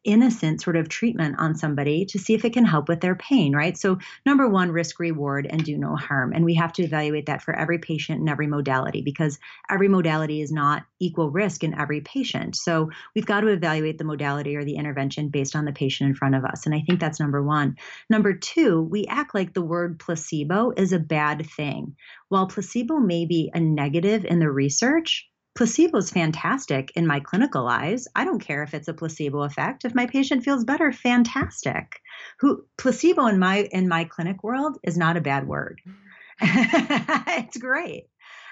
innocent 0.03 0.61
sort 0.61 0.75
of 0.75 0.89
treatment 0.89 1.35
on 1.39 1.55
somebody 1.55 2.05
to 2.05 2.19
see 2.19 2.33
if 2.33 2.43
it 2.43 2.53
can 2.53 2.65
help 2.65 2.89
with 2.89 2.99
their 3.01 3.15
pain, 3.15 3.55
right? 3.55 3.77
So, 3.77 3.97
number 4.25 4.47
one, 4.47 4.71
risk 4.71 4.99
reward 4.99 5.47
and 5.49 5.63
do 5.63 5.77
no 5.77 5.95
harm. 5.95 6.33
And 6.33 6.43
we 6.43 6.55
have 6.55 6.73
to 6.73 6.83
evaluate 6.83 7.27
that 7.27 7.41
for 7.41 7.55
every 7.55 7.79
patient 7.79 8.19
and 8.19 8.29
every 8.29 8.47
modality 8.47 9.01
because 9.01 9.39
every 9.69 9.87
modality 9.87 10.41
is 10.41 10.51
not 10.51 10.83
equal 10.99 11.31
risk 11.31 11.63
in 11.63 11.79
every 11.79 12.01
patient. 12.01 12.55
So, 12.55 12.89
we've 13.15 13.25
got 13.25 13.41
to 13.41 13.47
evaluate 13.47 13.97
the 13.97 14.03
modality 14.03 14.55
or 14.55 14.65
the 14.65 14.75
intervention 14.75 15.29
based 15.29 15.55
on 15.55 15.65
the 15.65 15.71
patient 15.71 16.09
in 16.09 16.15
front 16.15 16.35
of 16.35 16.43
us. 16.43 16.65
And 16.65 16.75
I 16.75 16.81
think 16.85 16.99
that's 16.99 17.19
number 17.19 17.41
one. 17.41 17.77
Number 18.09 18.33
two, 18.33 18.81
we 18.81 19.05
act 19.07 19.33
like 19.33 19.53
the 19.53 19.61
word 19.61 19.99
placebo 19.99 20.73
is 20.75 20.91
a 20.91 20.99
bad 20.99 21.45
thing. 21.49 21.95
While 22.27 22.47
placebo 22.47 22.97
may 22.97 23.25
be 23.25 23.49
a 23.53 23.59
negative 23.59 24.25
in 24.25 24.39
the 24.39 24.51
research, 24.51 25.29
placebo 25.59 25.97
is 25.97 26.09
fantastic 26.09 26.89
in 26.95 27.05
my 27.05 27.19
clinical 27.19 27.67
eyes. 27.67 28.07
I 28.15 28.23
don't 28.23 28.39
care 28.39 28.63
if 28.63 28.73
it's 28.73 28.87
a 28.87 28.93
placebo 28.93 29.43
effect. 29.43 29.83
If 29.83 29.93
my 29.93 30.05
patient 30.05 30.45
feels 30.45 30.63
better, 30.63 30.93
fantastic. 30.93 31.99
Who 32.39 32.63
placebo 32.77 33.25
in 33.25 33.39
my 33.39 33.67
in 33.73 33.89
my 33.89 34.05
clinic 34.05 34.41
world 34.41 34.77
is 34.83 34.97
not 34.97 35.17
a 35.17 35.21
bad 35.21 35.49
word. 35.49 35.81
it's 36.41 37.57
great. 37.57 38.05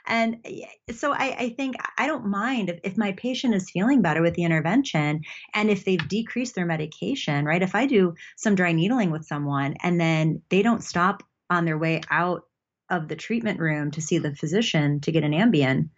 And 0.06 0.40
eh, 0.44 0.66
so 0.92 1.14
I, 1.14 1.36
I, 1.40 1.50
think 1.56 1.78
I 1.98 2.08
don't 2.08 2.26
mind 2.26 2.70
if, 2.70 2.82
if 2.84 2.98
my 2.98 3.14
patient 3.14 3.56
is 3.56 3.72
feeling 3.72 4.02
better 4.02 4.22
with 4.22 4.34
the 4.34 4.44
intervention 4.44 5.22
and 5.54 5.70
if 5.70 5.86
they've 5.86 6.10
decreased 6.10 6.56
their 6.56 6.66
medication, 6.66 7.46
right? 7.46 7.64
If 7.64 7.74
I 7.74 7.86
do 7.86 8.16
some 8.36 8.56
dry 8.56 8.74
needling 8.74 9.12
with 9.12 9.26
someone 9.26 9.76
and 9.82 9.98
then 9.98 10.42
they 10.50 10.62
don't 10.62 10.84
stop 10.84 11.24
on 11.50 11.64
their 11.64 11.78
way 11.78 12.02
out 12.12 12.42
of 12.90 13.08
the 13.08 13.16
treatment 13.16 13.62
room 13.62 13.92
to 13.92 14.02
see 14.02 14.18
the 14.18 14.36
physician 14.36 15.00
to 15.02 15.12
get 15.14 15.24
an 15.24 15.32
Ambien, 15.32 15.90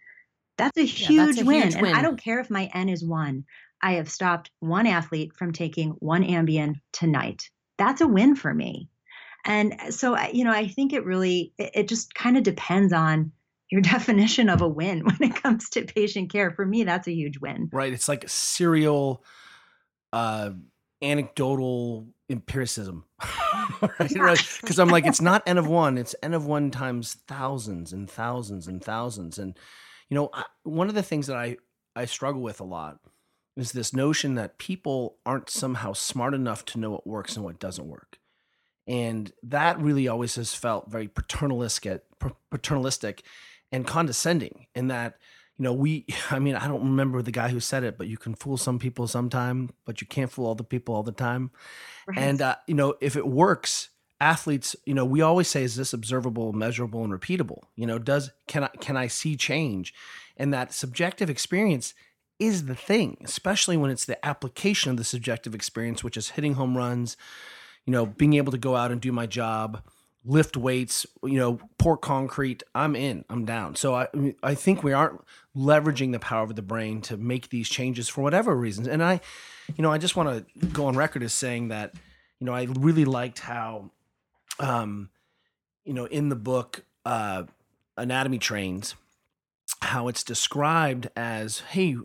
that's 0.60 0.78
a 0.78 0.84
huge, 0.84 1.10
yeah, 1.10 1.26
that's 1.26 1.40
a 1.40 1.44
win. 1.44 1.62
huge 1.62 1.74
win. 1.76 1.86
And 1.86 1.96
I 1.96 2.02
don't 2.02 2.22
care 2.22 2.40
if 2.40 2.50
my 2.50 2.70
N 2.74 2.88
is 2.88 3.04
one. 3.04 3.44
I 3.82 3.94
have 3.94 4.10
stopped 4.10 4.50
one 4.60 4.86
athlete 4.86 5.32
from 5.34 5.52
taking 5.52 5.90
one 6.00 6.22
Ambien 6.22 6.80
tonight. 6.92 7.48
That's 7.78 8.00
a 8.00 8.06
win 8.06 8.36
for 8.36 8.52
me. 8.52 8.88
And 9.44 9.74
so, 9.90 10.18
you 10.28 10.44
know, 10.44 10.52
I 10.52 10.68
think 10.68 10.92
it 10.92 11.04
really, 11.04 11.54
it 11.56 11.88
just 11.88 12.14
kind 12.14 12.36
of 12.36 12.42
depends 12.42 12.92
on 12.92 13.32
your 13.70 13.80
definition 13.80 14.48
of 14.48 14.60
a 14.60 14.68
win 14.68 15.00
when 15.04 15.30
it 15.30 15.42
comes 15.42 15.70
to 15.70 15.84
patient 15.84 16.30
care. 16.30 16.50
For 16.50 16.66
me, 16.66 16.84
that's 16.84 17.08
a 17.08 17.14
huge 17.14 17.38
win. 17.38 17.70
Right. 17.72 17.92
It's 17.92 18.08
like 18.08 18.28
serial, 18.28 19.24
uh, 20.12 20.50
anecdotal 21.02 22.06
empiricism 22.28 23.04
right 24.14 24.58
because 24.60 24.78
i'm 24.78 24.88
like 24.88 25.06
it's 25.06 25.20
not 25.20 25.42
n 25.46 25.56
of 25.56 25.66
one 25.66 25.96
it's 25.96 26.14
n 26.22 26.34
of 26.34 26.44
one 26.44 26.70
times 26.70 27.16
thousands 27.26 27.92
and 27.92 28.08
thousands 28.08 28.68
and 28.68 28.84
thousands 28.84 29.38
and 29.38 29.58
you 30.10 30.16
know, 30.16 30.28
I, 30.34 30.44
one 30.64 30.88
of 30.88 30.94
the 30.94 31.02
things 31.02 31.28
that 31.28 31.36
I 31.36 31.56
I 31.96 32.04
struggle 32.04 32.42
with 32.42 32.60
a 32.60 32.64
lot 32.64 32.98
is 33.56 33.72
this 33.72 33.94
notion 33.94 34.34
that 34.34 34.58
people 34.58 35.16
aren't 35.24 35.50
somehow 35.50 35.92
smart 35.92 36.34
enough 36.34 36.64
to 36.64 36.78
know 36.78 36.90
what 36.90 37.06
works 37.06 37.36
and 37.36 37.44
what 37.44 37.58
doesn't 37.58 37.88
work. 37.88 38.18
And 38.86 39.32
that 39.42 39.78
really 39.80 40.08
always 40.08 40.36
has 40.36 40.54
felt 40.54 40.90
very 40.90 41.08
paternalistic, 41.08 42.02
paternalistic 42.50 43.22
and 43.70 43.86
condescending 43.86 44.66
in 44.74 44.88
that, 44.88 45.18
you 45.58 45.64
know, 45.64 45.72
we, 45.72 46.06
I 46.30 46.38
mean, 46.38 46.56
I 46.56 46.66
don't 46.66 46.82
remember 46.82 47.22
the 47.22 47.32
guy 47.32 47.48
who 47.48 47.60
said 47.60 47.84
it, 47.84 47.98
but 47.98 48.08
you 48.08 48.16
can 48.16 48.34
fool 48.34 48.56
some 48.56 48.78
people 48.78 49.06
sometime, 49.06 49.70
but 49.84 50.00
you 50.00 50.06
can't 50.06 50.30
fool 50.30 50.46
all 50.46 50.54
the 50.54 50.64
people 50.64 50.94
all 50.94 51.02
the 51.02 51.12
time. 51.12 51.50
Right. 52.06 52.18
And, 52.18 52.40
uh, 52.40 52.56
you 52.66 52.74
know, 52.74 52.94
if 53.00 53.16
it 53.16 53.26
works, 53.26 53.90
athletes, 54.20 54.76
you 54.84 54.94
know, 54.94 55.04
we 55.04 55.22
always 55.22 55.48
say, 55.48 55.62
is 55.62 55.76
this 55.76 55.92
observable, 55.92 56.52
measurable, 56.52 57.02
and 57.04 57.12
repeatable? 57.12 57.62
You 57.76 57.86
know, 57.86 57.98
does 57.98 58.30
can 58.46 58.64
I 58.64 58.68
can 58.80 58.96
I 58.96 59.06
see 59.06 59.36
change? 59.36 59.94
And 60.36 60.52
that 60.54 60.72
subjective 60.72 61.28
experience 61.28 61.94
is 62.38 62.66
the 62.66 62.74
thing, 62.74 63.18
especially 63.22 63.76
when 63.76 63.90
it's 63.90 64.06
the 64.06 64.24
application 64.24 64.90
of 64.90 64.96
the 64.96 65.04
subjective 65.04 65.54
experience, 65.54 66.02
which 66.02 66.16
is 66.16 66.30
hitting 66.30 66.54
home 66.54 66.76
runs, 66.76 67.16
you 67.84 67.92
know, 67.92 68.06
being 68.06 68.34
able 68.34 68.52
to 68.52 68.58
go 68.58 68.76
out 68.76 68.90
and 68.90 69.00
do 69.00 69.12
my 69.12 69.26
job, 69.26 69.82
lift 70.24 70.56
weights, 70.56 71.06
you 71.22 71.38
know, 71.38 71.60
pour 71.78 71.96
concrete. 71.96 72.62
I'm 72.74 72.96
in, 72.96 73.24
I'm 73.28 73.44
down. 73.44 73.76
So 73.76 73.94
I 73.94 74.08
I 74.42 74.54
think 74.54 74.82
we 74.82 74.92
aren't 74.92 75.20
leveraging 75.56 76.12
the 76.12 76.18
power 76.18 76.44
of 76.44 76.56
the 76.56 76.62
brain 76.62 77.00
to 77.02 77.16
make 77.16 77.50
these 77.50 77.68
changes 77.68 78.08
for 78.08 78.22
whatever 78.22 78.54
reasons. 78.56 78.88
And 78.88 79.02
I, 79.02 79.20
you 79.76 79.82
know, 79.82 79.92
I 79.92 79.98
just 79.98 80.16
want 80.16 80.46
to 80.46 80.66
go 80.66 80.86
on 80.86 80.96
record 80.96 81.22
as 81.22 81.34
saying 81.34 81.68
that, 81.68 81.94
you 82.38 82.46
know, 82.46 82.54
I 82.54 82.64
really 82.78 83.04
liked 83.04 83.40
how 83.40 83.90
um, 84.60 85.10
you 85.84 85.92
know, 85.92 86.04
in 86.04 86.28
the 86.28 86.36
book, 86.36 86.84
uh, 87.04 87.44
Anatomy 87.96 88.38
Trains, 88.38 88.94
how 89.82 90.08
it's 90.08 90.22
described 90.22 91.08
as, 91.16 91.60
hey, 91.70 91.96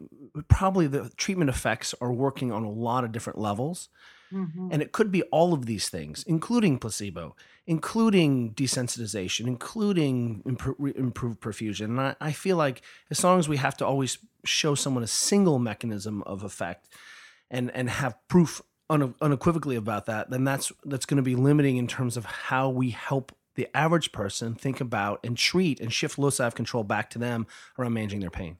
probably 0.47 0.87
the 0.87 1.11
treatment 1.17 1.49
effects 1.49 1.93
are 2.01 2.11
working 2.11 2.51
on 2.51 2.63
a 2.63 2.69
lot 2.69 3.03
of 3.03 3.11
different 3.11 3.37
levels. 3.37 3.89
Mm-hmm. 4.33 4.69
And 4.71 4.81
it 4.81 4.91
could 4.91 5.11
be 5.11 5.21
all 5.23 5.53
of 5.53 5.65
these 5.65 5.89
things, 5.89 6.23
including 6.27 6.79
placebo, 6.79 7.35
including 7.67 8.53
desensitization, 8.53 9.47
including 9.47 10.41
imp- 10.45 10.95
improved 10.95 11.41
perfusion. 11.41 11.85
And 11.85 12.01
I, 12.01 12.15
I, 12.19 12.31
feel 12.31 12.57
like 12.57 12.81
as 13.11 13.23
long 13.23 13.39
as 13.39 13.47
we 13.47 13.57
have 13.57 13.77
to 13.77 13.85
always 13.85 14.17
show 14.43 14.73
someone 14.73 15.03
a 15.03 15.07
single 15.07 15.59
mechanism 15.59 16.23
of 16.23 16.43
effect 16.43 16.89
and, 17.51 17.69
and 17.71 17.89
have 17.89 18.15
proof 18.27 18.61
unequivocally 18.89 19.75
about 19.75 20.05
that, 20.05 20.29
then 20.29 20.43
that's 20.43 20.71
that's 20.83 21.05
going 21.05 21.17
to 21.17 21.23
be 21.23 21.35
limiting 21.35 21.77
in 21.77 21.87
terms 21.87 22.17
of 22.17 22.25
how 22.25 22.69
we 22.69 22.91
help 22.91 23.31
the 23.55 23.67
average 23.75 24.11
person 24.11 24.53
think 24.53 24.81
about 24.81 25.19
and 25.23 25.37
treat 25.37 25.79
and 25.79 25.91
shift 25.91 26.19
loci 26.19 26.45
of 26.45 26.55
control 26.55 26.83
back 26.83 27.09
to 27.09 27.19
them 27.19 27.47
around 27.79 27.93
managing 27.93 28.19
their 28.19 28.29
pain. 28.29 28.57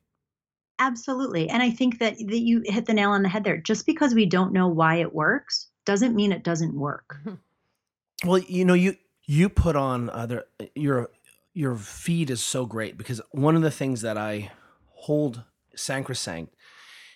Absolutely. 0.79 1.49
And 1.49 1.63
I 1.63 1.69
think 1.69 1.99
that, 1.99 2.17
that 2.17 2.39
you 2.39 2.61
hit 2.65 2.85
the 2.85 2.93
nail 2.93 3.11
on 3.11 3.23
the 3.23 3.29
head 3.29 3.43
there. 3.43 3.57
Just 3.57 3.85
because 3.85 4.13
we 4.13 4.25
don't 4.25 4.51
know 4.51 4.67
why 4.67 4.95
it 4.95 5.13
works 5.13 5.67
doesn't 5.85 6.15
mean 6.15 6.31
it 6.31 6.43
doesn't 6.43 6.73
work. 6.73 7.17
Mm-hmm. 7.21 8.29
Well, 8.29 8.39
you 8.39 8.65
know, 8.65 8.73
you 8.73 8.95
you 9.27 9.49
put 9.49 9.75
on 9.75 10.09
other 10.09 10.45
your 10.73 11.09
your 11.53 11.75
feed 11.75 12.29
is 12.29 12.41
so 12.41 12.65
great 12.65 12.97
because 12.97 13.21
one 13.31 13.55
of 13.55 13.61
the 13.61 13.71
things 13.71 14.01
that 14.01 14.17
I 14.17 14.51
hold 14.89 15.43
sacrosanct 15.75 16.53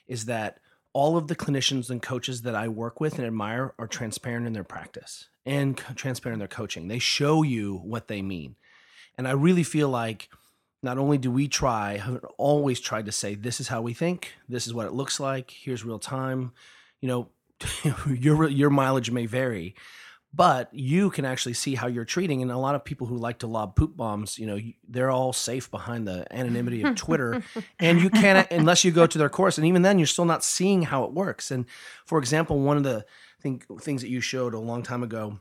is 0.08 0.26
that 0.26 0.60
all 0.94 1.18
of 1.18 1.28
the 1.28 1.36
clinicians 1.36 1.90
and 1.90 2.02
coaches 2.02 2.42
that 2.44 2.56
I 2.56 2.68
work 2.68 3.00
with 3.00 3.18
and 3.18 3.26
admire 3.26 3.74
are 3.78 3.88
transparent 3.88 4.48
in 4.48 4.54
their 4.54 4.64
practice 4.64 5.30
and 5.46 5.78
transparent 5.96 6.36
in 6.36 6.40
their 6.40 6.48
coaching. 6.48 6.88
They 6.88 7.00
show 7.00 7.44
you 7.44 7.78
what 7.78 8.08
they 8.08 8.22
mean. 8.22 8.56
And 9.18 9.28
I 9.28 9.32
really 9.32 9.64
feel 9.64 9.90
like 9.90 10.30
not 10.82 10.98
only 10.98 11.18
do 11.18 11.30
we 11.30 11.48
try, 11.48 11.98
have 11.98 12.26
always 12.38 12.80
tried 12.80 13.06
to 13.06 13.12
say, 13.12 13.36
this 13.36 13.60
is 13.60 13.68
how 13.68 13.82
we 13.82 13.94
think, 13.94 14.34
this 14.48 14.66
is 14.66 14.74
what 14.74 14.88
it 14.88 14.94
looks 14.94 15.20
like, 15.20 15.52
here's 15.52 15.84
real 15.84 16.00
time. 16.00 16.54
You 17.02 17.08
know, 17.08 17.30
your 18.08 18.48
your 18.48 18.70
mileage 18.70 19.12
may 19.12 19.26
vary, 19.26 19.76
but 20.34 20.70
you 20.72 21.10
can 21.10 21.26
actually 21.26 21.54
see 21.54 21.76
how 21.76 21.88
you're 21.88 22.06
treating. 22.06 22.42
And 22.42 22.52
a 22.52 22.58
lot 22.58 22.76
of 22.76 22.86
people 22.86 23.08
who 23.08 23.18
like 23.18 23.40
to 23.40 23.48
lob 23.48 23.76
poop 23.76 23.98
bombs, 23.98 24.38
you 24.38 24.46
know, 24.46 24.60
they're 24.88 25.10
all 25.10 25.34
safe 25.34 25.72
behind 25.72 26.08
the 26.08 26.26
anonymity 26.32 26.84
of 26.84 26.96
Twitter, 26.96 27.44
and 27.80 28.02
you 28.02 28.10
can't 28.10 28.50
unless 28.52 28.84
you 28.84 28.92
go 28.92 29.08
to 29.08 29.18
their 29.18 29.30
course. 29.30 29.58
And 29.58 29.66
even 29.66 29.82
then, 29.82 29.98
you're 29.98 30.08
still 30.08 30.26
not 30.26 30.44
seeing 30.44 30.84
how 30.84 31.04
it 31.04 31.14
works. 31.14 31.52
And 31.52 31.66
for 32.06 32.20
example, 32.20 32.60
one 32.60 32.78
of 32.78 32.84
the 32.84 33.06
thing, 33.42 33.64
things 33.82 34.02
that 34.02 34.10
you 34.10 34.22
showed 34.22 34.54
a 34.54 34.60
long 34.60 34.84
time 34.84 35.04
ago 35.04 35.40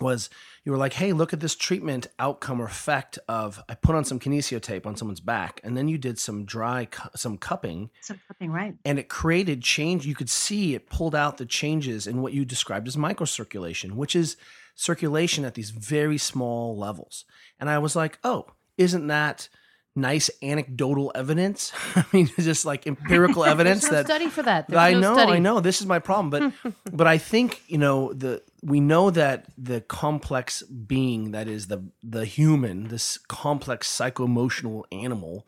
was 0.00 0.30
you 0.64 0.72
were 0.72 0.78
like, 0.78 0.92
hey, 0.94 1.12
look 1.12 1.32
at 1.32 1.40
this 1.40 1.54
treatment 1.54 2.06
outcome 2.18 2.60
or 2.60 2.66
effect 2.66 3.18
of 3.28 3.62
I 3.68 3.74
put 3.74 3.94
on 3.94 4.04
some 4.04 4.18
kinesio 4.20 4.60
tape 4.60 4.86
on 4.86 4.96
someone's 4.96 5.20
back, 5.20 5.60
and 5.64 5.76
then 5.76 5.88
you 5.88 5.98
did 5.98 6.18
some 6.18 6.44
dry, 6.44 6.86
cu- 6.86 7.08
some 7.16 7.36
cupping, 7.38 7.90
So 8.00 8.14
something 8.28 8.50
right. 8.50 8.74
and 8.84 8.98
it 8.98 9.08
created 9.08 9.62
change. 9.62 10.06
You 10.06 10.14
could 10.14 10.30
see 10.30 10.74
it 10.74 10.88
pulled 10.88 11.14
out 11.14 11.36
the 11.36 11.46
changes 11.46 12.06
in 12.06 12.22
what 12.22 12.32
you 12.32 12.44
described 12.44 12.88
as 12.88 12.96
microcirculation, 12.96 13.92
which 13.92 14.14
is 14.16 14.36
circulation 14.74 15.44
at 15.44 15.54
these 15.54 15.70
very 15.70 16.18
small 16.18 16.76
levels. 16.76 17.24
And 17.60 17.68
I 17.68 17.78
was 17.78 17.94
like, 17.94 18.18
oh, 18.24 18.46
isn't 18.78 19.06
that 19.08 19.48
nice 19.94 20.30
anecdotal 20.42 21.12
evidence? 21.14 21.72
I 21.94 22.04
mean, 22.12 22.30
just 22.38 22.64
like 22.64 22.86
empirical 22.86 23.44
evidence 23.52 23.84
no 23.84 23.90
that 23.90 24.06
study 24.06 24.28
for 24.28 24.42
that. 24.42 24.68
There's 24.68 24.78
I 24.78 24.92
no 24.92 25.00
know, 25.00 25.14
study. 25.14 25.32
I 25.32 25.38
know. 25.38 25.60
This 25.60 25.80
is 25.80 25.86
my 25.86 25.98
problem, 25.98 26.30
but 26.30 26.74
but 26.92 27.06
I 27.06 27.18
think 27.18 27.62
you 27.66 27.78
know 27.78 28.12
the 28.12 28.42
we 28.62 28.80
know 28.80 29.10
that 29.10 29.46
the 29.58 29.80
complex 29.80 30.62
being 30.62 31.32
that 31.32 31.48
is 31.48 31.66
the 31.66 31.82
the 32.02 32.24
human, 32.24 32.88
this 32.88 33.18
complex 33.18 33.88
psycho-emotional 33.88 34.86
animal, 34.92 35.46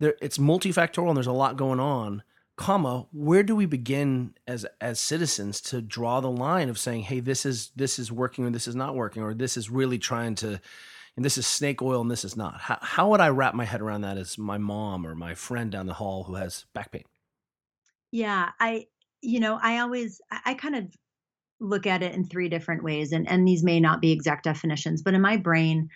there 0.00 0.14
it's 0.20 0.38
multifactorial 0.38 1.08
and 1.08 1.16
there's 1.16 1.26
a 1.26 1.32
lot 1.32 1.56
going 1.56 1.80
on. 1.80 2.22
Comma, 2.54 3.06
where 3.12 3.42
do 3.42 3.56
we 3.56 3.64
begin 3.64 4.34
as 4.46 4.66
as 4.80 5.00
citizens 5.00 5.60
to 5.62 5.80
draw 5.80 6.20
the 6.20 6.30
line 6.30 6.68
of 6.68 6.78
saying, 6.78 7.04
hey, 7.04 7.20
this 7.20 7.46
is 7.46 7.70
this 7.74 7.98
is 7.98 8.12
working 8.12 8.44
or 8.44 8.50
this 8.50 8.68
is 8.68 8.76
not 8.76 8.94
working, 8.94 9.22
or 9.22 9.32
this 9.32 9.56
is 9.56 9.70
really 9.70 9.98
trying 9.98 10.34
to 10.36 10.60
and 11.16 11.24
this 11.24 11.36
is 11.36 11.46
snake 11.46 11.82
oil 11.82 12.00
and 12.00 12.10
this 12.10 12.24
is 12.24 12.36
not. 12.36 12.60
How, 12.60 12.78
how 12.80 13.10
would 13.10 13.20
I 13.20 13.28
wrap 13.28 13.54
my 13.54 13.64
head 13.64 13.80
around 13.80 14.02
that 14.02 14.16
as 14.16 14.38
my 14.38 14.58
mom 14.58 15.06
or 15.06 15.14
my 15.14 15.34
friend 15.34 15.70
down 15.70 15.86
the 15.86 15.94
hall 15.94 16.24
who 16.24 16.34
has 16.34 16.64
back 16.74 16.90
pain? 16.92 17.04
Yeah, 18.10 18.50
I, 18.60 18.86
you 19.20 19.40
know, 19.40 19.58
I 19.62 19.78
always, 19.78 20.20
I, 20.30 20.54
kind 20.54 20.76
of 20.76 20.86
look 21.60 21.86
at 21.86 22.02
it 22.02 22.14
in 22.14 22.24
three 22.24 22.48
different 22.48 22.82
ways, 22.82 23.12
and 23.12 23.28
and 23.28 23.46
these 23.46 23.62
may 23.62 23.80
not 23.80 24.00
be 24.00 24.12
exact 24.12 24.44
definitions, 24.44 25.02
but 25.02 25.14
in 25.14 25.20
my 25.20 25.36
brain, 25.36 25.88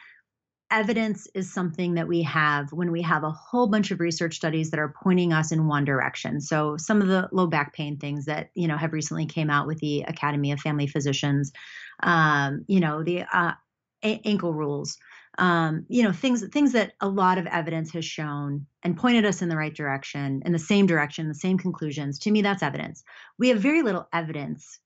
evidence 0.70 1.28
is 1.34 1.52
something 1.52 1.94
that 1.94 2.08
we 2.08 2.22
have 2.22 2.72
when 2.72 2.90
we 2.90 3.02
have 3.02 3.22
a 3.22 3.30
whole 3.30 3.68
bunch 3.68 3.90
of 3.90 4.00
research 4.00 4.36
studies 4.36 4.70
that 4.70 4.80
are 4.80 4.94
pointing 5.02 5.32
us 5.32 5.52
in 5.52 5.68
one 5.68 5.84
direction. 5.84 6.40
So 6.40 6.76
some 6.76 7.02
of 7.02 7.08
the 7.08 7.28
low 7.32 7.46
back 7.46 7.74
pain 7.74 7.98
things 7.98 8.24
that 8.26 8.50
you 8.54 8.68
know 8.68 8.76
have 8.76 8.92
recently 8.92 9.26
came 9.26 9.50
out 9.50 9.66
with 9.66 9.78
the 9.78 10.02
Academy 10.02 10.52
of 10.52 10.60
Family 10.60 10.86
Physicians, 10.86 11.52
um, 12.02 12.64
you 12.66 12.80
know, 12.80 13.02
the 13.02 13.24
uh, 13.32 13.52
a- 14.06 14.20
ankle 14.24 14.54
rules. 14.54 14.96
Um, 15.38 15.84
you 15.88 16.02
know 16.02 16.12
things 16.12 16.46
things 16.48 16.72
that 16.72 16.92
a 17.00 17.08
lot 17.08 17.36
of 17.36 17.46
evidence 17.46 17.92
has 17.92 18.06
shown 18.06 18.66
and 18.82 18.96
pointed 18.96 19.26
us 19.26 19.42
in 19.42 19.50
the 19.50 19.56
right 19.56 19.74
direction 19.74 20.42
in 20.46 20.52
the 20.52 20.58
same 20.58 20.86
direction 20.86 21.28
the 21.28 21.34
same 21.34 21.58
conclusions 21.58 22.18
to 22.20 22.30
me 22.30 22.40
that's 22.40 22.62
evidence. 22.62 23.02
We 23.38 23.50
have 23.50 23.58
very 23.58 23.82
little 23.82 24.08
evidence 24.14 24.78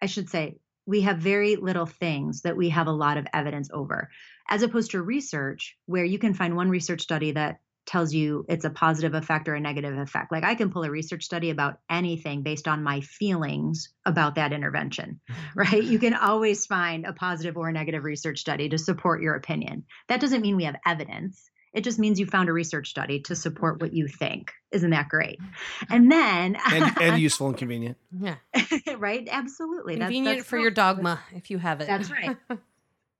i 0.00 0.06
should 0.06 0.28
say 0.28 0.56
we 0.86 1.00
have 1.00 1.18
very 1.18 1.56
little 1.56 1.86
things 1.86 2.42
that 2.42 2.56
we 2.56 2.68
have 2.68 2.86
a 2.86 2.92
lot 2.92 3.16
of 3.16 3.26
evidence 3.32 3.70
over. 3.72 4.10
As 4.48 4.62
opposed 4.62 4.90
to 4.90 5.02
research 5.02 5.76
where 5.86 6.04
you 6.04 6.18
can 6.18 6.34
find 6.34 6.56
one 6.56 6.68
research 6.68 7.00
study 7.00 7.32
that 7.32 7.60
tells 7.86 8.14
you 8.14 8.44
it's 8.48 8.64
a 8.64 8.70
positive 8.70 9.14
effect 9.14 9.48
or 9.48 9.54
a 9.54 9.60
negative 9.60 9.96
effect 9.98 10.32
like 10.32 10.44
i 10.44 10.54
can 10.54 10.70
pull 10.70 10.84
a 10.84 10.90
research 10.90 11.24
study 11.24 11.50
about 11.50 11.78
anything 11.90 12.42
based 12.42 12.68
on 12.68 12.82
my 12.82 13.00
feelings 13.00 13.90
about 14.06 14.36
that 14.36 14.52
intervention 14.52 15.20
mm-hmm. 15.30 15.58
right? 15.58 15.82
You 15.82 15.98
can 15.98 16.14
always 16.14 16.66
find 16.66 17.06
a 17.06 17.12
positive 17.12 17.56
or 17.56 17.68
a 17.68 17.72
negative 17.72 18.04
research 18.04 18.40
study 18.40 18.68
to 18.68 18.78
support 18.78 19.22
your 19.22 19.34
opinion. 19.34 19.84
That 20.08 20.20
doesn't 20.20 20.42
mean 20.42 20.56
we 20.56 20.64
have 20.64 20.76
evidence. 20.86 21.50
It 21.72 21.82
just 21.82 21.98
means 21.98 22.20
you 22.20 22.26
found 22.26 22.48
a 22.48 22.52
research 22.52 22.88
study 22.88 23.20
to 23.22 23.34
support 23.34 23.80
what 23.80 23.92
you 23.92 24.06
think. 24.06 24.52
Isn't 24.70 24.90
that 24.90 25.08
great? 25.08 25.40
Mm-hmm. 25.40 25.92
And 25.92 26.12
then, 26.12 26.56
and, 26.72 26.98
and 27.00 27.20
useful 27.20 27.48
and 27.48 27.56
convenient. 27.56 27.96
Yeah. 28.16 28.36
right? 28.96 29.26
Absolutely. 29.30 29.96
Convenient 29.96 30.38
that's 30.38 30.48
for 30.48 30.58
your 30.58 30.70
dogma 30.70 31.20
if 31.34 31.50
you 31.50 31.58
have 31.58 31.80
it. 31.80 31.86
That's 31.86 32.10
right. 32.10 32.36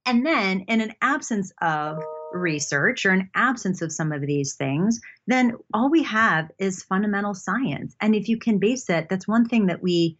And 0.07 0.23
then, 0.23 0.65
in 0.67 0.81
an 0.81 0.93
absence 1.01 1.51
of 1.59 2.03
research 2.39 3.05
or 3.05 3.11
an 3.11 3.29
absence 3.35 3.81
of 3.81 3.91
some 3.91 4.11
of 4.11 4.21
these 4.21 4.55
things, 4.55 4.99
then 5.27 5.53
all 5.73 5.89
we 5.89 6.03
have 6.03 6.51
is 6.59 6.83
fundamental 6.83 7.33
science. 7.33 7.95
And 8.01 8.15
if 8.15 8.27
you 8.29 8.37
can 8.37 8.59
base 8.59 8.89
it, 8.89 9.07
that's 9.09 9.27
one 9.27 9.47
thing 9.47 9.67
that 9.67 9.81
we 9.81 10.17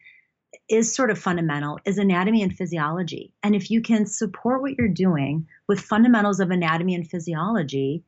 is 0.70 0.96
sort 0.96 1.12
of 1.12 1.20
fundamental 1.20 1.80
is 1.86 1.98
anatomy 1.98 2.42
and 2.42 2.56
physiology. 2.56 3.34
And 3.44 3.56
if 3.56 3.70
you 3.70 3.82
can 3.82 4.06
support 4.06 4.62
what 4.62 4.78
you're 4.78 4.88
doing 4.88 5.46
with 5.68 5.80
fundamentals 5.80 6.40
of 6.40 6.50
anatomy 6.50 6.96
and 6.96 7.08
physiology, 7.08 8.04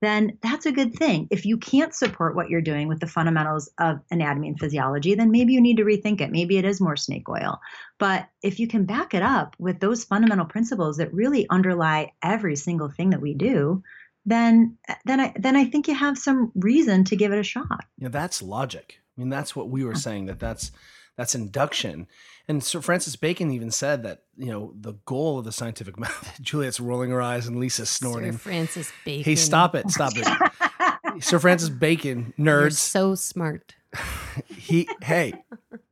then 0.00 0.38
that's 0.42 0.66
a 0.66 0.72
good 0.72 0.94
thing. 0.94 1.28
If 1.30 1.46
you 1.46 1.56
can't 1.56 1.94
support 1.94 2.36
what 2.36 2.50
you're 2.50 2.60
doing 2.60 2.88
with 2.88 3.00
the 3.00 3.06
fundamentals 3.06 3.70
of 3.78 4.00
anatomy 4.10 4.48
and 4.48 4.58
physiology, 4.58 5.14
then 5.14 5.30
maybe 5.30 5.52
you 5.52 5.60
need 5.60 5.78
to 5.78 5.84
rethink 5.84 6.20
it. 6.20 6.30
Maybe 6.30 6.58
it 6.58 6.64
is 6.64 6.80
more 6.80 6.96
snake 6.96 7.28
oil. 7.28 7.60
But 7.98 8.28
if 8.42 8.60
you 8.60 8.68
can 8.68 8.84
back 8.84 9.14
it 9.14 9.22
up 9.22 9.56
with 9.58 9.80
those 9.80 10.04
fundamental 10.04 10.44
principles 10.44 10.98
that 10.98 11.14
really 11.14 11.46
underlie 11.48 12.12
every 12.22 12.56
single 12.56 12.90
thing 12.90 13.10
that 13.10 13.22
we 13.22 13.34
do, 13.34 13.82
then 14.26 14.76
then 15.04 15.20
I 15.20 15.32
then 15.38 15.56
I 15.56 15.66
think 15.66 15.88
you 15.88 15.94
have 15.94 16.18
some 16.18 16.50
reason 16.54 17.04
to 17.04 17.16
give 17.16 17.32
it 17.32 17.38
a 17.38 17.44
shot. 17.44 17.84
Yeah, 17.98 18.08
that's 18.08 18.42
logic. 18.42 19.00
I 19.16 19.20
mean, 19.20 19.30
that's 19.30 19.54
what 19.54 19.70
we 19.70 19.84
were 19.84 19.94
saying 19.94 20.26
that 20.26 20.40
that's 20.40 20.72
that's 21.16 21.34
induction. 21.34 22.08
And 22.46 22.62
Sir 22.62 22.80
Francis 22.80 23.16
Bacon 23.16 23.50
even 23.50 23.70
said 23.70 24.02
that 24.02 24.22
you 24.36 24.46
know 24.46 24.72
the 24.78 24.94
goal 25.06 25.38
of 25.38 25.44
the 25.44 25.52
scientific 25.52 25.98
method. 25.98 26.42
Juliet's 26.44 26.80
rolling 26.80 27.10
her 27.10 27.22
eyes 27.22 27.46
and 27.46 27.58
Lisa's 27.58 27.90
snorting. 27.90 28.32
Sir 28.32 28.38
Francis 28.38 28.92
Bacon. 29.04 29.24
Hey, 29.24 29.36
stop 29.36 29.74
it! 29.74 29.90
Stop 29.90 30.12
it! 30.16 31.22
Sir 31.22 31.38
Francis 31.38 31.68
Bacon, 31.68 32.34
You're 32.36 32.68
nerds. 32.68 32.74
so 32.76 33.14
smart. 33.14 33.74
he 34.48 34.88
hey 35.02 35.32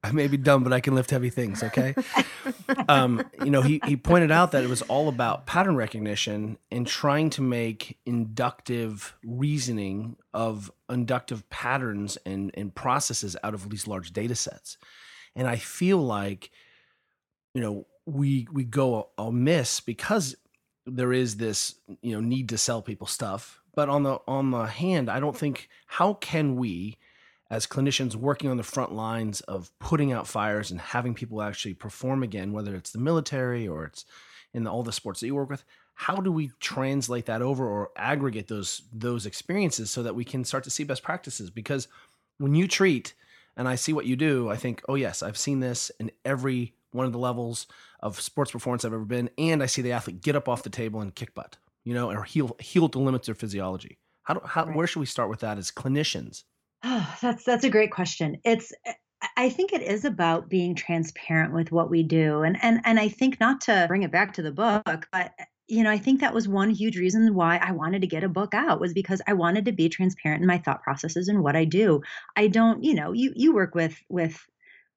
i 0.02 0.10
may 0.10 0.26
be 0.26 0.36
dumb 0.36 0.64
but 0.64 0.72
i 0.72 0.80
can 0.80 0.92
lift 0.94 1.10
heavy 1.10 1.30
things 1.30 1.62
okay 1.62 1.94
um 2.88 3.24
you 3.44 3.50
know 3.50 3.62
he 3.62 3.80
he 3.86 3.96
pointed 3.96 4.32
out 4.32 4.50
that 4.50 4.64
it 4.64 4.66
was 4.68 4.82
all 4.82 5.08
about 5.08 5.46
pattern 5.46 5.76
recognition 5.76 6.58
and 6.72 6.86
trying 6.86 7.30
to 7.30 7.40
make 7.42 7.98
inductive 8.04 9.14
reasoning 9.24 10.16
of 10.34 10.72
inductive 10.90 11.48
patterns 11.50 12.18
and 12.26 12.50
and 12.54 12.74
processes 12.74 13.36
out 13.44 13.54
of 13.54 13.70
these 13.70 13.86
large 13.86 14.12
data 14.12 14.34
sets 14.34 14.78
and 15.36 15.46
i 15.48 15.56
feel 15.56 15.98
like 15.98 16.50
you 17.54 17.60
know 17.60 17.86
we 18.06 18.46
we 18.52 18.64
go 18.64 19.08
amiss 19.18 19.80
because 19.80 20.36
there 20.86 21.12
is 21.12 21.36
this 21.36 21.76
you 22.02 22.12
know 22.12 22.20
need 22.20 22.48
to 22.48 22.58
sell 22.58 22.82
people 22.82 23.06
stuff 23.06 23.60
but 23.74 23.88
on 23.88 24.02
the 24.02 24.18
on 24.26 24.50
the 24.50 24.66
hand 24.66 25.08
i 25.08 25.20
don't 25.20 25.36
think 25.36 25.68
how 25.86 26.14
can 26.14 26.56
we 26.56 26.96
as 27.52 27.66
clinicians 27.66 28.16
working 28.16 28.48
on 28.48 28.56
the 28.56 28.62
front 28.62 28.94
lines 28.94 29.42
of 29.42 29.70
putting 29.78 30.10
out 30.10 30.26
fires 30.26 30.70
and 30.70 30.80
having 30.80 31.12
people 31.12 31.42
actually 31.42 31.74
perform 31.74 32.22
again, 32.22 32.50
whether 32.50 32.74
it's 32.74 32.90
the 32.90 32.98
military 32.98 33.68
or 33.68 33.84
it's 33.84 34.06
in 34.54 34.64
the, 34.64 34.70
all 34.70 34.82
the 34.82 34.90
sports 34.90 35.20
that 35.20 35.26
you 35.26 35.34
work 35.34 35.50
with, 35.50 35.62
how 35.92 36.16
do 36.16 36.32
we 36.32 36.50
translate 36.60 37.26
that 37.26 37.42
over 37.42 37.68
or 37.68 37.90
aggregate 37.94 38.48
those 38.48 38.82
those 38.90 39.26
experiences 39.26 39.90
so 39.90 40.02
that 40.02 40.14
we 40.14 40.24
can 40.24 40.46
start 40.46 40.64
to 40.64 40.70
see 40.70 40.82
best 40.82 41.02
practices? 41.02 41.50
Because 41.50 41.88
when 42.38 42.54
you 42.54 42.66
treat 42.66 43.12
and 43.56 43.68
I 43.68 43.74
see 43.76 43.92
what 43.92 44.06
you 44.06 44.16
do, 44.16 44.48
I 44.50 44.56
think, 44.56 44.82
oh 44.88 44.94
yes, 44.94 45.22
I've 45.22 45.36
seen 45.38 45.60
this 45.60 45.90
in 46.00 46.10
every 46.24 46.74
one 46.92 47.06
of 47.06 47.12
the 47.12 47.18
levels 47.18 47.66
of 48.00 48.20
sports 48.20 48.50
performance 48.50 48.84
I've 48.84 48.92
ever 48.92 49.04
been, 49.04 49.30
and 49.38 49.62
I 49.62 49.66
see 49.66 49.82
the 49.82 49.92
athlete 49.92 50.20
get 50.20 50.36
up 50.36 50.48
off 50.48 50.62
the 50.62 50.70
table 50.70 51.00
and 51.00 51.14
kick 51.14 51.34
butt, 51.34 51.56
you 51.84 51.94
know, 51.94 52.10
or 52.10 52.24
heal 52.24 52.56
heal 52.60 52.88
to 52.90 52.98
limits 52.98 53.26
their 53.26 53.34
physiology. 53.34 53.98
How 54.24 54.34
do 54.34 54.40
how 54.44 54.66
Right. 54.66 54.76
where 54.76 54.86
should 54.86 55.00
we 55.00 55.06
start 55.06 55.30
with 55.30 55.40
that 55.40 55.58
as 55.58 55.70
clinicians? 55.70 56.44
Oh, 56.84 57.16
that's 57.22 57.44
that's 57.44 57.64
a 57.64 57.70
great 57.70 57.90
question. 57.92 58.38
It's 58.44 58.72
I 59.36 59.50
think 59.50 59.72
it 59.72 59.82
is 59.82 60.04
about 60.04 60.48
being 60.48 60.74
transparent 60.74 61.54
with 61.54 61.70
what 61.70 61.90
we 61.90 62.02
do. 62.02 62.42
And 62.42 62.58
and 62.62 62.80
and 62.84 62.98
I 62.98 63.08
think 63.08 63.38
not 63.40 63.60
to 63.62 63.84
bring 63.88 64.02
it 64.02 64.10
back 64.10 64.32
to 64.34 64.42
the 64.42 64.52
book, 64.52 65.08
but 65.12 65.32
you 65.68 65.82
know, 65.84 65.90
I 65.90 65.98
think 65.98 66.20
that 66.20 66.34
was 66.34 66.48
one 66.48 66.70
huge 66.70 66.98
reason 66.98 67.34
why 67.34 67.56
I 67.56 67.72
wanted 67.72 68.02
to 68.02 68.08
get 68.08 68.24
a 68.24 68.28
book 68.28 68.54
out 68.54 68.80
was 68.80 68.92
because 68.92 69.22
I 69.26 69.34
wanted 69.34 69.66
to 69.66 69.72
be 69.72 69.88
transparent 69.88 70.42
in 70.42 70.48
my 70.48 70.58
thought 70.58 70.82
processes 70.82 71.28
and 71.28 71.42
what 71.42 71.56
I 71.56 71.64
do. 71.64 72.02
I 72.36 72.48
don't, 72.48 72.82
you 72.84 72.94
know, 72.94 73.12
you 73.12 73.32
you 73.36 73.54
work 73.54 73.74
with 73.74 73.96
with 74.08 74.38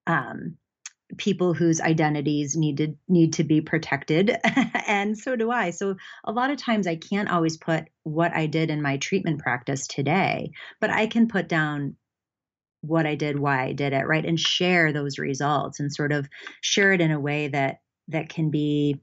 um 0.08 0.58
people 1.18 1.54
whose 1.54 1.80
identities 1.80 2.58
need 2.58 2.78
to 2.78 2.96
need 3.08 3.34
to 3.34 3.44
be 3.44 3.62
protected 3.62 4.36
and 4.88 5.18
so 5.18 5.36
do 5.36 5.52
I. 5.52 5.70
So 5.70 5.96
a 6.24 6.32
lot 6.32 6.50
of 6.50 6.58
times 6.58 6.88
I 6.88 6.96
can't 6.96 7.30
always 7.30 7.58
put 7.58 7.86
what 8.04 8.34
I 8.34 8.48
did 8.48 8.72
in 8.72 8.82
my 8.82 8.98
treatment 8.98 9.40
practice 9.40 9.88
today, 9.88 10.52
but 10.82 10.90
I 10.90 11.08
can 11.08 11.28
put 11.28 11.48
down 11.48 11.96
what 12.82 13.06
I 13.06 13.16
did, 13.16 13.40
why 13.40 13.66
I 13.66 13.74
did 13.74 13.94
it, 13.94 14.08
right? 14.08 14.26
And 14.26 14.40
share 14.40 14.94
those 14.94 15.20
results 15.20 15.80
and 15.80 15.94
sort 15.94 16.12
of 16.12 16.28
share 16.62 16.92
it 16.92 17.02
in 17.02 17.12
a 17.12 17.20
way 17.20 17.50
that 17.50 17.82
that 18.10 18.30
can 18.30 18.50
be 18.50 19.00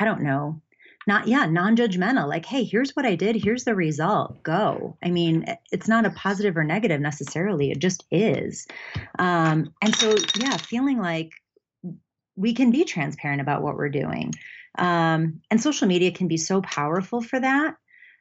I 0.00 0.04
don't 0.06 0.22
know, 0.22 0.61
not 1.06 1.26
yeah 1.26 1.46
non-judgmental 1.46 2.28
like 2.28 2.44
hey 2.44 2.64
here's 2.64 2.92
what 2.92 3.06
i 3.06 3.14
did 3.14 3.36
here's 3.36 3.64
the 3.64 3.74
result 3.74 4.42
go. 4.42 4.96
I 5.02 5.10
mean 5.10 5.46
it's 5.70 5.88
not 5.88 6.06
a 6.06 6.10
positive 6.10 6.56
or 6.56 6.64
negative 6.64 7.00
necessarily 7.00 7.70
it 7.70 7.78
just 7.78 8.04
is. 8.10 8.66
Um, 9.18 9.72
and 9.82 9.94
so 9.94 10.16
yeah 10.36 10.56
feeling 10.56 10.98
like 10.98 11.32
we 12.36 12.54
can 12.54 12.70
be 12.70 12.84
transparent 12.84 13.40
about 13.40 13.62
what 13.62 13.76
we're 13.76 13.90
doing. 13.90 14.32
Um, 14.78 15.42
and 15.50 15.60
social 15.60 15.86
media 15.86 16.12
can 16.12 16.28
be 16.28 16.38
so 16.38 16.62
powerful 16.62 17.20
for 17.20 17.38
that 17.38 17.76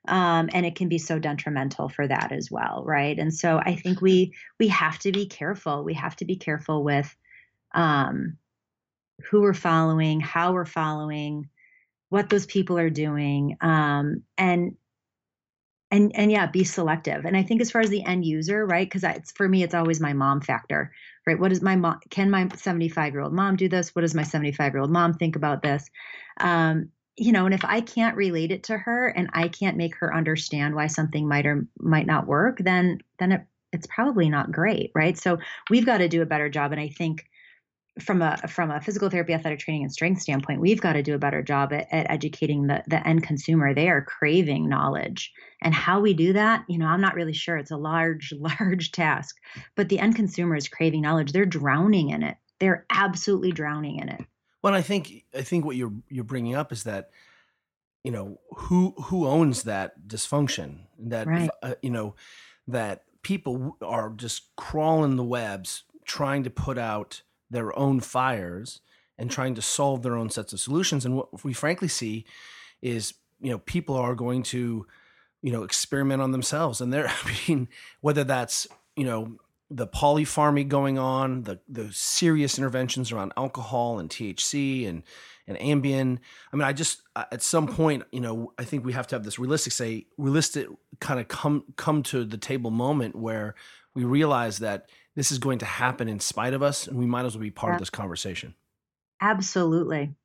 um, 0.08 0.50
and 0.54 0.66
it 0.66 0.76
can 0.76 0.90
be 0.90 0.98
so 0.98 1.18
detrimental 1.18 1.88
for 1.88 2.08
that 2.08 2.32
as 2.32 2.50
well 2.52 2.84
right? 2.86 3.18
And 3.18 3.34
so 3.34 3.60
i 3.64 3.76
think 3.76 4.02
we 4.02 4.34
we 4.60 4.68
have 4.70 5.00
to 5.00 5.12
be 5.12 5.28
careful 5.28 5.84
we 5.84 5.94
have 5.94 6.16
to 6.18 6.26
be 6.26 6.36
careful 6.36 6.84
with 6.84 7.16
um, 7.74 8.38
who 9.30 9.42
we're 9.42 9.54
following 9.54 10.20
how 10.20 10.54
we're 10.54 10.66
following 10.66 11.48
what 12.12 12.30
those 12.30 12.46
people 12.46 12.78
are 12.78 12.90
doing 12.90 13.58
um, 13.62 14.24
and 14.38 14.76
and 15.90 16.12
and 16.14 16.32
yeah 16.32 16.46
be 16.46 16.64
selective. 16.64 17.26
And 17.26 17.36
i 17.36 17.44
think 17.44 17.62
as 17.62 17.72
far 17.72 17.82
as 17.82 17.90
the 17.90 18.04
end 18.04 18.26
user 18.26 18.66
right 18.66 18.86
because 18.88 19.04
it's 19.04 19.32
for 19.32 19.48
me 19.48 19.64
it's 19.64 19.74
always 19.74 20.00
my 20.00 20.14
mom 20.14 20.42
factor 20.42 20.92
right? 21.28 21.40
What 21.40 21.52
is 21.52 21.62
my 21.62 21.76
mom 21.76 22.00
can 22.10 22.30
my 22.30 22.48
75 22.50 23.14
year 23.14 23.22
old 23.22 23.34
mom 23.34 23.56
do 23.56 23.70
this? 23.70 23.96
What 23.96 24.02
does 24.02 24.16
my 24.16 24.24
75 24.24 24.74
year 24.74 24.82
old 24.82 24.92
mom 24.92 25.14
think 25.14 25.36
about 25.36 25.62
this? 25.62 25.90
Um, 26.40 26.90
you 27.18 27.32
know 27.32 27.46
and 27.46 27.54
if 27.54 27.64
i 27.66 27.82
can't 27.82 28.16
relate 28.16 28.52
it 28.52 28.64
to 28.64 28.78
her 28.78 29.10
and 29.10 29.30
i 29.34 29.48
can't 29.48 29.78
make 29.78 29.96
her 29.96 30.16
understand 30.16 30.74
why 30.74 30.88
something 30.88 31.28
might 31.28 31.46
or 31.46 31.68
might 31.78 32.08
not 32.08 32.26
work 32.26 32.58
then 32.60 33.00
then 33.20 33.34
it, 33.34 33.42
it's 33.74 33.88
probably 33.88 34.30
not 34.30 34.52
great 34.52 34.92
right? 34.96 35.18
So 35.18 35.38
we've 35.70 35.86
got 35.86 36.00
to 36.00 36.08
do 36.08 36.22
a 36.22 36.26
better 36.26 36.50
job 36.50 36.72
and 36.72 36.82
i 36.82 36.88
think 36.88 37.26
from 38.00 38.22
a 38.22 38.38
from 38.48 38.72
a 38.72 38.80
physical 38.80 39.10
therapy 39.10 39.34
athletic 39.34 39.60
training 39.60 39.84
and 39.84 39.92
strength 39.92 40.22
standpoint 40.22 40.62
we've 40.62 40.80
got 40.80 40.94
to 40.94 41.04
do 41.04 41.14
a 41.14 41.20
better 41.20 41.42
job 41.42 41.74
at, 41.74 41.88
at, 41.92 42.10
educating 42.10 42.68
the, 42.68 42.82
the 42.88 43.06
end 43.06 43.24
consumer. 43.24 43.74
They 43.74 43.90
are 43.90 44.02
craving 44.02 44.70
knowledge. 44.70 45.32
And 45.62 45.74
how 45.74 46.00
we 46.00 46.14
do 46.14 46.34
that 46.34 46.64
you 46.70 46.78
know 46.78 46.86
i'm 46.86 47.02
not 47.02 47.16
really 47.16 47.34
sure. 47.34 47.58
It's 47.58 47.72
a 47.72 47.78
large 47.78 48.34
large 48.60 48.92
task. 48.92 49.36
But 49.76 49.90
the 49.90 50.00
end 50.00 50.16
consumer 50.16 50.56
is 50.56 50.68
craving 50.68 51.02
knowledge. 51.02 51.32
They're 51.32 51.46
drowning 51.46 52.10
in 52.10 52.24
it. 52.24 52.38
They're 52.60 52.86
absolutely 52.90 53.52
drowning 53.52 53.98
in 53.98 54.10
it. 54.10 54.22
Well 54.62 54.74
i 54.74 54.82
think 54.82 55.26
i 55.36 55.42
think 55.42 55.66
what 55.66 55.76
you're 55.76 55.94
you're 56.10 56.24
bringing 56.24 56.56
up 56.56 56.72
is 56.72 56.84
that 56.84 57.10
you 58.04 58.12
know 58.12 58.40
who 58.56 58.94
who 58.98 59.28
owns 59.28 59.64
that 59.64 60.08
dysfunction? 60.08 60.80
That 60.98 61.28
right. 61.28 61.50
uh, 61.62 61.76
you 61.82 61.90
know 61.90 62.16
that 62.68 63.04
people 63.22 63.78
are 63.82 64.10
just 64.10 64.56
crawling 64.56 65.16
the 65.16 65.24
webs 65.24 65.84
trying 66.06 66.44
to 66.44 66.50
put 66.50 66.78
out 66.78 67.22
their 67.52 67.78
own 67.78 68.00
fires 68.00 68.82
and 69.18 69.30
mm. 69.30 69.34
trying 69.34 69.56
to 69.56 69.62
solve 69.62 70.02
their 70.02 70.16
own 70.16 70.30
sets 70.30 70.54
of 70.54 70.60
solutions. 70.60 71.06
And 71.06 71.16
what 71.16 71.44
we 71.44 71.54
frankly 71.54 71.88
see 71.88 72.26
is, 72.82 73.14
you 73.40 73.52
know, 73.52 73.60
people 73.60 73.96
are 73.96 74.16
going 74.16 74.44
to, 74.44 74.88
you 75.42 75.52
know, 75.52 75.64
experiment 75.64 76.22
on 76.22 76.32
themselves. 76.32 76.82
And 76.82 76.92
they're, 76.92 77.08
I 77.26 77.32
mean, 77.48 77.68
whether 78.00 78.24
that's, 78.24 78.68
you 78.96 79.06
know, 79.06 79.38
the 79.72 79.88
polypharmacy 79.88 80.68
going 80.68 81.00
on, 81.00 81.44
the 81.44 81.60
the 81.70 81.92
serious 81.94 82.58
interventions 82.58 83.12
around 83.12 83.32
alcohol 83.38 84.00
and 84.00 84.10
THC 84.10 84.88
and 84.88 85.04
and 85.48 85.58
Ambien. 85.58 86.20
I 86.52 86.56
mean, 86.56 86.64
I 86.64 86.74
just 86.74 87.02
at 87.16 87.42
some 87.42 87.68
point, 87.68 88.04
you 88.12 88.20
know, 88.20 88.52
I 88.60 88.66
think 88.66 88.86
we 88.86 88.94
have 88.94 89.08
to 89.08 89.16
have 89.16 89.24
this 89.24 89.40
realistic 89.40 89.72
say 89.72 90.08
realistic 90.18 90.68
kind 91.00 91.22
of 91.22 91.30
come 91.30 91.64
come 91.78 92.04
to 92.04 92.26
the 92.26 92.38
table 92.38 92.70
moment 92.70 93.16
where 93.16 93.56
we 93.96 94.04
realize 94.04 94.60
that 94.60 94.90
this 95.16 95.32
is 95.32 95.40
going 95.40 95.60
to 95.60 95.66
happen 95.66 96.08
in 96.08 96.20
spite 96.20 96.54
of 96.54 96.64
us, 96.64 96.88
and 96.88 96.98
we 96.98 97.06
might 97.06 97.26
as 97.26 97.36
well 97.36 97.42
be 97.42 97.52
part 97.52 97.72
yeah. 97.72 97.76
of 97.76 97.80
this 97.80 97.90
conversation. 97.90 98.56
Absolutely. 99.22 100.16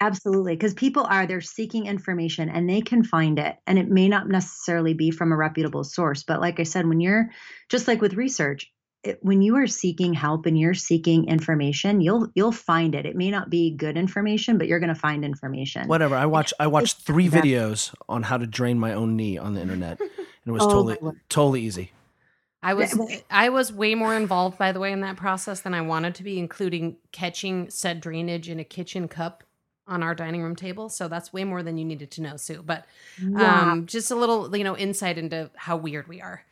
Absolutely. 0.00 0.54
Because 0.56 0.74
people 0.74 1.04
are, 1.04 1.26
they're 1.26 1.40
seeking 1.40 1.86
information 1.86 2.48
and 2.48 2.68
they 2.68 2.80
can 2.80 3.04
find 3.04 3.38
it. 3.38 3.56
And 3.66 3.78
it 3.78 3.88
may 3.88 4.08
not 4.08 4.28
necessarily 4.28 4.94
be 4.94 5.12
from 5.12 5.30
a 5.30 5.36
reputable 5.36 5.84
source. 5.84 6.24
But 6.24 6.40
like 6.40 6.58
I 6.58 6.64
said, 6.64 6.88
when 6.88 7.00
you're 7.00 7.30
just 7.68 7.86
like 7.86 8.00
with 8.00 8.14
research, 8.14 8.72
it, 9.04 9.18
when 9.22 9.42
you 9.42 9.56
are 9.56 9.66
seeking 9.66 10.12
help 10.14 10.46
and 10.46 10.58
you're 10.58 10.74
seeking 10.74 11.28
information, 11.28 12.00
you'll 12.00 12.28
you'll 12.34 12.52
find 12.52 12.94
it. 12.94 13.06
It 13.06 13.16
may 13.16 13.30
not 13.30 13.50
be 13.50 13.70
good 13.70 13.96
information, 13.96 14.58
but 14.58 14.66
you're 14.66 14.80
going 14.80 14.94
to 14.94 15.00
find 15.00 15.24
information. 15.24 15.88
Whatever. 15.88 16.16
I 16.16 16.26
watch 16.26 16.52
I 16.60 16.68
watched 16.68 16.98
three 16.98 17.28
videos 17.28 17.94
on 18.08 18.24
how 18.24 18.38
to 18.38 18.46
drain 18.46 18.78
my 18.78 18.94
own 18.94 19.16
knee 19.16 19.38
on 19.38 19.54
the 19.54 19.60
internet, 19.60 20.00
and 20.00 20.10
it 20.46 20.52
was 20.52 20.62
oh, 20.64 20.68
totally 20.68 21.16
totally 21.28 21.62
easy. 21.62 21.92
I 22.62 22.74
was 22.74 22.98
I 23.30 23.48
was 23.48 23.72
way 23.72 23.94
more 23.94 24.14
involved 24.14 24.56
by 24.56 24.72
the 24.72 24.80
way 24.80 24.92
in 24.92 25.00
that 25.00 25.16
process 25.16 25.60
than 25.60 25.74
I 25.74 25.80
wanted 25.80 26.14
to 26.16 26.22
be, 26.22 26.38
including 26.38 26.96
catching 27.10 27.70
said 27.70 28.00
drainage 28.00 28.48
in 28.48 28.60
a 28.60 28.64
kitchen 28.64 29.08
cup 29.08 29.42
on 29.86 30.02
our 30.02 30.14
dining 30.14 30.42
room 30.42 30.54
table. 30.54 30.88
So 30.88 31.08
that's 31.08 31.32
way 31.32 31.44
more 31.44 31.62
than 31.62 31.76
you 31.76 31.84
needed 31.84 32.10
to 32.12 32.22
know, 32.22 32.36
Sue. 32.36 32.62
But 32.62 32.86
um, 33.36 33.86
just 33.86 34.10
a 34.10 34.14
little, 34.14 34.56
you 34.56 34.64
know, 34.64 34.76
insight 34.76 35.18
into 35.18 35.50
how 35.56 35.76
weird 35.76 36.06
we 36.08 36.20
are. 36.20 36.44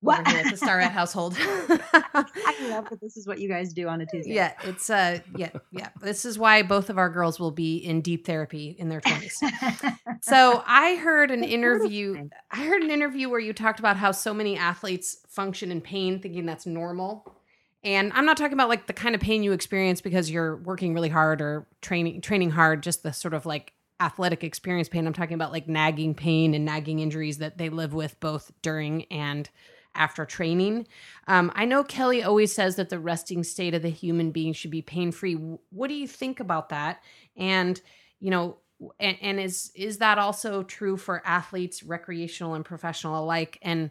What? 0.00 0.26
At 0.28 0.50
the 0.50 0.56
Starrett 0.56 0.92
household. 0.92 1.34
I 1.38 2.68
love 2.68 2.88
that 2.88 3.00
this 3.00 3.16
is 3.16 3.26
what 3.26 3.40
you 3.40 3.48
guys 3.48 3.72
do 3.72 3.88
on 3.88 4.00
a 4.00 4.06
Tuesday. 4.06 4.32
Yeah, 4.34 4.52
it's 4.62 4.90
uh 4.90 5.18
yeah, 5.36 5.50
yeah. 5.72 5.88
This 6.00 6.24
is 6.24 6.38
why 6.38 6.62
both 6.62 6.88
of 6.88 6.98
our 6.98 7.08
girls 7.08 7.40
will 7.40 7.50
be 7.50 7.78
in 7.78 8.00
deep 8.00 8.24
therapy 8.24 8.76
in 8.78 8.88
their 8.88 9.00
20s. 9.00 10.18
so, 10.22 10.62
I 10.66 10.94
heard 10.96 11.32
an 11.32 11.42
interview 11.42 12.28
I 12.50 12.64
heard 12.64 12.82
an 12.82 12.90
interview 12.90 13.28
where 13.28 13.40
you 13.40 13.52
talked 13.52 13.80
about 13.80 13.96
how 13.96 14.12
so 14.12 14.32
many 14.32 14.56
athletes 14.56 15.18
function 15.28 15.72
in 15.72 15.80
pain 15.80 16.20
thinking 16.20 16.46
that's 16.46 16.66
normal. 16.66 17.34
And 17.82 18.12
I'm 18.14 18.24
not 18.24 18.36
talking 18.36 18.54
about 18.54 18.68
like 18.68 18.86
the 18.86 18.92
kind 18.92 19.14
of 19.14 19.20
pain 19.20 19.42
you 19.42 19.52
experience 19.52 20.00
because 20.00 20.30
you're 20.30 20.56
working 20.56 20.94
really 20.94 21.08
hard 21.08 21.40
or 21.40 21.66
training 21.80 22.20
training 22.20 22.50
hard, 22.50 22.84
just 22.84 23.02
the 23.02 23.12
sort 23.12 23.34
of 23.34 23.46
like 23.46 23.72
athletic 24.00 24.44
experience 24.44 24.88
pain. 24.88 25.06
I'm 25.08 25.12
talking 25.12 25.34
about 25.34 25.50
like 25.50 25.68
nagging 25.68 26.14
pain 26.14 26.54
and 26.54 26.64
nagging 26.64 27.00
injuries 27.00 27.38
that 27.38 27.58
they 27.58 27.68
live 27.68 27.94
with 27.94 28.18
both 28.20 28.52
during 28.62 29.04
and 29.06 29.50
after 29.98 30.24
training. 30.24 30.86
Um, 31.26 31.52
I 31.54 31.66
know 31.66 31.84
Kelly 31.84 32.22
always 32.22 32.54
says 32.54 32.76
that 32.76 32.88
the 32.88 32.98
resting 32.98 33.42
state 33.42 33.74
of 33.74 33.82
the 33.82 33.90
human 33.90 34.30
being 34.30 34.54
should 34.54 34.70
be 34.70 34.80
pain 34.80 35.12
free. 35.12 35.34
What 35.70 35.88
do 35.88 35.94
you 35.94 36.06
think 36.06 36.40
about 36.40 36.70
that? 36.70 37.02
And 37.36 37.80
you 38.20 38.30
know, 38.30 38.58
and, 38.98 39.18
and 39.20 39.40
is 39.40 39.70
is 39.74 39.98
that 39.98 40.18
also 40.18 40.62
true 40.62 40.96
for 40.96 41.20
athletes, 41.26 41.82
recreational 41.82 42.54
and 42.54 42.64
professional 42.64 43.22
alike? 43.22 43.58
And 43.60 43.90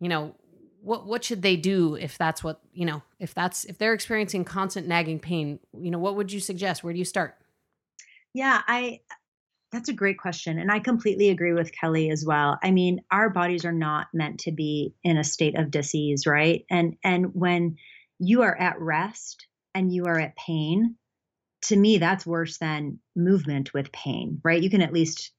you 0.00 0.08
know, 0.08 0.36
what 0.80 1.06
what 1.06 1.24
should 1.24 1.42
they 1.42 1.56
do 1.56 1.96
if 1.96 2.16
that's 2.16 2.42
what 2.42 2.60
you 2.72 2.86
know 2.86 3.02
if 3.18 3.34
that's 3.34 3.64
if 3.64 3.78
they're 3.78 3.94
experiencing 3.94 4.44
constant 4.44 4.86
nagging 4.86 5.18
pain? 5.18 5.58
You 5.76 5.90
know, 5.90 5.98
what 5.98 6.16
would 6.16 6.32
you 6.32 6.40
suggest? 6.40 6.84
Where 6.84 6.92
do 6.92 6.98
you 6.98 7.04
start? 7.04 7.34
Yeah, 8.32 8.62
I 8.68 9.00
that's 9.70 9.88
a 9.88 9.94
great 9.94 10.18
question. 10.18 10.58
And 10.58 10.70
I 10.70 10.78
completely 10.78 11.28
agree 11.28 11.52
with 11.52 11.72
Kelly 11.72 12.10
as 12.10 12.24
well. 12.26 12.58
I 12.62 12.70
mean, 12.70 13.00
our 13.10 13.28
bodies 13.28 13.64
are 13.64 13.72
not 13.72 14.06
meant 14.14 14.40
to 14.40 14.52
be 14.52 14.94
in 15.04 15.18
a 15.18 15.24
state 15.24 15.58
of 15.58 15.70
disease, 15.70 16.26
right? 16.26 16.64
And 16.70 16.96
and 17.04 17.34
when 17.34 17.76
you 18.18 18.42
are 18.42 18.56
at 18.56 18.80
rest 18.80 19.46
and 19.74 19.92
you 19.92 20.06
are 20.06 20.18
at 20.18 20.36
pain, 20.36 20.96
to 21.62 21.76
me 21.76 21.98
that's 21.98 22.26
worse 22.26 22.58
than 22.58 22.98
movement 23.14 23.74
with 23.74 23.92
pain, 23.92 24.40
right? 24.42 24.62
You 24.62 24.70
can 24.70 24.82
at 24.82 24.92
least 24.92 25.32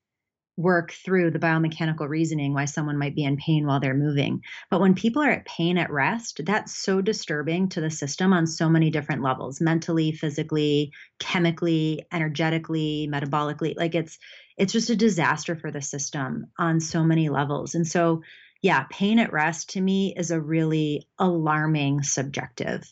work 0.60 0.92
through 0.92 1.32
the 1.32 1.40
biomechanical 1.40 2.10
reasoning 2.10 2.54
why 2.54 2.66
someone 2.66 2.98
might 2.98 3.16
be 3.16 3.24
in 3.24 3.38
pain 3.38 3.66
while 3.66 3.80
they're 3.80 3.94
moving. 3.94 4.42
But 4.70 4.82
when 4.82 4.94
people 4.94 5.24
are 5.24 5.32
at 5.32 5.46
pain 5.46 5.78
at 5.78 5.90
rest, 5.90 6.42
that's 6.46 6.76
so 6.76 7.02
disturbing 7.02 7.70
to 7.70 7.82
the 7.82 7.90
system 7.90 8.34
on 8.34 8.46
so 8.46 8.68
many 8.68 8.92
different 8.92 9.24
levels, 9.24 9.62
mentally, 9.62 10.12
physically, 10.12 10.92
chemically, 11.18 12.06
energetically, 12.12 13.10
metabolically. 13.10 13.74
Like 13.78 13.96
it's 13.96 14.20
it's 14.58 14.74
just 14.74 14.90
a 14.90 14.98
disaster 14.98 15.56
for 15.56 15.72
the 15.72 15.82
system 15.82 16.48
on 16.58 16.82
so 16.82 17.06
many 17.06 17.30
levels. 17.30 17.74
And 17.74 17.88
so 17.88 18.22
yeah, 18.62 18.84
pain 18.92 19.20
at 19.20 19.32
rest 19.32 19.70
to 19.72 19.82
me 19.82 20.14
is 20.18 20.32
a 20.32 20.42
really 20.42 21.08
alarming 21.18 22.04
subjective 22.04 22.84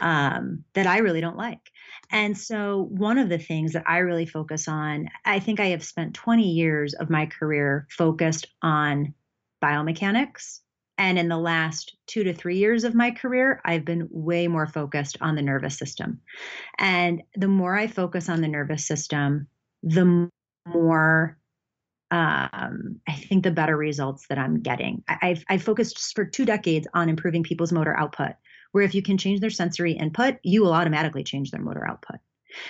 um, 0.00 0.64
that 0.74 0.88
I 0.88 0.98
really 0.98 1.20
don't 1.20 1.36
like. 1.36 1.70
And 2.10 2.36
so, 2.36 2.88
one 2.90 3.18
of 3.18 3.28
the 3.28 3.38
things 3.38 3.72
that 3.72 3.84
I 3.86 3.98
really 3.98 4.26
focus 4.26 4.68
on, 4.68 5.08
I 5.24 5.40
think 5.40 5.60
I 5.60 5.66
have 5.66 5.84
spent 5.84 6.14
20 6.14 6.48
years 6.48 6.94
of 6.94 7.10
my 7.10 7.26
career 7.26 7.86
focused 7.90 8.46
on 8.62 9.14
biomechanics. 9.62 10.60
And 10.96 11.18
in 11.18 11.28
the 11.28 11.38
last 11.38 11.96
two 12.06 12.22
to 12.24 12.32
three 12.32 12.58
years 12.58 12.84
of 12.84 12.94
my 12.94 13.10
career, 13.10 13.60
I've 13.64 13.84
been 13.84 14.08
way 14.10 14.46
more 14.46 14.66
focused 14.66 15.16
on 15.20 15.34
the 15.34 15.42
nervous 15.42 15.76
system. 15.76 16.20
And 16.78 17.22
the 17.34 17.48
more 17.48 17.76
I 17.76 17.88
focus 17.88 18.28
on 18.28 18.40
the 18.40 18.48
nervous 18.48 18.86
system, 18.86 19.48
the 19.82 20.30
more 20.66 21.36
um, 22.10 23.00
I 23.08 23.14
think 23.14 23.42
the 23.42 23.50
better 23.50 23.76
results 23.76 24.26
that 24.28 24.38
I'm 24.38 24.60
getting. 24.60 25.02
I, 25.08 25.18
I've 25.22 25.44
I've 25.48 25.62
focused 25.62 26.14
for 26.14 26.24
two 26.24 26.44
decades 26.44 26.86
on 26.94 27.08
improving 27.08 27.42
people's 27.42 27.72
motor 27.72 27.96
output. 27.96 28.34
Where 28.74 28.82
if 28.82 28.92
you 28.92 29.02
can 29.02 29.18
change 29.18 29.38
their 29.38 29.50
sensory 29.50 29.92
input, 29.92 30.38
you 30.42 30.62
will 30.62 30.72
automatically 30.72 31.22
change 31.22 31.52
their 31.52 31.62
motor 31.62 31.88
output. 31.88 32.16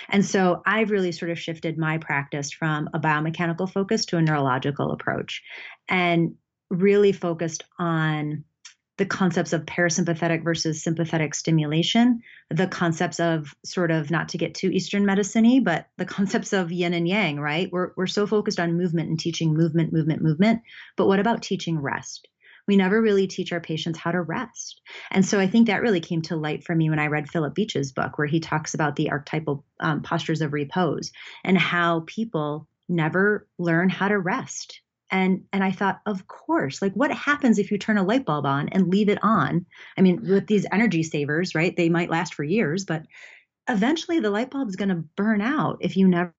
And 0.07 0.23
so 0.23 0.61
I've 0.63 0.91
really 0.91 1.11
sort 1.11 1.31
of 1.31 1.39
shifted 1.39 1.79
my 1.79 1.97
practice 1.97 2.51
from 2.51 2.89
a 2.93 2.99
biomechanical 2.99 3.71
focus 3.71 4.05
to 4.05 4.17
a 4.17 4.21
neurological 4.21 4.91
approach, 4.91 5.41
and 5.89 6.35
really 6.69 7.11
focused 7.11 7.63
on 7.79 8.43
the 8.97 9.05
concepts 9.05 9.51
of 9.51 9.65
parasympathetic 9.65 10.43
versus 10.43 10.83
sympathetic 10.83 11.33
stimulation, 11.33 12.21
the 12.51 12.67
concepts 12.67 13.19
of 13.19 13.55
sort 13.65 13.89
of 13.89 14.11
not 14.11 14.29
to 14.29 14.37
get 14.37 14.53
too 14.53 14.69
Eastern 14.69 15.07
medicine 15.07 15.63
but 15.63 15.87
the 15.97 16.05
concepts 16.05 16.53
of 16.53 16.71
yin 16.71 16.93
and 16.93 17.07
yang, 17.07 17.39
right? 17.39 17.71
We're, 17.71 17.93
we're 17.97 18.05
so 18.05 18.27
focused 18.27 18.59
on 18.59 18.77
movement 18.77 19.09
and 19.09 19.19
teaching 19.19 19.55
movement, 19.55 19.91
movement, 19.91 20.21
movement. 20.21 20.61
But 20.97 21.07
what 21.07 21.19
about 21.19 21.41
teaching 21.41 21.79
rest? 21.79 22.27
We 22.67 22.75
never 22.75 23.01
really 23.01 23.27
teach 23.27 23.53
our 23.53 23.59
patients 23.59 23.99
how 23.99 24.11
to 24.11 24.21
rest. 24.21 24.81
And 25.11 25.25
so 25.25 25.39
I 25.39 25.47
think 25.47 25.67
that 25.67 25.81
really 25.81 25.99
came 25.99 26.21
to 26.23 26.35
light 26.35 26.63
for 26.63 26.75
me 26.75 26.89
when 26.89 26.99
I 26.99 27.07
read 27.07 27.29
Phillip 27.29 27.53
Beach's 27.53 27.91
book, 27.91 28.17
where 28.17 28.27
he 28.27 28.39
talks 28.39 28.73
about 28.73 28.95
the 28.95 29.11
archetypal 29.11 29.63
um, 29.79 30.01
postures 30.01 30.41
of 30.41 30.53
repose 30.53 31.11
and 31.43 31.57
how 31.57 32.03
people 32.07 32.67
never 32.87 33.47
learn 33.57 33.89
how 33.89 34.07
to 34.07 34.17
rest 34.19 34.81
and 35.11 35.43
and 35.53 35.63
i 35.63 35.71
thought 35.71 36.01
of 36.05 36.27
course 36.27 36.81
like 36.81 36.93
what 36.93 37.11
happens 37.11 37.57
if 37.57 37.71
you 37.71 37.77
turn 37.77 37.97
a 37.97 38.03
light 38.03 38.25
bulb 38.25 38.45
on 38.45 38.69
and 38.69 38.89
leave 38.89 39.09
it 39.09 39.19
on 39.23 39.65
i 39.97 40.01
mean 40.01 40.21
with 40.21 40.47
these 40.47 40.65
energy 40.71 41.03
savers 41.03 41.55
right 41.55 41.75
they 41.75 41.89
might 41.89 42.09
last 42.09 42.33
for 42.33 42.43
years 42.43 42.85
but 42.85 43.03
eventually 43.69 44.19
the 44.19 44.29
light 44.29 44.51
bulb 44.51 44.67
is 44.67 44.75
going 44.75 44.89
to 44.89 45.03
burn 45.15 45.41
out 45.41 45.77
if 45.81 45.97
you 45.97 46.07
never 46.07 46.33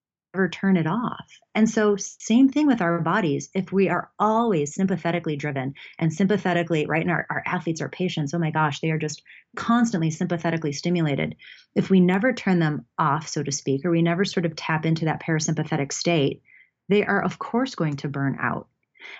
turn 0.51 0.77
it 0.77 0.85
off 0.85 1.25
and 1.55 1.67
so 1.67 1.95
same 1.95 2.47
thing 2.47 2.67
with 2.67 2.79
our 2.79 2.99
bodies 2.99 3.49
if 3.55 3.71
we 3.71 3.89
are 3.89 4.11
always 4.19 4.75
sympathetically 4.75 5.35
driven 5.35 5.73
and 5.97 6.13
sympathetically 6.13 6.85
right 6.85 7.01
and 7.01 7.09
our, 7.09 7.25
our 7.29 7.41
athletes 7.45 7.81
our 7.81 7.89
patients 7.89 8.35
oh 8.35 8.37
my 8.37 8.51
gosh 8.51 8.79
they 8.79 8.91
are 8.91 8.99
just 8.99 9.23
constantly 9.55 10.11
sympathetically 10.11 10.71
stimulated 10.71 11.35
if 11.73 11.89
we 11.89 11.99
never 11.99 12.33
turn 12.33 12.59
them 12.59 12.85
off 12.99 13.27
so 13.27 13.41
to 13.41 13.51
speak 13.51 13.83
or 13.83 13.89
we 13.89 14.03
never 14.03 14.23
sort 14.23 14.45
of 14.45 14.55
tap 14.55 14.85
into 14.85 15.05
that 15.05 15.23
parasympathetic 15.23 15.91
state 15.91 16.43
they 16.89 17.05
are 17.05 17.21
of 17.21 17.39
course 17.39 17.75
going 17.75 17.97
to 17.97 18.07
burn 18.07 18.37
out. 18.39 18.67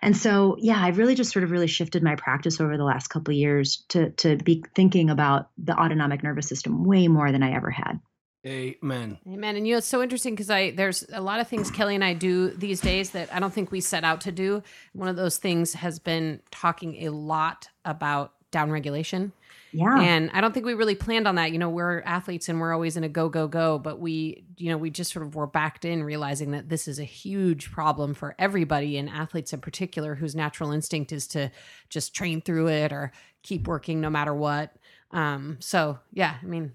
And 0.01 0.17
so, 0.17 0.57
yeah, 0.59 0.81
I've 0.81 0.97
really 0.97 1.15
just 1.15 1.31
sort 1.31 1.43
of 1.43 1.51
really 1.51 1.67
shifted 1.67 2.03
my 2.03 2.15
practice 2.15 2.59
over 2.59 2.77
the 2.77 2.83
last 2.83 3.07
couple 3.07 3.33
of 3.33 3.37
years 3.37 3.85
to 3.89 4.09
to 4.11 4.35
be 4.37 4.63
thinking 4.75 5.09
about 5.09 5.49
the 5.57 5.77
autonomic 5.77 6.23
nervous 6.23 6.47
system 6.47 6.83
way 6.83 7.07
more 7.07 7.31
than 7.31 7.43
I 7.43 7.53
ever 7.53 7.69
had. 7.69 7.99
Amen. 8.45 9.17
Amen. 9.27 9.55
And 9.55 9.67
you 9.67 9.73
know, 9.73 9.79
it's 9.79 9.87
so 9.87 10.01
interesting 10.01 10.33
because 10.33 10.49
I 10.49 10.71
there's 10.71 11.05
a 11.11 11.21
lot 11.21 11.39
of 11.39 11.47
things 11.47 11.69
Kelly 11.71 11.95
and 11.95 12.03
I 12.03 12.13
do 12.13 12.49
these 12.51 12.79
days 12.79 13.09
that 13.11 13.33
I 13.33 13.39
don't 13.39 13.53
think 13.53 13.71
we 13.71 13.81
set 13.81 14.03
out 14.03 14.21
to 14.21 14.31
do. 14.31 14.63
One 14.93 15.09
of 15.09 15.15
those 15.15 15.37
things 15.37 15.73
has 15.73 15.99
been 15.99 16.41
talking 16.51 17.05
a 17.05 17.09
lot 17.09 17.69
about 17.83 18.33
down 18.51 18.71
regulation 18.71 19.33
yeah. 19.73 19.99
And 19.99 20.31
I 20.33 20.41
don't 20.41 20.53
think 20.53 20.65
we 20.65 20.73
really 20.73 20.95
planned 20.95 21.27
on 21.27 21.35
that. 21.35 21.51
You 21.51 21.59
know, 21.59 21.69
we're 21.69 22.01
athletes 22.01 22.49
and 22.49 22.59
we're 22.59 22.73
always 22.73 22.97
in 22.97 23.03
a 23.03 23.09
go, 23.09 23.29
go, 23.29 23.47
go. 23.47 23.77
But 23.77 23.99
we, 23.99 24.45
you 24.57 24.69
know, 24.69 24.77
we 24.77 24.89
just 24.89 25.11
sort 25.11 25.25
of 25.25 25.35
were 25.35 25.47
backed 25.47 25.85
in 25.85 26.03
realizing 26.03 26.51
that 26.51 26.69
this 26.69 26.87
is 26.87 26.99
a 26.99 27.03
huge 27.03 27.71
problem 27.71 28.13
for 28.13 28.35
everybody 28.39 28.97
and 28.97 29.09
athletes 29.09 29.53
in 29.53 29.61
particular 29.61 30.15
whose 30.15 30.35
natural 30.35 30.71
instinct 30.71 31.11
is 31.11 31.27
to 31.27 31.51
just 31.89 32.15
train 32.15 32.41
through 32.41 32.69
it 32.69 32.91
or 32.91 33.11
keep 33.43 33.67
working 33.67 34.01
no 34.01 34.09
matter 34.09 34.33
what. 34.33 34.75
Um, 35.11 35.57
so 35.59 35.99
yeah, 36.13 36.35
I 36.41 36.45
mean, 36.45 36.73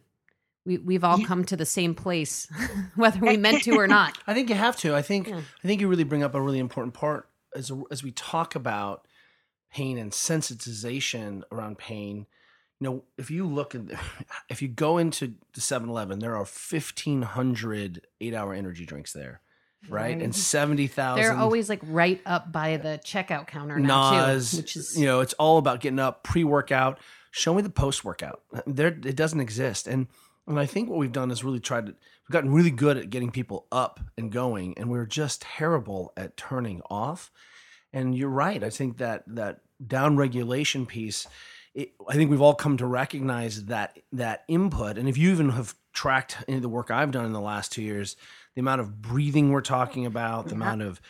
we 0.64 0.78
we've 0.78 1.04
all 1.04 1.22
come 1.24 1.44
to 1.46 1.56
the 1.56 1.66
same 1.66 1.94
place, 1.94 2.46
whether 2.94 3.20
we 3.20 3.36
meant 3.36 3.64
to 3.64 3.78
or 3.78 3.86
not. 3.88 4.16
I 4.26 4.34
think 4.34 4.48
you 4.48 4.54
have 4.54 4.76
to. 4.78 4.94
I 4.94 5.02
think 5.02 5.28
Yeah. 5.28 5.40
I 5.62 5.66
think 5.66 5.80
you 5.80 5.88
really 5.88 6.04
bring 6.04 6.22
up 6.22 6.34
a 6.34 6.40
really 6.40 6.58
important 6.58 6.94
part 6.94 7.28
as 7.54 7.72
as 7.90 8.02
we 8.02 8.12
talk 8.12 8.54
about 8.54 9.06
pain 9.72 9.98
and 9.98 10.12
sensitization 10.12 11.42
around 11.50 11.78
pain. 11.78 12.26
You 12.80 12.88
know, 12.88 13.04
if 13.16 13.30
you 13.30 13.46
look 13.46 13.74
at 13.74 13.82
if 14.48 14.62
you 14.62 14.68
go 14.68 14.98
into 14.98 15.34
the 15.54 15.60
7-Eleven, 15.60 16.18
there 16.18 16.36
are 16.36 16.44
1500 16.44 18.06
8-hour 18.20 18.54
energy 18.54 18.84
drinks 18.86 19.12
there, 19.12 19.40
right? 19.88 20.12
And 20.12 20.22
Right. 20.22 20.34
70,000 20.34 21.22
They're 21.22 21.36
always 21.36 21.68
like 21.68 21.80
right 21.84 22.20
up 22.26 22.52
by 22.52 22.76
the 22.76 23.00
checkout 23.04 23.46
counter 23.46 23.78
now 23.78 24.26
Nas, 24.26 24.50
too, 24.50 24.56
which 24.58 24.76
is 24.76 24.96
you 24.98 25.06
know, 25.06 25.20
it's 25.20 25.34
all 25.34 25.58
about 25.58 25.80
getting 25.80 25.98
up 26.00 26.22
pre-workout. 26.22 26.98
Show 27.30 27.54
me 27.54 27.62
the 27.62 27.70
post-workout. 27.70 28.42
There, 28.66 28.88
it 28.88 29.16
doesn't 29.16 29.40
exist. 29.40 29.86
And 29.86 30.06
and 30.46 30.58
I 30.58 30.66
think 30.66 30.88
what 30.88 30.98
we've 30.98 31.12
done 31.12 31.30
is 31.30 31.44
really 31.44 31.60
tried 31.60 31.86
to. 31.86 31.92
We've 31.92 32.32
gotten 32.32 32.52
really 32.52 32.70
good 32.70 32.96
at 32.96 33.10
getting 33.10 33.30
people 33.30 33.66
up 33.70 34.00
and 34.16 34.30
going, 34.30 34.74
and 34.76 34.90
we're 34.90 35.06
just 35.06 35.42
terrible 35.42 36.12
at 36.16 36.36
turning 36.36 36.82
off. 36.90 37.30
And 37.92 38.14
you're 38.16 38.28
right. 38.28 38.62
I 38.62 38.70
think 38.70 38.98
that 38.98 39.24
that 39.28 39.60
down 39.84 40.16
regulation 40.16 40.86
piece. 40.86 41.26
It, 41.74 41.92
I 42.06 42.14
think 42.14 42.30
we've 42.30 42.42
all 42.42 42.54
come 42.54 42.76
to 42.78 42.86
recognize 42.86 43.66
that 43.66 43.98
that 44.12 44.44
input. 44.48 44.98
And 44.98 45.08
if 45.08 45.16
you 45.16 45.30
even 45.30 45.50
have 45.50 45.74
tracked 45.92 46.38
any 46.48 46.56
of 46.56 46.62
the 46.62 46.68
work 46.68 46.90
I've 46.90 47.12
done 47.12 47.24
in 47.24 47.32
the 47.32 47.40
last 47.40 47.72
two 47.72 47.82
years, 47.82 48.16
the 48.54 48.60
amount 48.60 48.80
of 48.80 49.00
breathing 49.00 49.50
we're 49.50 49.60
talking 49.60 50.06
about, 50.06 50.48
the 50.48 50.54
amount 50.54 50.82
of 50.82 51.00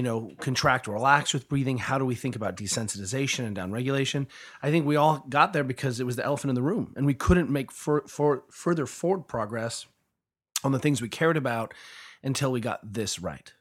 you 0.00 0.04
know, 0.04 0.32
contract 0.40 0.88
or 0.88 0.92
relax 0.92 1.34
with 1.34 1.46
breathing? 1.46 1.76
How 1.76 1.98
do 1.98 2.06
we 2.06 2.14
think 2.14 2.34
about 2.34 2.56
desensitization 2.56 3.44
and 3.44 3.54
down 3.54 3.70
regulation? 3.70 4.28
I 4.62 4.70
think 4.70 4.86
we 4.86 4.96
all 4.96 5.22
got 5.28 5.52
there 5.52 5.62
because 5.62 6.00
it 6.00 6.06
was 6.06 6.16
the 6.16 6.24
elephant 6.24 6.48
in 6.48 6.54
the 6.54 6.62
room, 6.62 6.94
and 6.96 7.04
we 7.04 7.12
couldn't 7.12 7.50
make 7.50 7.70
for, 7.70 8.00
for, 8.08 8.44
further 8.50 8.86
forward 8.86 9.28
progress 9.28 9.84
on 10.64 10.72
the 10.72 10.78
things 10.78 11.02
we 11.02 11.10
cared 11.10 11.36
about 11.36 11.74
until 12.22 12.50
we 12.50 12.60
got 12.60 12.80
this 12.94 13.18
right. 13.18 13.52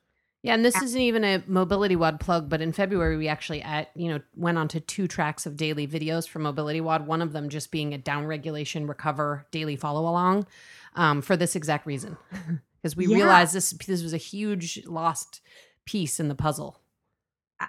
Yeah, 0.43 0.53
and 0.53 0.63
this 0.63 0.81
isn't 0.81 1.01
even 1.01 1.25
a 1.25 1.43
mobility 1.45 1.97
WOD 1.97 2.21
plug, 2.21 2.47
but 2.47 2.61
in 2.61 2.71
February 2.71 3.17
we 3.17 3.27
actually 3.27 3.61
at 3.61 3.89
you 3.93 4.07
know 4.07 4.21
went 4.37 4.57
on 4.57 4.69
to 4.69 4.79
two 4.79 5.09
tracks 5.09 5.45
of 5.45 5.57
daily 5.57 5.85
videos 5.89 6.25
for 6.25 6.39
mobility 6.39 6.79
WOD. 6.79 7.05
One 7.05 7.21
of 7.21 7.33
them 7.33 7.49
just 7.49 7.69
being 7.69 7.93
a 7.93 7.97
down 7.97 8.25
regulation 8.25 8.87
recover 8.87 9.45
daily 9.51 9.75
follow 9.75 10.03
along, 10.09 10.47
um, 10.95 11.21
for 11.21 11.35
this 11.35 11.57
exact 11.57 11.85
reason, 11.85 12.15
because 12.81 12.95
we 12.95 13.07
Yeah. 13.07 13.17
realized 13.17 13.53
this 13.53 13.71
this 13.71 14.01
was 14.01 14.13
a 14.13 14.17
huge 14.17 14.85
lost 14.85 15.41
piece 15.89 16.19
in 16.19 16.27
the 16.27 16.35
puzzle. 16.35 16.79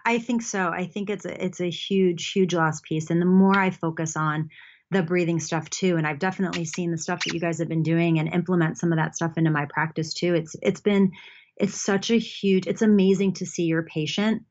I 0.05 0.19
think 0.19 0.43
so. 0.43 0.69
I 0.69 0.87
think 0.87 1.09
it's 1.09 1.25
a, 1.25 1.45
it's 1.45 1.61
a 1.61 1.71
huge, 1.71 2.33
huge 2.33 2.55
lost 2.55 2.85
piece. 2.85 3.09
And 3.09 3.21
the 3.21 3.27
more 3.27 3.59
I 3.59 3.71
focus 3.71 4.15
on 4.15 4.51
the 4.91 5.03
breathing 5.03 5.41
stuff 5.41 5.71
too, 5.71 5.97
and 5.97 6.07
I've 6.07 6.19
definitely 6.19 6.67
seen 6.67 6.91
the 6.91 6.99
stuff 6.99 7.25
that 7.25 7.33
you 7.33 7.41
guys 7.41 7.59
have 7.61 7.69
been 7.69 7.83
doing 7.83 8.19
and 8.19 8.33
implement 8.33 8.79
some 8.79 8.93
of 8.93 8.99
that 8.99 9.17
stuff 9.17 9.39
into 9.39 9.51
my 9.51 9.67
practice 9.71 10.13
too. 10.13 10.35
It's 10.35 10.55
it's 10.61 10.83
been 10.83 11.13
it's 11.57 11.81
such 11.81 12.11
a 12.11 12.19
huge. 12.19 12.67
It's 12.67 12.83
amazing 12.83 13.35
to 13.35 13.47
see 13.47 13.65
your 13.65 13.85
patient 13.85 14.43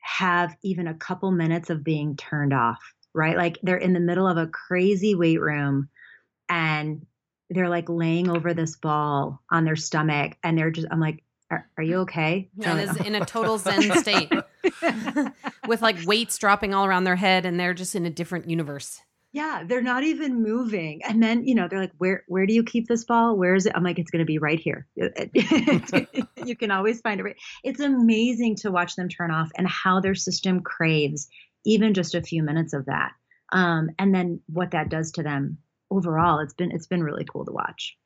have 0.00 0.54
even 0.62 0.86
a 0.86 0.94
couple 0.94 1.30
minutes 1.30 1.70
of 1.70 1.82
being 1.82 2.16
turned 2.16 2.52
off. 2.52 2.80
Right, 3.14 3.36
like 3.36 3.58
they're 3.62 3.78
in 3.78 3.94
the 3.94 4.00
middle 4.00 4.28
of 4.28 4.36
a 4.36 4.46
crazy 4.48 5.14
weight 5.14 5.40
room, 5.40 5.88
and 6.50 7.06
they're 7.48 7.70
like 7.70 7.88
laying 7.88 8.28
over 8.28 8.52
this 8.52 8.76
ball 8.76 9.40
on 9.50 9.64
their 9.64 9.76
stomach, 9.76 10.36
and 10.42 10.58
they're 10.58 10.70
just. 10.70 10.88
I'm 10.90 11.00
like, 11.00 11.22
are, 11.50 11.68
are 11.76 11.84
you 11.84 11.96
okay? 11.98 12.50
And 12.62 12.80
is 12.80 12.96
in 12.96 13.14
a 13.14 13.24
total 13.26 13.58
zen 13.58 13.82
state 13.98 14.32
with 15.68 15.82
like 15.82 15.96
weights 16.04 16.38
dropping 16.38 16.74
all 16.74 16.84
around 16.84 17.04
their 17.04 17.16
head, 17.16 17.46
and 17.46 17.58
they're 17.58 17.74
just 17.74 17.94
in 17.94 18.06
a 18.06 18.10
different 18.10 18.50
universe. 18.50 19.00
Yeah, 19.32 19.64
they're 19.66 19.82
not 19.82 20.02
even 20.02 20.42
moving. 20.42 21.02
And 21.04 21.22
then, 21.22 21.46
you 21.46 21.54
know, 21.54 21.68
they're 21.68 21.80
like, 21.80 21.92
"Where 21.98 22.24
where 22.26 22.46
do 22.46 22.54
you 22.54 22.64
keep 22.64 22.88
this 22.88 23.04
ball? 23.04 23.36
Where 23.36 23.54
is 23.54 23.66
it?" 23.66 23.72
I'm 23.74 23.84
like, 23.84 23.98
"It's 23.98 24.10
going 24.10 24.20
to 24.20 24.26
be 24.26 24.38
right 24.38 24.58
here." 24.58 24.86
you 24.96 26.56
can 26.56 26.70
always 26.70 27.00
find 27.00 27.20
it. 27.20 27.24
Right. 27.24 27.36
It's 27.62 27.80
amazing 27.80 28.56
to 28.56 28.70
watch 28.70 28.96
them 28.96 29.08
turn 29.08 29.30
off 29.30 29.50
and 29.56 29.68
how 29.68 30.00
their 30.00 30.14
system 30.14 30.60
craves 30.60 31.28
even 31.66 31.94
just 31.94 32.14
a 32.14 32.22
few 32.22 32.42
minutes 32.42 32.72
of 32.72 32.86
that. 32.86 33.12
Um, 33.52 33.90
and 33.98 34.14
then 34.14 34.40
what 34.46 34.70
that 34.70 34.88
does 34.88 35.12
to 35.12 35.22
them 35.22 35.58
overall. 35.90 36.40
It's 36.40 36.54
been 36.54 36.70
it's 36.72 36.86
been 36.86 37.02
really 37.02 37.24
cool 37.30 37.44
to 37.44 37.52
watch. 37.52 37.96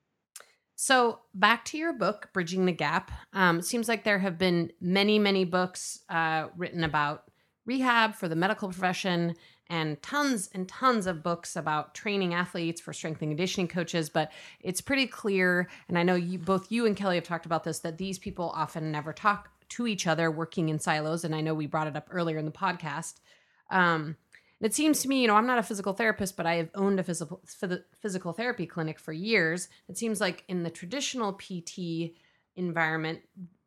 So 0.83 1.19
back 1.35 1.67
to 1.67 1.77
your 1.77 1.93
book, 1.93 2.31
Bridging 2.33 2.65
the 2.65 2.73
Gap. 2.73 3.11
Um, 3.35 3.61
seems 3.61 3.87
like 3.87 4.03
there 4.03 4.21
have 4.21 4.39
been 4.39 4.73
many, 4.81 5.19
many 5.19 5.45
books 5.45 6.01
uh, 6.09 6.47
written 6.57 6.85
about 6.85 7.25
rehab 7.67 8.15
for 8.15 8.29
the 8.29 8.35
medical 8.35 8.67
profession 8.67 9.35
and 9.69 10.03
tons 10.03 10.49
and 10.55 10.67
tons 10.67 11.07
of 11.07 11.23
books 11.23 11.55
about 11.55 11.95
training 11.95 12.33
athletes 12.33 12.81
for 12.81 12.95
strength 12.95 13.21
and 13.21 13.31
conditioning 13.33 13.69
coaches. 13.69 14.09
But 14.09 14.33
it's 14.61 14.81
pretty 14.81 15.07
clear, 15.07 15.69
and 15.87 15.99
I 15.99 16.03
know 16.03 16.15
you 16.15 16.39
both 16.39 16.73
you 16.73 16.87
and 16.87 16.97
Kelly 16.97 17.17
have 17.17 17.25
talked 17.25 17.45
about 17.45 17.63
this, 17.63 17.81
that 17.81 17.99
these 17.99 18.19
people 18.19 18.51
often 18.55 18.91
never 18.91 19.13
talk 19.13 19.51
to 19.69 19.87
each 19.87 20.07
other 20.07 20.31
working 20.31 20.71
in 20.71 20.79
silos. 20.79 21.25
And 21.25 21.35
I 21.35 21.43
know 21.43 21.53
we 21.53 21.67
brought 21.67 21.89
it 21.89 21.97
up 21.97 22.09
earlier 22.11 22.39
in 22.39 22.47
the 22.47 22.51
podcast. 22.51 23.17
Um, 23.71 24.17
it 24.61 24.75
seems 24.75 25.01
to 25.01 25.09
me, 25.09 25.23
you 25.23 25.29
know, 25.29 25.37
I'm 25.37 25.47
not 25.47 25.59
a 25.59 25.63
physical 25.63 25.93
therapist, 25.93 26.37
but 26.37 26.47
I 26.47 26.57
have 26.57 26.71
owned 26.75 27.01
a 27.01 27.03
physical 27.03 27.41
phys- 27.47 27.83
physical 27.99 28.33
therapy 28.33 28.67
clinic 28.67 28.99
for 28.99 29.13
years. 29.13 29.69
It 29.89 29.97
seems 29.97 30.21
like 30.21 30.45
in 30.49 30.63
the 30.63 30.71
traditional 30.71 31.33
PT 31.33 32.15
environment, 32.57 33.21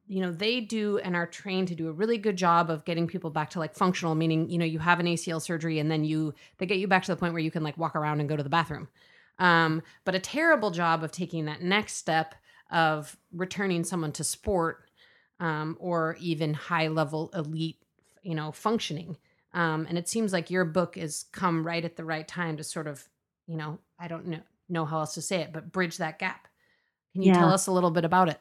you 0.07 0.21
know, 0.21 0.31
they 0.31 0.59
do 0.59 0.99
and 0.99 1.15
are 1.15 1.25
trained 1.25 1.69
to 1.69 1.75
do 1.75 1.87
a 1.87 1.91
really 1.91 2.17
good 2.17 2.35
job 2.35 2.69
of 2.69 2.85
getting 2.85 3.07
people 3.07 3.29
back 3.29 3.49
to 3.51 3.59
like 3.59 3.73
functional, 3.73 4.13
meaning, 4.13 4.49
you 4.49 4.57
know, 4.57 4.65
you 4.65 4.79
have 4.79 4.99
an 4.99 5.07
ACL 5.07 5.41
surgery 5.41 5.79
and 5.79 5.89
then 5.89 6.03
you 6.03 6.33
they 6.57 6.65
get 6.65 6.77
you 6.77 6.87
back 6.87 7.03
to 7.03 7.11
the 7.11 7.17
point 7.17 7.33
where 7.33 7.41
you 7.41 7.51
can 7.51 7.63
like 7.63 7.77
walk 7.77 7.95
around 7.95 8.19
and 8.19 8.29
go 8.29 8.35
to 8.35 8.43
the 8.43 8.49
bathroom. 8.49 8.87
Um, 9.39 9.81
but 10.05 10.13
a 10.13 10.19
terrible 10.19 10.69
job 10.69 11.03
of 11.03 11.11
taking 11.11 11.45
that 11.45 11.63
next 11.63 11.93
step 11.95 12.35
of 12.69 13.17
returning 13.31 13.83
someone 13.83 14.11
to 14.13 14.23
sport 14.23 14.85
um, 15.39 15.77
or 15.79 16.17
even 16.19 16.53
high 16.53 16.87
level 16.87 17.31
elite, 17.33 17.77
you 18.21 18.35
know, 18.35 18.51
functioning. 18.51 19.17
Um, 19.53 19.85
and 19.87 19.97
it 19.97 20.09
seems 20.09 20.33
like 20.33 20.49
your 20.49 20.65
book 20.65 20.95
has 20.95 21.25
come 21.31 21.65
right 21.65 21.83
at 21.85 21.95
the 21.95 22.05
right 22.05 22.27
time 22.27 22.57
to 22.57 22.63
sort 22.63 22.87
of, 22.87 23.07
you 23.47 23.57
know, 23.57 23.79
I 23.99 24.07
don't 24.07 24.27
know 24.27 24.39
know 24.69 24.85
how 24.85 24.99
else 24.99 25.13
to 25.15 25.21
say 25.21 25.41
it, 25.41 25.53
but 25.53 25.71
bridge 25.71 25.97
that 25.97 26.19
gap. 26.19 26.47
Can 27.13 27.21
you 27.21 27.29
Yeah. 27.29 27.33
tell 27.33 27.51
us 27.51 27.67
a 27.67 27.71
little 27.71 27.91
bit 27.91 28.05
about 28.05 28.29
it? 28.29 28.39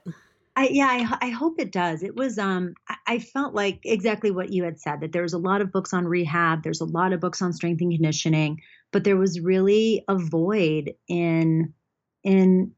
I, 0.55 0.69
yeah, 0.69 0.87
I, 1.21 1.27
I 1.27 1.31
hope 1.31 1.59
it 1.59 1.73
does. 1.73 2.03
It 2.03 2.15
was, 2.15 2.39
um, 2.39 2.75
I, 2.89 2.97
I 3.07 3.19
felt 3.19 3.55
like 3.55 3.81
exactly 3.85 4.31
what 4.31 4.53
you 4.53 4.65
had 4.65 4.79
said 4.79 5.01
that 5.01 5.13
there 5.13 5.23
was 5.23 5.33
a 5.33 5.39
lot 5.39 5.63
of 5.63 5.73
books 5.73 5.95
on 5.95 6.07
rehab, 6.07 6.63
there's 6.63 6.81
a 6.81 6.87
lot 6.87 7.13
of 7.13 7.21
books 7.21 7.41
on 7.41 7.53
strength 7.53 7.81
and 7.81 7.93
conditioning, 7.93 8.61
but 8.93 9.05
there 9.05 9.17
was 9.17 9.41
really 9.41 10.05
a 10.09 10.17
void 10.17 10.93
in, 11.09 11.73
in, 12.23 12.73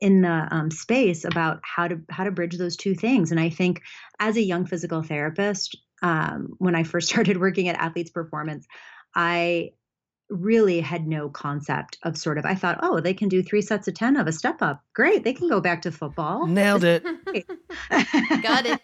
in 0.00 0.22
the 0.22 0.48
um, 0.50 0.70
space 0.70 1.24
about 1.24 1.60
how 1.62 1.88
to 1.88 2.00
how 2.10 2.24
to 2.24 2.30
bridge 2.30 2.58
those 2.58 2.76
two 2.76 2.94
things. 2.94 3.30
And 3.30 3.40
I 3.40 3.48
think 3.48 3.80
as 4.18 4.36
a 4.36 4.42
young 4.42 4.66
physical 4.66 5.02
therapist, 5.02 5.76
um, 6.02 6.54
when 6.58 6.74
I 6.74 6.82
first 6.82 7.08
started 7.10 7.38
working 7.38 7.68
at 7.68 7.76
Athletes 7.76 8.10
Performance, 8.10 8.66
I 9.14 9.72
really 10.30 10.80
had 10.80 11.06
no 11.06 11.30
concept 11.30 11.96
of 12.02 12.16
sort 12.16 12.36
of 12.36 12.44
I 12.44 12.54
thought, 12.54 12.80
oh, 12.82 13.00
they 13.00 13.14
can 13.14 13.28
do 13.28 13.42
three 13.42 13.62
sets 13.62 13.88
of 13.88 13.94
ten 13.94 14.16
of 14.16 14.26
a 14.26 14.32
step 14.32 14.60
up. 14.60 14.82
Great, 14.94 15.24
they 15.24 15.32
can 15.32 15.48
go 15.48 15.60
back 15.60 15.82
to 15.82 15.92
football. 15.92 16.46
Nailed 16.46 16.84
it. 16.84 17.02
Got 18.42 18.66
it. 18.66 18.80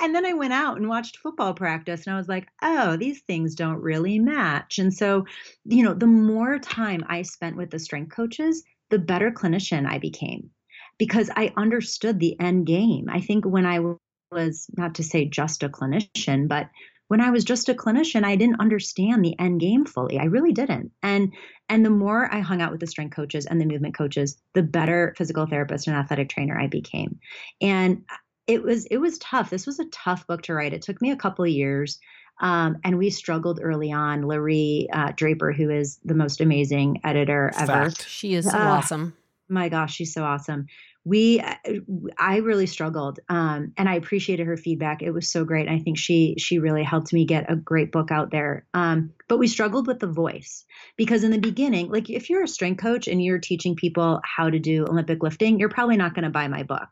and 0.00 0.14
then 0.14 0.24
I 0.24 0.32
went 0.32 0.52
out 0.52 0.78
and 0.78 0.88
watched 0.88 1.18
football 1.18 1.52
practice 1.52 2.06
and 2.06 2.14
I 2.14 2.18
was 2.18 2.28
like, 2.28 2.48
oh, 2.62 2.96
these 2.96 3.20
things 3.20 3.54
don't 3.54 3.82
really 3.82 4.18
match. 4.18 4.78
And 4.78 4.92
so, 4.92 5.26
you 5.64 5.84
know, 5.84 5.94
the 5.94 6.06
more 6.06 6.58
time 6.58 7.04
I 7.08 7.22
spent 7.22 7.56
with 7.56 7.70
the 7.70 7.78
strength 7.78 8.14
coaches, 8.14 8.64
the 8.88 8.98
better 8.98 9.30
clinician 9.30 9.86
I 9.86 9.98
became 9.98 10.50
because 10.98 11.30
I 11.36 11.52
understood 11.56 12.18
the 12.18 12.38
end 12.40 12.66
game. 12.66 13.08
I 13.10 13.20
think 13.20 13.44
when 13.44 13.66
I 13.66 13.80
was, 14.30 14.66
not 14.76 14.94
to 14.96 15.04
say 15.04 15.24
just 15.24 15.62
a 15.62 15.68
clinician, 15.68 16.48
but 16.48 16.68
when 17.08 17.20
I 17.20 17.30
was 17.30 17.44
just 17.44 17.68
a 17.68 17.74
clinician, 17.74 18.22
I 18.24 18.36
didn't 18.36 18.60
understand 18.60 19.24
the 19.24 19.36
end 19.38 19.60
game 19.60 19.84
fully. 19.84 20.18
I 20.18 20.24
really 20.24 20.52
didn't. 20.52 20.92
And 21.02 21.32
and 21.68 21.84
the 21.84 21.90
more 21.90 22.32
I 22.32 22.40
hung 22.40 22.60
out 22.62 22.70
with 22.70 22.80
the 22.80 22.86
strength 22.86 23.14
coaches 23.16 23.46
and 23.46 23.60
the 23.60 23.64
movement 23.66 23.96
coaches, 23.96 24.36
the 24.54 24.62
better 24.62 25.14
physical 25.16 25.46
therapist 25.46 25.86
and 25.88 25.96
athletic 25.96 26.28
trainer 26.28 26.58
I 26.58 26.68
became. 26.68 27.18
And 27.60 28.04
it 28.46 28.62
was 28.62 28.86
it 28.86 28.98
was 28.98 29.18
tough. 29.18 29.50
This 29.50 29.66
was 29.66 29.80
a 29.80 29.86
tough 29.86 30.26
book 30.28 30.42
to 30.42 30.54
write. 30.54 30.72
It 30.72 30.82
took 30.82 31.02
me 31.02 31.10
a 31.10 31.16
couple 31.16 31.44
of 31.44 31.50
years. 31.50 31.98
Um, 32.40 32.78
and 32.84 32.96
we 32.96 33.10
struggled 33.10 33.60
early 33.62 33.92
on. 33.92 34.22
Larry 34.22 34.88
uh, 34.92 35.12
Draper, 35.14 35.52
who 35.52 35.68
is 35.68 35.98
the 36.04 36.14
most 36.14 36.40
amazing 36.40 37.00
editor 37.04 37.50
ever, 37.58 37.90
Fact. 37.90 38.08
She 38.08 38.34
is 38.34 38.46
so 38.46 38.52
Ah. 38.56 38.78
awesome. 38.78 39.14
my 39.48 39.68
gosh, 39.68 39.94
she's 39.94 40.14
so 40.14 40.22
awesome. 40.24 40.66
We, 41.04 41.40
uh, 41.40 41.54
I 42.18 42.38
really 42.38 42.66
struggled, 42.66 43.20
um, 43.28 43.72
and 43.78 43.88
I 43.88 43.94
appreciated 43.94 44.46
her 44.46 44.56
feedback. 44.56 45.02
It 45.02 45.12
was 45.12 45.32
so 45.32 45.44
great. 45.44 45.68
I 45.68 45.78
think 45.78 45.96
she 45.96 46.34
she 46.38 46.58
really 46.58 46.82
helped 46.82 47.12
me 47.12 47.24
get 47.24 47.50
a 47.50 47.56
great 47.56 47.90
book 47.90 48.10
out 48.10 48.30
there. 48.30 48.66
Um, 48.74 49.12
but 49.28 49.38
we 49.38 49.46
struggled 49.48 49.86
with 49.86 49.98
the 49.98 50.06
voice 50.06 50.66
because 50.96 51.24
in 51.24 51.30
the 51.30 51.38
beginning, 51.38 51.90
like 51.90 52.10
if 52.10 52.28
you're 52.28 52.42
a 52.42 52.48
strength 52.48 52.82
coach 52.82 53.08
and 53.08 53.22
you're 53.22 53.38
teaching 53.38 53.76
people 53.76 54.20
how 54.24 54.50
to 54.50 54.58
do 54.58 54.86
Olympic 54.86 55.22
lifting, 55.22 55.58
you're 55.58 55.70
probably 55.70 55.96
not 55.96 56.14
going 56.14 56.24
to 56.24 56.30
buy 56.30 56.48
my 56.48 56.64
book 56.64 56.88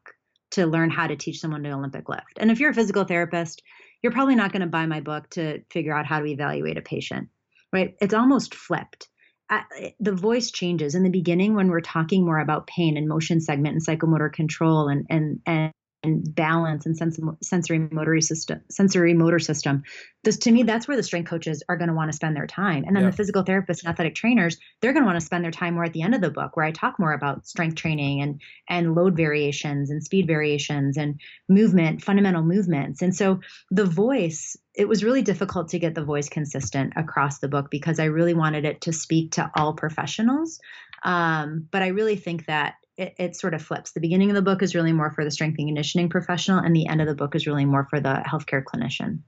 to 0.53 0.67
learn 0.67 0.89
how 0.89 1.07
to 1.07 1.17
teach 1.17 1.41
someone 1.41 1.63
to 1.63 1.71
Olympic 1.71 2.09
lift. 2.09 2.39
And 2.39 2.51
if 2.51 2.61
you're 2.61 2.71
a 2.71 2.75
physical 2.75 3.05
therapist, 3.05 3.63
you're 4.03 4.13
probably 4.13 4.37
not 4.37 4.53
going 4.53 4.63
to 4.63 4.69
buy 4.69 4.87
my 4.87 5.01
book 5.01 5.29
to 5.31 5.61
figure 5.71 5.95
out 5.95 6.07
how 6.07 6.21
to 6.21 6.27
evaluate 6.27 6.79
a 6.79 6.83
patient. 6.83 7.29
Right? 7.71 7.95
It's 8.01 8.15
almost 8.15 8.55
flipped 8.55 9.09
I, 9.51 9.63
eh, 9.79 9.91
the 10.01 10.13
voice 10.13 10.51
changes 10.51 10.95
in 10.95 11.03
the 11.03 11.11
beginning 11.11 11.55
when 11.55 11.69
we're 11.69 11.81
talking 11.81 12.25
more 12.25 12.39
about 12.39 12.67
pain 12.67 12.97
and 12.97 13.09
motion 13.09 13.41
segment 13.41 13.75
and 13.75 13.85
psychomotor 13.85 14.33
control 14.33 14.89
and 14.89 15.07
and 15.11 15.41
and, 15.47 15.73
and 16.03 16.35
balance 16.35 16.87
and 16.87 16.97
sens- 16.97 17.19
sensory 17.43 17.79
motor 17.79 18.21
system 18.21 18.61
sensory 18.71 19.15
motor 19.15 19.39
system 19.39 19.83
this 20.25 20.37
to 20.37 20.53
me 20.53 20.63
that's 20.63 20.87
where 20.87 20.97
the 20.97 21.03
strength 21.03 21.29
coaches 21.29 21.63
are 21.69 21.77
going 21.77 21.89
to 21.89 21.95
want 21.95 22.11
to 22.11 22.17
spend 22.17 22.37
their 22.37 22.47
time 22.47 22.85
and 22.87 22.95
then 22.95 23.03
Yeah. 23.03 23.11
the 23.11 23.17
physical 23.17 23.43
therapists 23.45 23.83
and 23.83 23.89
athletic 23.89 24.15
trainers 24.15 24.57
they're 24.81 24.93
going 24.93 25.03
to 25.03 25.07
want 25.07 25.19
to 25.19 25.25
spend 25.27 25.43
their 25.43 25.51
time 25.51 25.75
more 25.75 25.85
at 25.85 25.93
the 25.93 26.03
end 26.03 26.15
of 26.15 26.21
the 26.21 26.31
book 26.31 26.57
where 26.57 26.67
i 26.67 26.71
talk 26.71 26.99
more 26.99 27.13
about 27.13 27.47
strength 27.47 27.75
training 27.77 28.21
and 28.21 28.41
and 28.69 28.95
load 28.95 29.17
variations 29.17 29.91
and 29.91 30.05
speed 30.05 30.27
variations 30.27 30.97
and 30.97 31.21
movement 31.49 32.03
fundamental 32.03 32.43
movements 32.43 33.03
and 33.03 33.15
so 33.15 33.41
the 33.71 33.85
voice 33.85 34.57
it 34.75 34.89
was 34.89 35.03
really 35.03 35.23
difficult 35.23 35.69
to 35.71 35.79
get 35.81 35.97
the 35.97 36.05
voice 36.05 36.29
consistent 36.29 36.93
across 36.95 37.41
the 37.41 37.49
book 37.49 37.69
because 37.69 37.99
I 37.99 38.05
really 38.05 38.35
wanted 38.35 38.65
it 38.65 38.81
to 38.83 38.93
speak 38.93 39.33
to 39.33 39.51
all 39.57 39.73
professionals. 39.75 40.61
Um, 41.03 41.67
but 41.73 41.83
I 41.83 41.89
really 41.89 42.15
think 42.15 42.47
that 42.47 42.75
it, 42.99 43.15
it 43.19 43.37
sort 43.37 43.55
of 43.55 43.63
flips. 43.63 43.93
The 43.93 44.01
beginning 44.01 44.31
of 44.31 44.35
the 44.35 44.43
book 44.43 44.63
is 44.63 44.75
really 44.75 44.93
more 44.93 45.11
for 45.13 45.25
the 45.25 45.31
strength 45.31 45.59
and 45.59 45.69
conditioning 45.69 46.09
professional, 46.09 46.59
and 46.59 46.75
the 46.75 46.89
end 46.89 47.01
of 47.01 47.07
the 47.07 47.15
book 47.15 47.35
is 47.35 47.47
really 47.47 47.65
more 47.65 47.87
for 47.89 48.01
the 48.01 48.23
healthcare 48.27 48.63
clinician. 48.63 49.21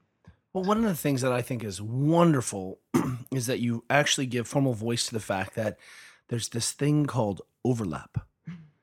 Well, 0.53 0.65
one 0.65 0.77
of 0.77 0.83
the 0.83 0.95
things 0.95 1.21
that 1.21 1.31
I 1.31 1.41
think 1.41 1.63
is 1.63 1.81
wonderful 1.81 2.79
is 3.31 3.47
that 3.47 3.59
you 3.59 3.85
actually 3.89 4.25
give 4.25 4.47
formal 4.47 4.73
voice 4.73 5.05
to 5.07 5.13
the 5.13 5.21
fact 5.21 5.55
that 5.55 5.79
there's 6.27 6.49
this 6.49 6.71
thing 6.71 7.05
called 7.05 7.41
overlap. 7.63 8.27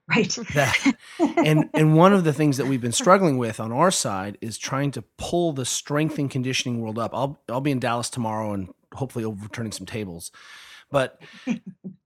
Right. 0.08 0.38
That 0.54 0.96
and 1.18 1.68
and 1.74 1.94
one 1.94 2.14
of 2.14 2.24
the 2.24 2.32
things 2.32 2.56
that 2.56 2.66
we've 2.66 2.80
been 2.80 2.92
struggling 2.92 3.36
with 3.36 3.60
on 3.60 3.72
our 3.72 3.90
side 3.90 4.38
is 4.40 4.56
trying 4.56 4.90
to 4.92 5.02
pull 5.18 5.52
the 5.52 5.66
strength 5.66 6.18
and 6.18 6.30
conditioning 6.30 6.80
world 6.80 6.98
up. 6.98 7.10
I'll 7.12 7.38
I'll 7.46 7.60
be 7.60 7.70
in 7.70 7.78
Dallas 7.78 8.08
tomorrow 8.08 8.54
and 8.54 8.70
hopefully 8.94 9.26
overturning 9.26 9.72
some 9.72 9.84
tables. 9.84 10.32
But 10.90 11.20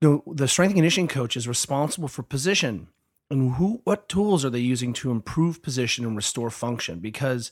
the, 0.00 0.20
the 0.26 0.48
strength 0.48 0.70
and 0.70 0.78
conditioning 0.78 1.08
coach 1.08 1.36
is 1.36 1.46
responsible 1.46 2.08
for 2.08 2.22
position. 2.22 2.88
And 3.30 3.54
who 3.54 3.80
what 3.84 4.08
tools 4.08 4.44
are 4.44 4.50
they 4.50 4.58
using 4.58 4.92
to 4.94 5.10
improve 5.10 5.62
position 5.62 6.04
and 6.04 6.16
restore 6.16 6.50
function? 6.50 6.98
Because 6.98 7.50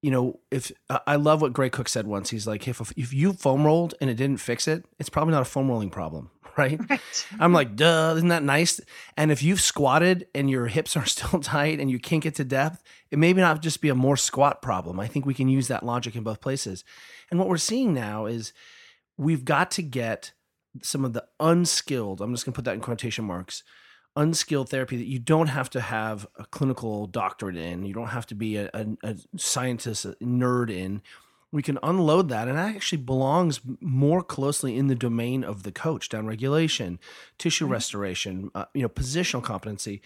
you 0.00 0.10
know 0.10 0.38
if 0.50 0.70
I- 0.88 1.16
love 1.16 1.40
what 1.40 1.52
Gray 1.52 1.70
cook 1.70 1.88
said 1.88 2.06
once. 2.06 2.30
He's 2.30 2.46
like 2.46 2.68
if, 2.68 2.80
if 2.96 3.12
you 3.12 3.32
foam 3.32 3.64
rolled 3.64 3.94
and 4.00 4.08
it 4.08 4.14
didn't 4.14 4.36
fix 4.36 4.68
it 4.68 4.84
it's 5.00 5.08
probably 5.08 5.32
not 5.32 5.42
a 5.42 5.46
foam 5.46 5.68
rolling 5.68 5.90
problem 5.90 6.30
right? 6.56 6.78
Right. 6.88 7.00
i'm 7.40 7.52
like 7.52 7.74
duh 7.74 8.14
isn't 8.16 8.28
that 8.28 8.44
nice? 8.44 8.80
And 9.16 9.32
if 9.32 9.42
you've 9.42 9.60
squatted 9.60 10.28
and 10.36 10.48
your 10.48 10.66
hips 10.66 10.96
are 10.96 11.04
still 11.14 11.40
tight 11.40 11.80
and 11.80 11.90
you 11.90 11.98
can't 11.98 12.22
get 12.22 12.36
to 12.36 12.44
depth 12.44 12.82
it 13.10 13.18
may 13.18 13.32
not 13.32 13.60
just 13.62 13.80
be 13.80 13.88
a 13.88 13.94
more 13.94 14.16
squat 14.16 14.62
problem. 14.62 15.00
I 15.00 15.06
think 15.08 15.26
we 15.26 15.34
can 15.34 15.48
use 15.48 15.68
that 15.68 15.84
logic 15.84 16.14
in 16.14 16.22
both 16.22 16.40
places. 16.40 16.84
And 17.30 17.40
what 17.40 17.48
we're 17.48 17.56
seeing 17.56 17.94
now 17.94 18.26
is 18.26 18.52
we've 19.16 19.44
got 19.44 19.70
to 19.72 19.82
get 19.82 20.32
some 20.82 21.04
of 21.04 21.12
the 21.12 21.24
unskilled 21.40 22.20
i'm 22.20 22.32
just 22.32 22.44
going 22.44 22.52
to 22.52 22.56
put 22.56 22.64
that 22.64 22.74
in 22.74 22.80
quotation 22.80 23.24
marks 23.24 23.62
unskilled 24.18 24.68
therapy 24.68 24.96
that 24.96 25.06
you 25.06 25.20
don't 25.20 25.46
have 25.46 25.70
to 25.70 25.80
have 25.80 26.26
a 26.36 26.44
clinical 26.44 27.06
doctorate 27.06 27.56
in 27.56 27.84
you 27.84 27.94
don't 27.94 28.08
have 28.08 28.26
to 28.26 28.34
be 28.34 28.56
a, 28.56 28.68
a, 28.74 28.86
a 29.04 29.16
scientist 29.36 30.04
a 30.04 30.12
nerd 30.14 30.70
in. 30.70 31.00
We 31.50 31.62
can 31.62 31.78
unload 31.82 32.28
that 32.28 32.48
and 32.48 32.58
that 32.58 32.74
actually 32.74 33.02
belongs 33.02 33.60
more 33.80 34.22
closely 34.22 34.76
in 34.76 34.88
the 34.88 34.94
domain 34.94 35.44
of 35.44 35.62
the 35.62 35.72
coach 35.72 36.08
down 36.08 36.26
regulation 36.26 36.98
tissue 37.38 37.66
restoration 37.66 38.50
uh, 38.54 38.66
you 38.74 38.82
know 38.82 38.88
positional 38.88 39.42
competency. 39.42 40.02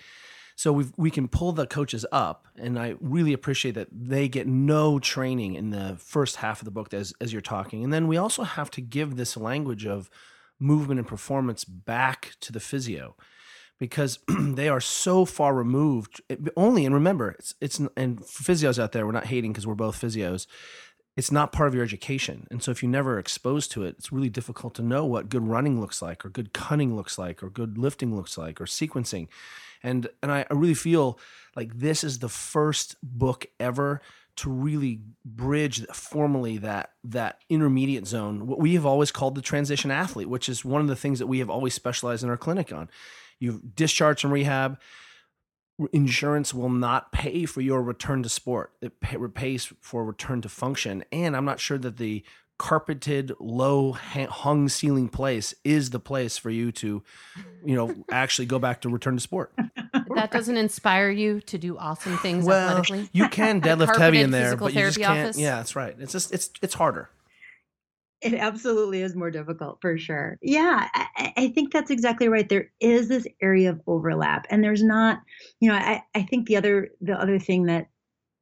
So 0.54 0.72
we 0.72 0.84
we 0.98 1.10
can 1.10 1.28
pull 1.28 1.52
the 1.52 1.66
coaches 1.66 2.04
up, 2.12 2.46
and 2.56 2.78
I 2.78 2.94
really 3.00 3.32
appreciate 3.32 3.72
that 3.72 3.88
they 3.90 4.28
get 4.28 4.46
no 4.46 4.98
training 4.98 5.54
in 5.54 5.70
the 5.70 5.96
first 5.98 6.36
half 6.36 6.60
of 6.60 6.66
the 6.66 6.70
book 6.70 6.92
as 6.92 7.14
as 7.22 7.32
you're 7.32 7.40
talking, 7.40 7.82
and 7.82 7.92
then 7.92 8.06
we 8.06 8.18
also 8.18 8.42
have 8.42 8.70
to 8.72 8.82
give 8.82 9.16
this 9.16 9.34
language 9.36 9.86
of 9.86 10.10
movement 10.62 10.98
and 10.98 11.06
performance 11.06 11.64
back 11.64 12.32
to 12.40 12.52
the 12.52 12.60
physio 12.60 13.16
because 13.78 14.18
they 14.38 14.68
are 14.68 14.80
so 14.80 15.24
far 15.24 15.54
removed. 15.54 16.22
Only 16.56 16.86
and 16.86 16.94
remember, 16.94 17.30
it's 17.30 17.54
it's 17.60 17.80
and 17.96 18.20
physios 18.20 18.78
out 18.78 18.92
there, 18.92 19.04
we're 19.06 19.12
not 19.12 19.26
hating 19.26 19.52
because 19.52 19.66
we're 19.66 19.74
both 19.74 20.00
physios. 20.00 20.46
It's 21.14 21.30
not 21.30 21.52
part 21.52 21.68
of 21.68 21.74
your 21.74 21.84
education, 21.84 22.46
and 22.50 22.62
so 22.62 22.70
if 22.70 22.82
you're 22.82 22.90
never 22.90 23.18
exposed 23.18 23.70
to 23.72 23.84
it, 23.84 23.96
it's 23.98 24.12
really 24.12 24.30
difficult 24.30 24.74
to 24.76 24.82
know 24.82 25.04
what 25.04 25.28
good 25.28 25.46
running 25.46 25.78
looks 25.78 26.00
like, 26.00 26.24
or 26.24 26.30
good 26.30 26.54
cutting 26.54 26.96
looks 26.96 27.18
like, 27.18 27.42
or 27.42 27.50
good 27.50 27.76
lifting 27.76 28.16
looks 28.16 28.38
like, 28.38 28.62
or 28.62 28.64
sequencing 28.64 29.28
and 29.82 30.08
and 30.22 30.30
I, 30.30 30.46
I 30.48 30.54
really 30.54 30.74
feel 30.74 31.18
like 31.56 31.78
this 31.78 32.04
is 32.04 32.18
the 32.18 32.28
first 32.28 32.96
book 33.02 33.46
ever 33.58 34.00
to 34.36 34.50
really 34.50 35.00
bridge 35.24 35.86
formally 35.88 36.58
that 36.58 36.92
that 37.04 37.38
intermediate 37.48 38.06
zone 38.06 38.46
what 38.46 38.58
we 38.58 38.74
have 38.74 38.86
always 38.86 39.10
called 39.10 39.34
the 39.34 39.42
transition 39.42 39.90
athlete 39.90 40.28
which 40.28 40.48
is 40.48 40.64
one 40.64 40.80
of 40.80 40.86
the 40.88 40.96
things 40.96 41.18
that 41.18 41.26
we 41.26 41.38
have 41.38 41.50
always 41.50 41.74
specialized 41.74 42.24
in 42.24 42.30
our 42.30 42.36
clinic 42.36 42.72
on. 42.72 42.88
You've 43.38 43.74
discharged 43.74 44.20
from 44.20 44.32
rehab 44.32 44.78
insurance 45.92 46.54
will 46.54 46.68
not 46.68 47.12
pay 47.12 47.44
for 47.44 47.60
your 47.60 47.82
return 47.82 48.22
to 48.22 48.28
sport. 48.28 48.72
It 48.80 49.00
pay, 49.00 49.16
pays 49.34 49.72
for 49.80 50.04
return 50.04 50.40
to 50.42 50.48
function. 50.48 51.04
And 51.12 51.36
i'm 51.36 51.44
not 51.44 51.60
sure 51.60 51.78
that 51.78 51.96
the 51.96 52.24
carpeted 52.62 53.32
low 53.40 53.90
hung 53.90 54.68
ceiling 54.68 55.08
place 55.08 55.52
is 55.64 55.90
the 55.90 55.98
place 55.98 56.38
for 56.38 56.48
you 56.48 56.70
to 56.70 57.02
you 57.64 57.74
know 57.74 57.92
actually 58.12 58.46
go 58.46 58.56
back 58.60 58.80
to 58.80 58.88
return 58.88 59.16
to 59.16 59.20
sport 59.20 59.52
That 60.14 60.30
doesn't 60.30 60.56
inspire 60.56 61.10
you 61.10 61.40
to 61.40 61.58
do 61.58 61.76
awesome 61.76 62.16
things 62.18 62.44
well 62.44 62.68
athletically. 62.78 63.10
you 63.12 63.28
can 63.28 63.60
deadlift 63.68 63.96
heavy 63.98 64.20
in 64.20 64.30
there 64.30 64.56
but 64.56 64.74
you 64.74 64.80
just 64.80 64.98
can't 65.00 65.18
office? 65.26 65.38
yeah 65.40 65.56
that's 65.56 65.74
right 65.74 65.96
it's 65.98 66.12
just 66.12 66.32
it's 66.32 66.50
it's 66.62 66.74
harder 66.74 67.10
It 68.20 68.34
absolutely 68.34 69.02
is 69.02 69.16
more 69.16 69.32
difficult 69.32 69.80
for 69.80 69.98
sure. 69.98 70.38
Yeah, 70.40 70.86
I, 70.94 71.06
I- 71.16 71.32
I 71.44 71.48
think 71.48 71.72
that's 71.72 71.90
exactly 71.90 72.28
right. 72.28 72.48
There 72.48 72.70
is 72.78 73.08
this 73.08 73.26
area 73.40 73.70
of 73.70 73.80
overlap, 73.88 74.46
and 74.50 74.62
there's 74.62 74.84
not, 74.84 75.18
you 75.58 75.68
know, 75.68 75.74
I, 75.74 76.04
I 76.14 76.22
think 76.22 76.46
the 76.46 76.56
other 76.56 76.90
the 77.00 77.14
other 77.20 77.40
thing 77.40 77.64
that 77.66 77.88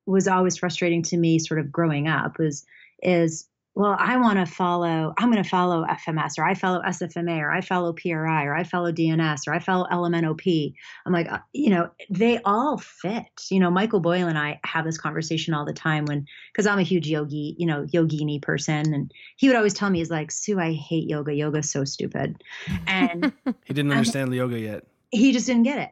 was 0.05 0.29
always 0.29 0.59
frustrating 0.59 1.03
to 1.05 1.17
me 1.17 1.39
sort 1.39 1.61
of 1.61 1.73
growing 1.73 2.09
up 2.09 2.39
was 2.39 2.67
is 3.03 3.47
well, 3.75 3.97
I 3.99 4.17
want 4.17 4.39
to 4.39 4.53
follow, 4.53 5.15
I'm 5.17 5.31
going 5.31 5.43
to 5.43 5.49
follow 5.49 5.85
FMS 5.85 6.33
or 6.39 6.45
I 6.45 6.55
follow 6.55 6.83
SFMA 6.83 7.39
or 7.39 7.51
I 7.53 7.61
follow 7.61 7.93
PRI 7.93 8.45
or 8.45 8.55
I 8.55 8.65
follow 8.65 8.91
DNS 8.91 9.39
or 9.47 9.55
I 9.55 9.59
follow 9.61 9.87
LMNOP. 9.91 10.75
I'm 11.07 11.13
like, 11.13 11.31
uh, 11.31 11.39
you 11.53 11.71
know, 11.71 11.89
they 12.11 12.41
all 12.45 12.79
fit. 12.79 13.25
You 13.49 13.61
know, 13.61 13.71
Michael 13.71 14.01
Boyle 14.01 14.27
and 14.27 14.37
I 14.37 14.59
have 14.65 14.85
this 14.85 14.99
conversation 14.99 15.55
all 15.55 15.65
the 15.65 15.73
time 15.73 16.05
when, 16.07 16.27
because 16.53 16.67
I'm 16.67 16.81
a 16.81 16.83
huge 16.83 17.07
yogi, 17.09 17.55
you 17.59 17.67
know, 17.67 17.85
yogini 17.87 18.43
person. 18.43 18.93
And 18.93 19.13
he 19.37 19.47
would 19.47 19.57
always 19.57 19.75
tell 19.75 19.89
me, 19.89 19.99
he's 19.99 20.11
like, 20.11 20.33
Sue, 20.33 20.59
I 20.59 20.73
hate 20.73 21.09
yoga. 21.09 21.33
Yoga's 21.33 21.71
so 21.71 21.85
stupid. 21.85 22.43
And 22.87 23.33
He 23.65 23.73
didn't 23.73 23.93
understand 23.93 24.33
the 24.33 24.37
yoga 24.39 24.59
yet. 24.59 24.85
he 25.11 25.33
just 25.33 25.47
didn't 25.47 25.63
get 25.63 25.79
it. 25.79 25.91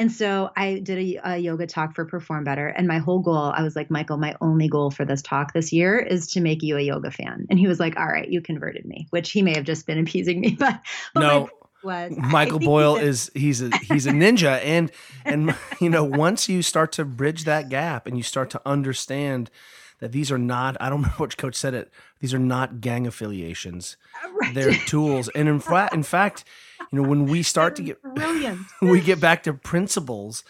And 0.00 0.10
so 0.10 0.50
I 0.56 0.78
did 0.78 0.96
a, 0.98 1.32
a 1.32 1.36
yoga 1.36 1.66
talk 1.66 1.94
for 1.94 2.06
Perform 2.06 2.42
Better. 2.42 2.68
And 2.68 2.88
my 2.88 2.96
whole 2.96 3.18
goal, 3.18 3.52
I 3.54 3.62
was 3.62 3.76
like, 3.76 3.90
Michael, 3.90 4.16
my 4.16 4.34
only 4.40 4.66
goal 4.66 4.90
for 4.90 5.04
this 5.04 5.20
talk 5.20 5.52
this 5.52 5.74
year 5.74 5.98
is 5.98 6.26
to 6.28 6.40
make 6.40 6.62
you 6.62 6.78
a 6.78 6.80
yoga 6.80 7.10
fan. 7.10 7.46
And 7.50 7.58
he 7.58 7.68
was 7.68 7.78
like, 7.78 7.98
all 7.98 8.06
right, 8.06 8.26
you 8.26 8.40
converted 8.40 8.86
me, 8.86 9.08
which 9.10 9.30
he 9.30 9.42
may 9.42 9.54
have 9.54 9.64
just 9.64 9.86
been 9.86 9.98
appeasing 9.98 10.40
me. 10.40 10.56
But, 10.58 10.80
but 11.12 11.20
No, 11.20 11.50
was 11.82 12.12
Michael 12.16 12.60
Boyle 12.60 12.96
is 12.96 13.30
he's 13.34 13.60
a 13.60 13.70
he's 13.78 14.06
a 14.06 14.10
ninja 14.10 14.60
and 14.62 14.90
and 15.24 15.54
you 15.80 15.88
know 15.88 16.04
once 16.04 16.48
you 16.48 16.60
start 16.62 16.92
to 16.92 17.04
bridge 17.04 17.44
that 17.44 17.68
gap 17.68 18.06
and 18.06 18.16
you 18.18 18.22
start 18.22 18.50
to 18.50 18.60
understand 18.66 19.50
that 20.00 20.12
these 20.12 20.32
are 20.32 20.38
not 20.38 20.76
I 20.80 20.88
don't 20.88 21.02
remember 21.02 21.16
which 21.24 21.36
coach 21.38 21.54
said 21.54 21.74
it 21.74 21.92
these 22.20 22.34
are 22.34 22.38
not 22.38 22.80
gang 22.80 23.06
affiliations. 23.06 23.96
Right. 24.32 24.54
they're 24.54 24.72
tools. 24.72 25.28
And 25.34 25.48
in 25.48 25.60
fact 25.60 25.94
in 25.94 26.02
fact 26.02 26.44
you 26.90 27.00
know 27.00 27.08
when 27.08 27.26
we 27.26 27.42
start 27.54 27.76
to 27.76 27.82
get, 27.82 28.02
brilliant. 28.02 28.60
we 28.80 29.00
get 29.00 29.20
back 29.20 29.42
to 29.44 29.52
principles 29.52 30.44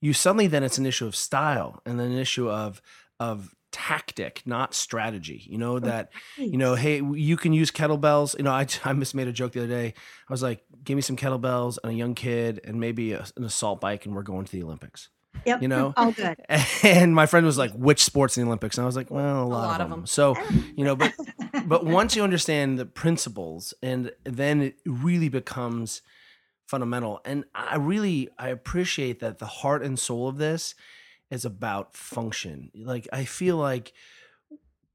you 0.00 0.12
suddenly 0.12 0.46
then 0.46 0.62
it's 0.62 0.78
an 0.78 0.86
issue 0.86 1.06
of 1.06 1.14
style 1.14 1.80
and 1.84 2.00
then 2.00 2.12
an 2.12 2.18
issue 2.18 2.48
of 2.50 2.80
of 3.20 3.54
tactic 3.70 4.42
not 4.46 4.72
strategy. 4.72 5.42
You 5.46 5.58
know 5.58 5.78
that 5.80 6.10
you 6.36 6.56
know 6.56 6.74
hey 6.74 7.02
you 7.02 7.36
can 7.36 7.52
use 7.52 7.70
kettlebells. 7.70 8.36
You 8.38 8.44
know 8.44 8.52
i, 8.52 8.66
I 8.84 8.94
just 8.94 9.14
made 9.14 9.28
a 9.28 9.32
joke 9.32 9.52
the 9.52 9.60
other 9.60 9.68
day. 9.68 9.94
I 10.28 10.32
was 10.32 10.42
like 10.42 10.64
give 10.84 10.96
me 10.96 11.02
some 11.02 11.16
kettlebells 11.16 11.78
and 11.82 11.92
a 11.92 11.94
young 11.94 12.14
kid 12.14 12.60
and 12.64 12.78
maybe 12.78 13.12
a, 13.12 13.26
an 13.36 13.44
assault 13.44 13.80
bike 13.80 14.06
and 14.06 14.14
we're 14.14 14.22
going 14.22 14.44
to 14.44 14.52
the 14.52 14.62
olympics 14.62 15.08
Yep. 15.44 15.62
you 15.62 15.68
know? 15.68 15.92
all 15.96 16.12
good. 16.12 16.36
and 16.82 17.14
my 17.14 17.26
friend 17.26 17.44
was 17.44 17.58
like 17.58 17.72
which 17.72 18.02
sports 18.02 18.36
in 18.36 18.44
the 18.44 18.48
olympics 18.48 18.78
and 18.78 18.84
i 18.84 18.86
was 18.86 18.96
like 18.96 19.10
well 19.10 19.42
a 19.42 19.44
lot, 19.44 19.66
lot 19.66 19.80
of, 19.80 19.86
of 19.86 19.90
them. 19.90 20.00
them. 20.00 20.06
so 20.06 20.36
you 20.76 20.84
know 20.84 20.96
but 20.96 21.12
but 21.66 21.84
once 21.84 22.16
you 22.16 22.22
understand 22.22 22.78
the 22.78 22.86
principles 22.86 23.74
and 23.82 24.12
then 24.24 24.62
it 24.62 24.76
really 24.86 25.28
becomes 25.28 26.02
fundamental 26.66 27.20
and 27.24 27.44
i 27.54 27.76
really 27.76 28.28
i 28.38 28.48
appreciate 28.48 29.20
that 29.20 29.38
the 29.38 29.46
heart 29.46 29.82
and 29.82 29.98
soul 29.98 30.28
of 30.28 30.38
this 30.38 30.74
is 31.30 31.44
about 31.44 31.94
function 31.96 32.70
like 32.74 33.06
i 33.12 33.24
feel 33.24 33.56
like 33.56 33.92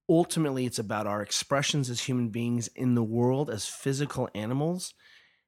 ultimately 0.10 0.66
it's 0.66 0.80
about 0.80 1.06
our 1.06 1.22
expressions 1.22 1.90
as 1.90 2.02
human 2.02 2.30
beings 2.30 2.68
in 2.76 2.96
the 2.96 3.04
world 3.04 3.50
as 3.50 3.68
physical 3.68 4.28
animals 4.34 4.96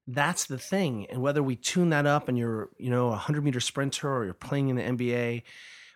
that's 0.08 0.46
the 0.46 0.58
thing 0.58 1.06
and 1.08 1.22
whether 1.22 1.44
we 1.44 1.56
tune 1.56 1.90
that 1.90 2.06
up 2.06 2.28
and 2.28 2.38
you're 2.38 2.70
you 2.78 2.90
know 2.90 3.08
a 3.08 3.12
100 3.12 3.44
meter 3.44 3.60
sprinter 3.60 4.12
or 4.12 4.26
you're 4.26 4.34
playing 4.34 4.70
in 4.70 4.76
the 4.76 4.82
nba 4.82 5.44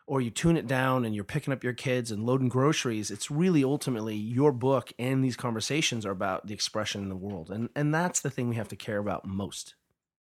or 0.08 0.22
you 0.22 0.30
tune 0.30 0.56
it 0.58 0.68
down 0.68 1.04
and 1.04 1.16
you're 1.16 1.24
picking 1.24 1.52
up 1.52 1.64
your 1.64 1.74
kids 1.74 2.12
and 2.12 2.24
loading 2.24 2.50
groceries 2.50 3.10
it's 3.12 3.32
really 3.32 3.64
ultimately 3.64 4.16
your 4.16 4.52
book 4.52 4.94
and 5.00 5.24
these 5.24 5.36
conversations 5.36 6.06
are 6.06 6.12
about 6.12 6.46
the 6.48 6.54
expression 6.54 7.02
in 7.02 7.10
the 7.10 7.16
world 7.16 7.50
and 7.50 7.70
and 7.76 7.94
that's 7.94 8.22
the 8.22 8.30
thing 8.30 8.48
we 8.48 8.56
have 8.56 8.68
to 8.68 8.76
care 8.76 9.00
about 9.00 9.26
most 9.26 9.76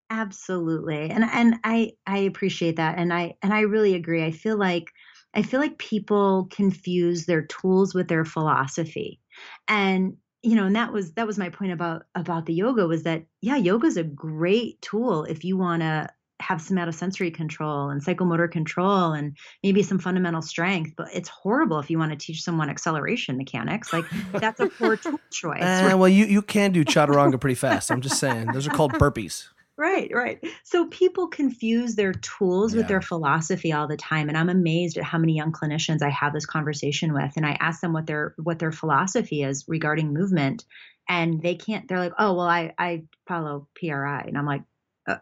Absolutely. 0.09 1.09
And 1.09 1.23
and 1.23 1.55
I 1.63 1.93
I 2.05 2.19
appreciate 2.19 2.75
that 2.75 2.97
and 2.97 3.11
I 3.13 3.35
and 3.41 3.53
I 3.53 3.61
really 3.61 3.95
agree. 3.95 4.23
I 4.23 4.31
feel 4.31 4.57
like 4.57 4.91
I 5.33 5.41
feel 5.41 5.59
like 5.59 5.77
people 5.79 6.47
confuse 6.51 7.25
their 7.25 7.45
tools 7.47 7.95
with 7.95 8.07
their 8.07 8.23
philosophy. 8.23 9.19
And 9.67 10.17
you 10.45 10.55
know, 10.55 10.65
and 10.65 10.75
that 10.75 10.93
was 10.93 11.13
that 11.13 11.25
was 11.25 11.37
my 11.37 11.49
point 11.49 11.71
about 11.71 12.03
about 12.13 12.45
the 12.45 12.53
yoga 12.53 12.87
was 12.87 13.03
that 13.03 13.23
yeah, 13.41 13.55
yoga 13.55 13.87
is 13.87 13.97
a 13.97 14.03
great 14.03 14.81
tool 14.81 15.23
if 15.23 15.43
you 15.43 15.57
want 15.57 15.81
to 15.81 16.07
have 16.41 16.59
somatosensory 16.59 17.33
control 17.33 17.89
and 17.89 18.03
psychomotor 18.03 18.51
control 18.51 19.13
and 19.13 19.37
maybe 19.63 19.81
some 19.81 19.97
fundamental 19.97 20.41
strength, 20.41 20.91
but 20.97 21.07
it's 21.13 21.29
horrible 21.29 21.79
if 21.79 21.89
you 21.89 21.97
want 21.97 22.11
to 22.11 22.17
teach 22.17 22.43
someone 22.43 22.69
acceleration 22.69 23.37
mechanics. 23.37 23.93
Like 23.93 24.05
that's 24.33 24.59
a 24.59 24.67
poor 24.67 24.97
tool 24.97 25.19
choice. 25.31 25.63
Uh, 25.63 25.95
well 25.97 26.09
you 26.09 26.25
you 26.25 26.41
can 26.41 26.71
do 26.71 26.83
chaturanga 26.85 27.39
pretty 27.39 27.55
fast 27.55 27.89
i'm 27.89 28.01
just 28.01 28.19
saying 28.19 28.47
those 28.53 28.67
are 28.67 28.71
called 28.71 28.93
burpees 28.93 29.47
Right, 29.77 30.09
right. 30.13 30.39
So 30.63 30.87
people 30.87 31.27
confuse 31.27 31.95
their 31.95 32.13
tools 32.13 32.73
with 32.73 32.87
their 32.87 33.01
philosophy 33.01 33.73
all 33.73 33.87
the 33.87 33.97
time 33.97 34.29
and 34.29 34.37
I'm 34.37 34.47
amazed 34.49 34.97
at 34.97 35.03
how 35.03 35.17
many 35.17 35.35
young 35.35 35.51
clinicians 35.51 36.01
I 36.01 36.09
have 36.11 36.31
this 36.31 36.45
conversation 36.45 37.13
with 37.13 37.33
and 37.35 37.45
I 37.45 37.57
ask 37.59 37.81
them 37.81 37.91
what 37.91 38.07
their 38.07 38.35
what 38.41 38.59
their 38.59 38.71
philosophy 38.71 39.43
is 39.43 39.65
regarding 39.67 40.13
movement 40.13 40.63
and 41.09 41.41
they 41.41 41.55
can't 41.55 41.87
they're 41.89 41.99
like, 41.99 42.13
"Oh, 42.17 42.33
well 42.35 42.47
I 42.47 42.73
I 42.77 43.03
follow 43.27 43.67
PRI." 43.75 44.23
And 44.25 44.37
I'm 44.37 44.45
like, 44.45 44.63
uh, 45.07 45.17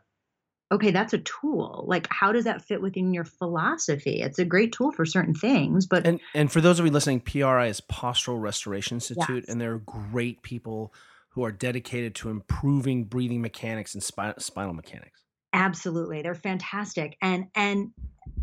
"Okay, 0.72 0.92
that's 0.92 1.14
a 1.14 1.20
tool. 1.20 1.86
Like 1.88 2.08
how 2.12 2.32
does 2.32 2.46
that 2.46 2.62
fit 2.64 2.82
within 2.82 3.14
your 3.14 3.26
philosophy? 3.26 4.22
It's 4.22 4.40
a 4.40 4.46
great 4.46 4.72
tool 4.72 4.92
for 4.92 5.06
certain 5.06 5.34
things, 5.34 5.88
but 5.88 6.06
and 6.06 6.20
and 6.36 6.52
for 6.52 6.62
those 6.62 6.80
of 6.80 6.86
you 6.86 6.92
listening 6.92 7.22
pri 7.22 7.68
is 7.68 7.82
postural 7.82 8.40
restoration 8.40 8.98
institute 8.98 9.46
Yes. 9.46 9.50
and 9.50 9.60
they're 9.60 9.80
great 9.80 10.44
people 10.44 10.94
who 11.34 11.44
are 11.44 11.52
dedicated 11.52 12.16
to 12.16 12.30
improving 12.30 13.04
breathing 13.04 13.42
mechanics 13.42 13.94
and 13.94 14.04
spi- 14.04 14.34
spinal 14.38 14.74
mechanics 14.74 15.24
Absolutely. 15.54 16.24
They're 16.24 16.36
fantastic. 16.36 17.16
And 17.22 17.46
and 17.56 17.92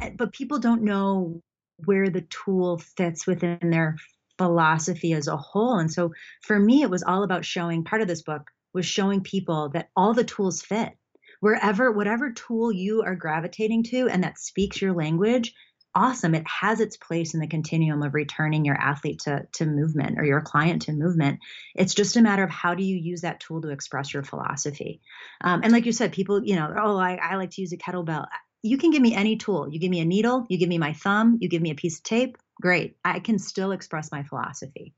uh, 0.00 0.10
but 0.16 0.32
people 0.32 0.60
don't 0.60 0.82
know 0.82 1.42
where 1.84 2.08
the 2.08 2.22
tool 2.22 2.78
fits 2.78 3.26
within 3.26 3.58
their 3.62 3.96
philosophy 4.38 5.12
as 5.12 5.26
a 5.26 5.36
whole. 5.36 5.78
And 5.78 5.92
so 5.92 6.12
for 6.42 6.58
me 6.58 6.82
it 6.82 6.90
was 6.90 7.02
all 7.02 7.24
about 7.24 7.44
showing 7.44 7.84
part 7.84 8.00
of 8.00 8.08
this 8.08 8.22
book 8.22 8.42
was 8.72 8.86
showing 8.86 9.22
people 9.22 9.70
that 9.70 9.88
all 9.96 10.14
the 10.14 10.24
tools 10.24 10.62
fit. 10.62 10.92
Wherever 11.40 11.90
whatever 11.90 12.32
tool 12.32 12.70
you 12.70 13.02
are 13.02 13.16
gravitating 13.16 13.82
to 13.84 14.08
and 14.08 14.22
that 14.22 14.38
speaks 14.38 14.80
your 14.80 14.94
language, 14.94 15.52
awesome. 15.94 16.34
It 16.34 16.46
has 16.46 16.80
its 16.80 16.96
place 16.96 17.34
in 17.34 17.40
the 17.40 17.46
continuum 17.46 18.02
of 18.02 18.14
returning 18.14 18.64
your 18.64 18.76
athlete 18.76 19.20
to 19.20 19.46
to 19.52 19.66
movement 19.66 20.18
or 20.18 20.24
your 20.24 20.40
client 20.40 20.82
to 20.82 20.92
movement. 20.92 21.40
It's 21.74 21.94
just 21.94 22.16
a 22.16 22.22
matter 22.22 22.44
of 22.44 22.50
how 22.50 22.74
do 22.74 22.82
you 22.82 22.96
use 22.96 23.22
that 23.22 23.40
tool 23.40 23.60
to 23.62 23.68
express 23.68 24.12
your 24.12 24.22
philosophy. 24.22 25.00
Um, 25.40 25.62
and 25.62 25.72
like 25.72 25.86
you 25.86 25.92
said, 25.92 26.12
people, 26.12 26.44
you 26.44 26.56
know, 26.56 26.72
oh, 26.76 26.96
I, 26.96 27.14
I 27.14 27.36
like 27.36 27.50
to 27.52 27.60
use 27.60 27.72
a 27.72 27.76
kettlebell. 27.76 28.26
You 28.62 28.78
can 28.78 28.90
give 28.90 29.02
me 29.02 29.14
any 29.14 29.36
tool. 29.36 29.68
You 29.70 29.80
give 29.80 29.90
me 29.90 30.00
a 30.00 30.04
needle, 30.04 30.46
you 30.48 30.58
give 30.58 30.68
me 30.68 30.78
my 30.78 30.92
thumb, 30.92 31.38
you 31.40 31.48
give 31.48 31.62
me 31.62 31.70
a 31.70 31.74
piece 31.74 31.98
of 31.98 32.02
tape. 32.02 32.36
Great. 32.60 32.96
I 33.04 33.20
can 33.20 33.38
still 33.38 33.72
express 33.72 34.12
my 34.12 34.22
philosophy. 34.22 34.94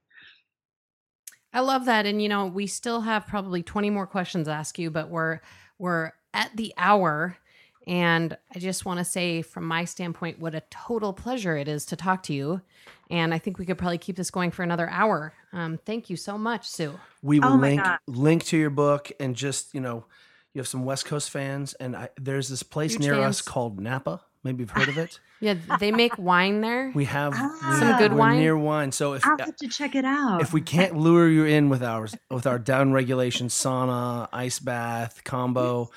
I 1.52 1.60
love 1.60 1.84
that. 1.84 2.06
And 2.06 2.20
you 2.22 2.28
know, 2.28 2.46
we 2.46 2.66
still 2.66 3.02
have 3.02 3.26
probably 3.26 3.62
20 3.62 3.90
more 3.90 4.06
questions 4.06 4.46
to 4.46 4.52
ask 4.52 4.78
you, 4.78 4.90
but 4.90 5.10
we're 5.10 5.40
we're 5.78 6.12
at 6.34 6.56
the 6.56 6.72
hour. 6.76 7.36
And 7.86 8.36
I 8.54 8.58
just 8.58 8.84
want 8.84 8.98
to 8.98 9.04
say 9.04 9.42
from 9.42 9.64
my 9.66 9.84
standpoint, 9.84 10.38
what 10.38 10.54
a 10.54 10.62
total 10.70 11.12
pleasure 11.12 11.56
it 11.56 11.68
is 11.68 11.84
to 11.86 11.96
talk 11.96 12.22
to 12.24 12.32
you. 12.34 12.60
And 13.10 13.34
I 13.34 13.38
think 13.38 13.58
we 13.58 13.66
could 13.66 13.78
probably 13.78 13.98
keep 13.98 14.16
this 14.16 14.30
going 14.30 14.50
for 14.50 14.62
another 14.62 14.88
hour. 14.88 15.34
Um, 15.52 15.78
thank 15.84 16.08
you 16.08 16.16
so 16.16 16.38
much, 16.38 16.68
Sue. 16.68 16.98
we 17.22 17.40
will 17.40 17.52
Oh 17.52 17.56
link 17.56 17.82
God. 17.82 17.98
link 18.06 18.44
to 18.44 18.56
your 18.56 18.70
book 18.70 19.10
and 19.20 19.36
just 19.36 19.74
you 19.74 19.80
know 19.80 20.04
you 20.54 20.60
have 20.60 20.68
some 20.68 20.84
west 20.84 21.04
coast 21.06 21.30
fans 21.30 21.74
and 21.74 21.94
I, 21.96 22.08
there's 22.18 22.48
this 22.48 22.62
place 22.62 22.92
Huge 22.92 23.02
near 23.02 23.14
us 23.14 23.40
called 23.42 23.80
napa 23.80 24.20
maybe 24.44 24.60
you've 24.62 24.70
heard 24.70 24.88
of 24.88 24.98
it 24.98 25.18
Yeah, 25.40 25.54
they 25.80 25.90
make 25.92 26.16
wine 26.18 26.60
there. 26.60 26.92
we 26.94 27.04
have 27.06 27.32
Ah. 27.36 27.76
Some 27.80 27.98
good 27.98 28.12
we're 28.12 28.18
wine? 28.18 28.38
near 28.38 28.56
wine 28.56 28.92
so 28.92 29.12
if 29.14 29.26
I'll 29.26 29.36
have 29.38 29.56
to 29.56 29.68
check 29.68 29.94
it 29.94 30.04
out. 30.04 30.40
if 30.42 30.52
we 30.52 30.60
can't 30.60 30.96
lure 30.96 31.28
you 31.28 31.44
in 31.44 31.68
with 31.68 31.82
ours 31.82 32.14
with 32.30 32.46
our 32.46 32.58
down 32.58 32.92
regulation 32.92 33.48
sauna 33.48 34.28
ice 34.32 34.58
bath 34.58 35.22
combo 35.24 35.90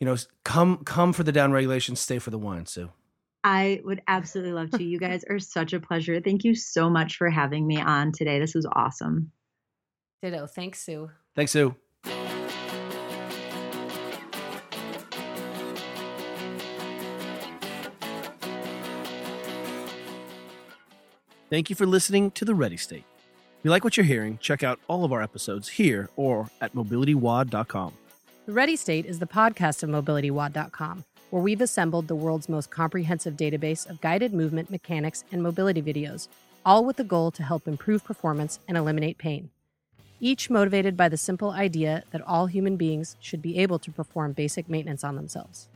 you 0.00 0.06
know 0.06 0.16
come 0.44 0.78
come 0.84 1.12
for 1.12 1.22
the 1.22 1.32
down 1.32 1.52
regulation 1.52 1.96
stay 1.96 2.18
for 2.18 2.30
the 2.30 2.38
wine 2.38 2.66
sue 2.66 2.90
I 3.44 3.80
would 3.84 4.02
absolutely 4.08 4.54
love 4.54 4.72
to. 4.72 4.82
You 4.82 4.98
guys 4.98 5.22
are 5.30 5.38
such 5.38 5.72
a 5.72 5.78
pleasure. 5.78 6.20
Thank 6.20 6.42
you 6.42 6.56
so 6.56 6.90
much 6.90 7.16
for 7.16 7.30
having 7.30 7.64
me 7.64 7.80
on 7.80 8.10
today. 8.10 8.40
This 8.40 8.56
was 8.56 8.66
awesome. 8.74 9.30
Ditto. 10.20 10.48
Thanks, 10.48 10.80
Sue. 10.80 11.10
thanks 11.36 11.52
sue 11.52 11.76
Thank 21.48 21.70
you 21.70 21.76
for 21.76 21.86
listening 21.86 22.32
to 22.32 22.44
The 22.44 22.56
Ready 22.56 22.76
State. 22.76 23.04
If 23.60 23.64
you 23.64 23.70
like 23.70 23.84
what 23.84 23.96
you're 23.96 24.04
hearing, 24.04 24.38
check 24.38 24.64
out 24.64 24.80
all 24.88 25.04
of 25.04 25.12
our 25.12 25.22
episodes 25.22 25.68
here 25.68 26.10
or 26.16 26.50
at 26.60 26.74
mobilitywod.com. 26.74 27.92
The 28.46 28.52
Ready 28.52 28.76
State 28.76 29.06
is 29.06 29.18
the 29.18 29.26
podcast 29.26 29.82
of 29.82 29.90
MobilityWOD.com, 29.90 31.04
where 31.30 31.42
we've 31.42 31.60
assembled 31.60 32.06
the 32.06 32.14
world's 32.14 32.48
most 32.48 32.70
comprehensive 32.70 33.34
database 33.36 33.90
of 33.90 34.00
guided 34.00 34.32
movement 34.32 34.70
mechanics 34.70 35.24
and 35.32 35.42
mobility 35.42 35.82
videos, 35.82 36.28
all 36.64 36.84
with 36.84 36.94
the 36.94 37.02
goal 37.02 37.32
to 37.32 37.42
help 37.42 37.66
improve 37.66 38.04
performance 38.04 38.60
and 38.68 38.78
eliminate 38.78 39.18
pain. 39.18 39.50
Each 40.20 40.48
motivated 40.48 40.96
by 40.96 41.08
the 41.08 41.16
simple 41.16 41.50
idea 41.50 42.04
that 42.12 42.22
all 42.22 42.46
human 42.46 42.76
beings 42.76 43.16
should 43.20 43.42
be 43.42 43.58
able 43.58 43.80
to 43.80 43.90
perform 43.90 44.32
basic 44.32 44.68
maintenance 44.68 45.02
on 45.02 45.16
themselves. 45.16 45.66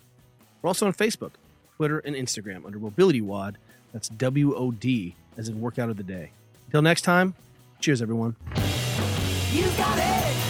We're 0.62 0.68
also 0.68 0.86
on 0.86 0.92
Facebook, 0.92 1.32
Twitter, 1.74 1.98
and 1.98 2.14
Instagram 2.14 2.64
under 2.64 2.78
Mobility 2.78 3.20
WOD, 3.20 3.58
That's 3.92 4.08
W 4.10 4.54
O 4.54 4.70
D, 4.70 5.16
as 5.36 5.48
in 5.48 5.60
workout 5.60 5.90
of 5.90 5.96
the 5.96 6.04
day. 6.04 6.30
Until 6.66 6.82
next 6.82 7.02
time, 7.02 7.34
cheers, 7.80 8.00
everyone. 8.00 8.36
You 9.50 9.64
got 9.76 9.98
it. 9.98 10.49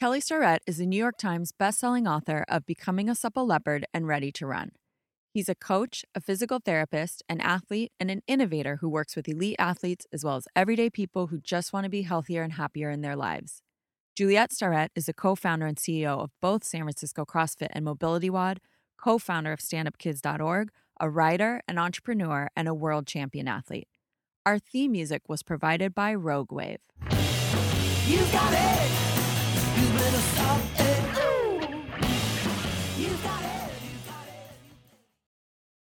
Kelly 0.00 0.20
Starrett 0.20 0.62
is 0.64 0.78
a 0.78 0.86
New 0.86 0.96
York 0.96 1.18
Times 1.18 1.50
bestselling 1.50 2.08
author 2.08 2.44
of 2.46 2.64
Becoming 2.64 3.08
a 3.08 3.16
Supple 3.16 3.44
Leopard 3.44 3.84
and 3.92 4.06
Ready 4.06 4.30
to 4.30 4.46
Run. 4.46 4.70
He's 5.32 5.48
a 5.48 5.56
coach, 5.56 6.04
a 6.14 6.20
physical 6.20 6.60
therapist, 6.64 7.24
an 7.28 7.40
athlete, 7.40 7.90
and 7.98 8.08
an 8.08 8.22
innovator 8.28 8.76
who 8.76 8.88
works 8.88 9.16
with 9.16 9.28
elite 9.28 9.56
athletes 9.58 10.06
as 10.12 10.24
well 10.24 10.36
as 10.36 10.46
everyday 10.54 10.88
people 10.88 11.26
who 11.26 11.40
just 11.40 11.72
want 11.72 11.82
to 11.82 11.90
be 11.90 12.02
healthier 12.02 12.44
and 12.44 12.52
happier 12.52 12.90
in 12.90 13.00
their 13.00 13.16
lives. 13.16 13.60
Juliet 14.14 14.52
Starrett 14.52 14.92
is 14.94 15.08
a 15.08 15.12
co 15.12 15.34
founder 15.34 15.66
and 15.66 15.76
CEO 15.76 16.22
of 16.22 16.30
both 16.40 16.62
San 16.62 16.82
Francisco 16.82 17.24
CrossFit 17.24 17.70
and 17.72 17.84
Mobility 17.84 18.30
WOD, 18.30 18.60
co 19.02 19.18
founder 19.18 19.52
of 19.52 19.58
StandUpKids.org, 19.58 20.70
a 21.00 21.10
writer, 21.10 21.60
an 21.66 21.76
entrepreneur, 21.76 22.48
and 22.54 22.68
a 22.68 22.74
world 22.74 23.08
champion 23.08 23.48
athlete. 23.48 23.88
Our 24.46 24.60
theme 24.60 24.92
music 24.92 25.22
was 25.28 25.42
provided 25.42 25.92
by 25.92 26.14
Rogue 26.14 26.52
Wave. 26.52 26.78
You 28.06 28.24
got 28.30 28.52
it. 28.52 29.07
Better 30.08 30.20
stop. 30.22 30.77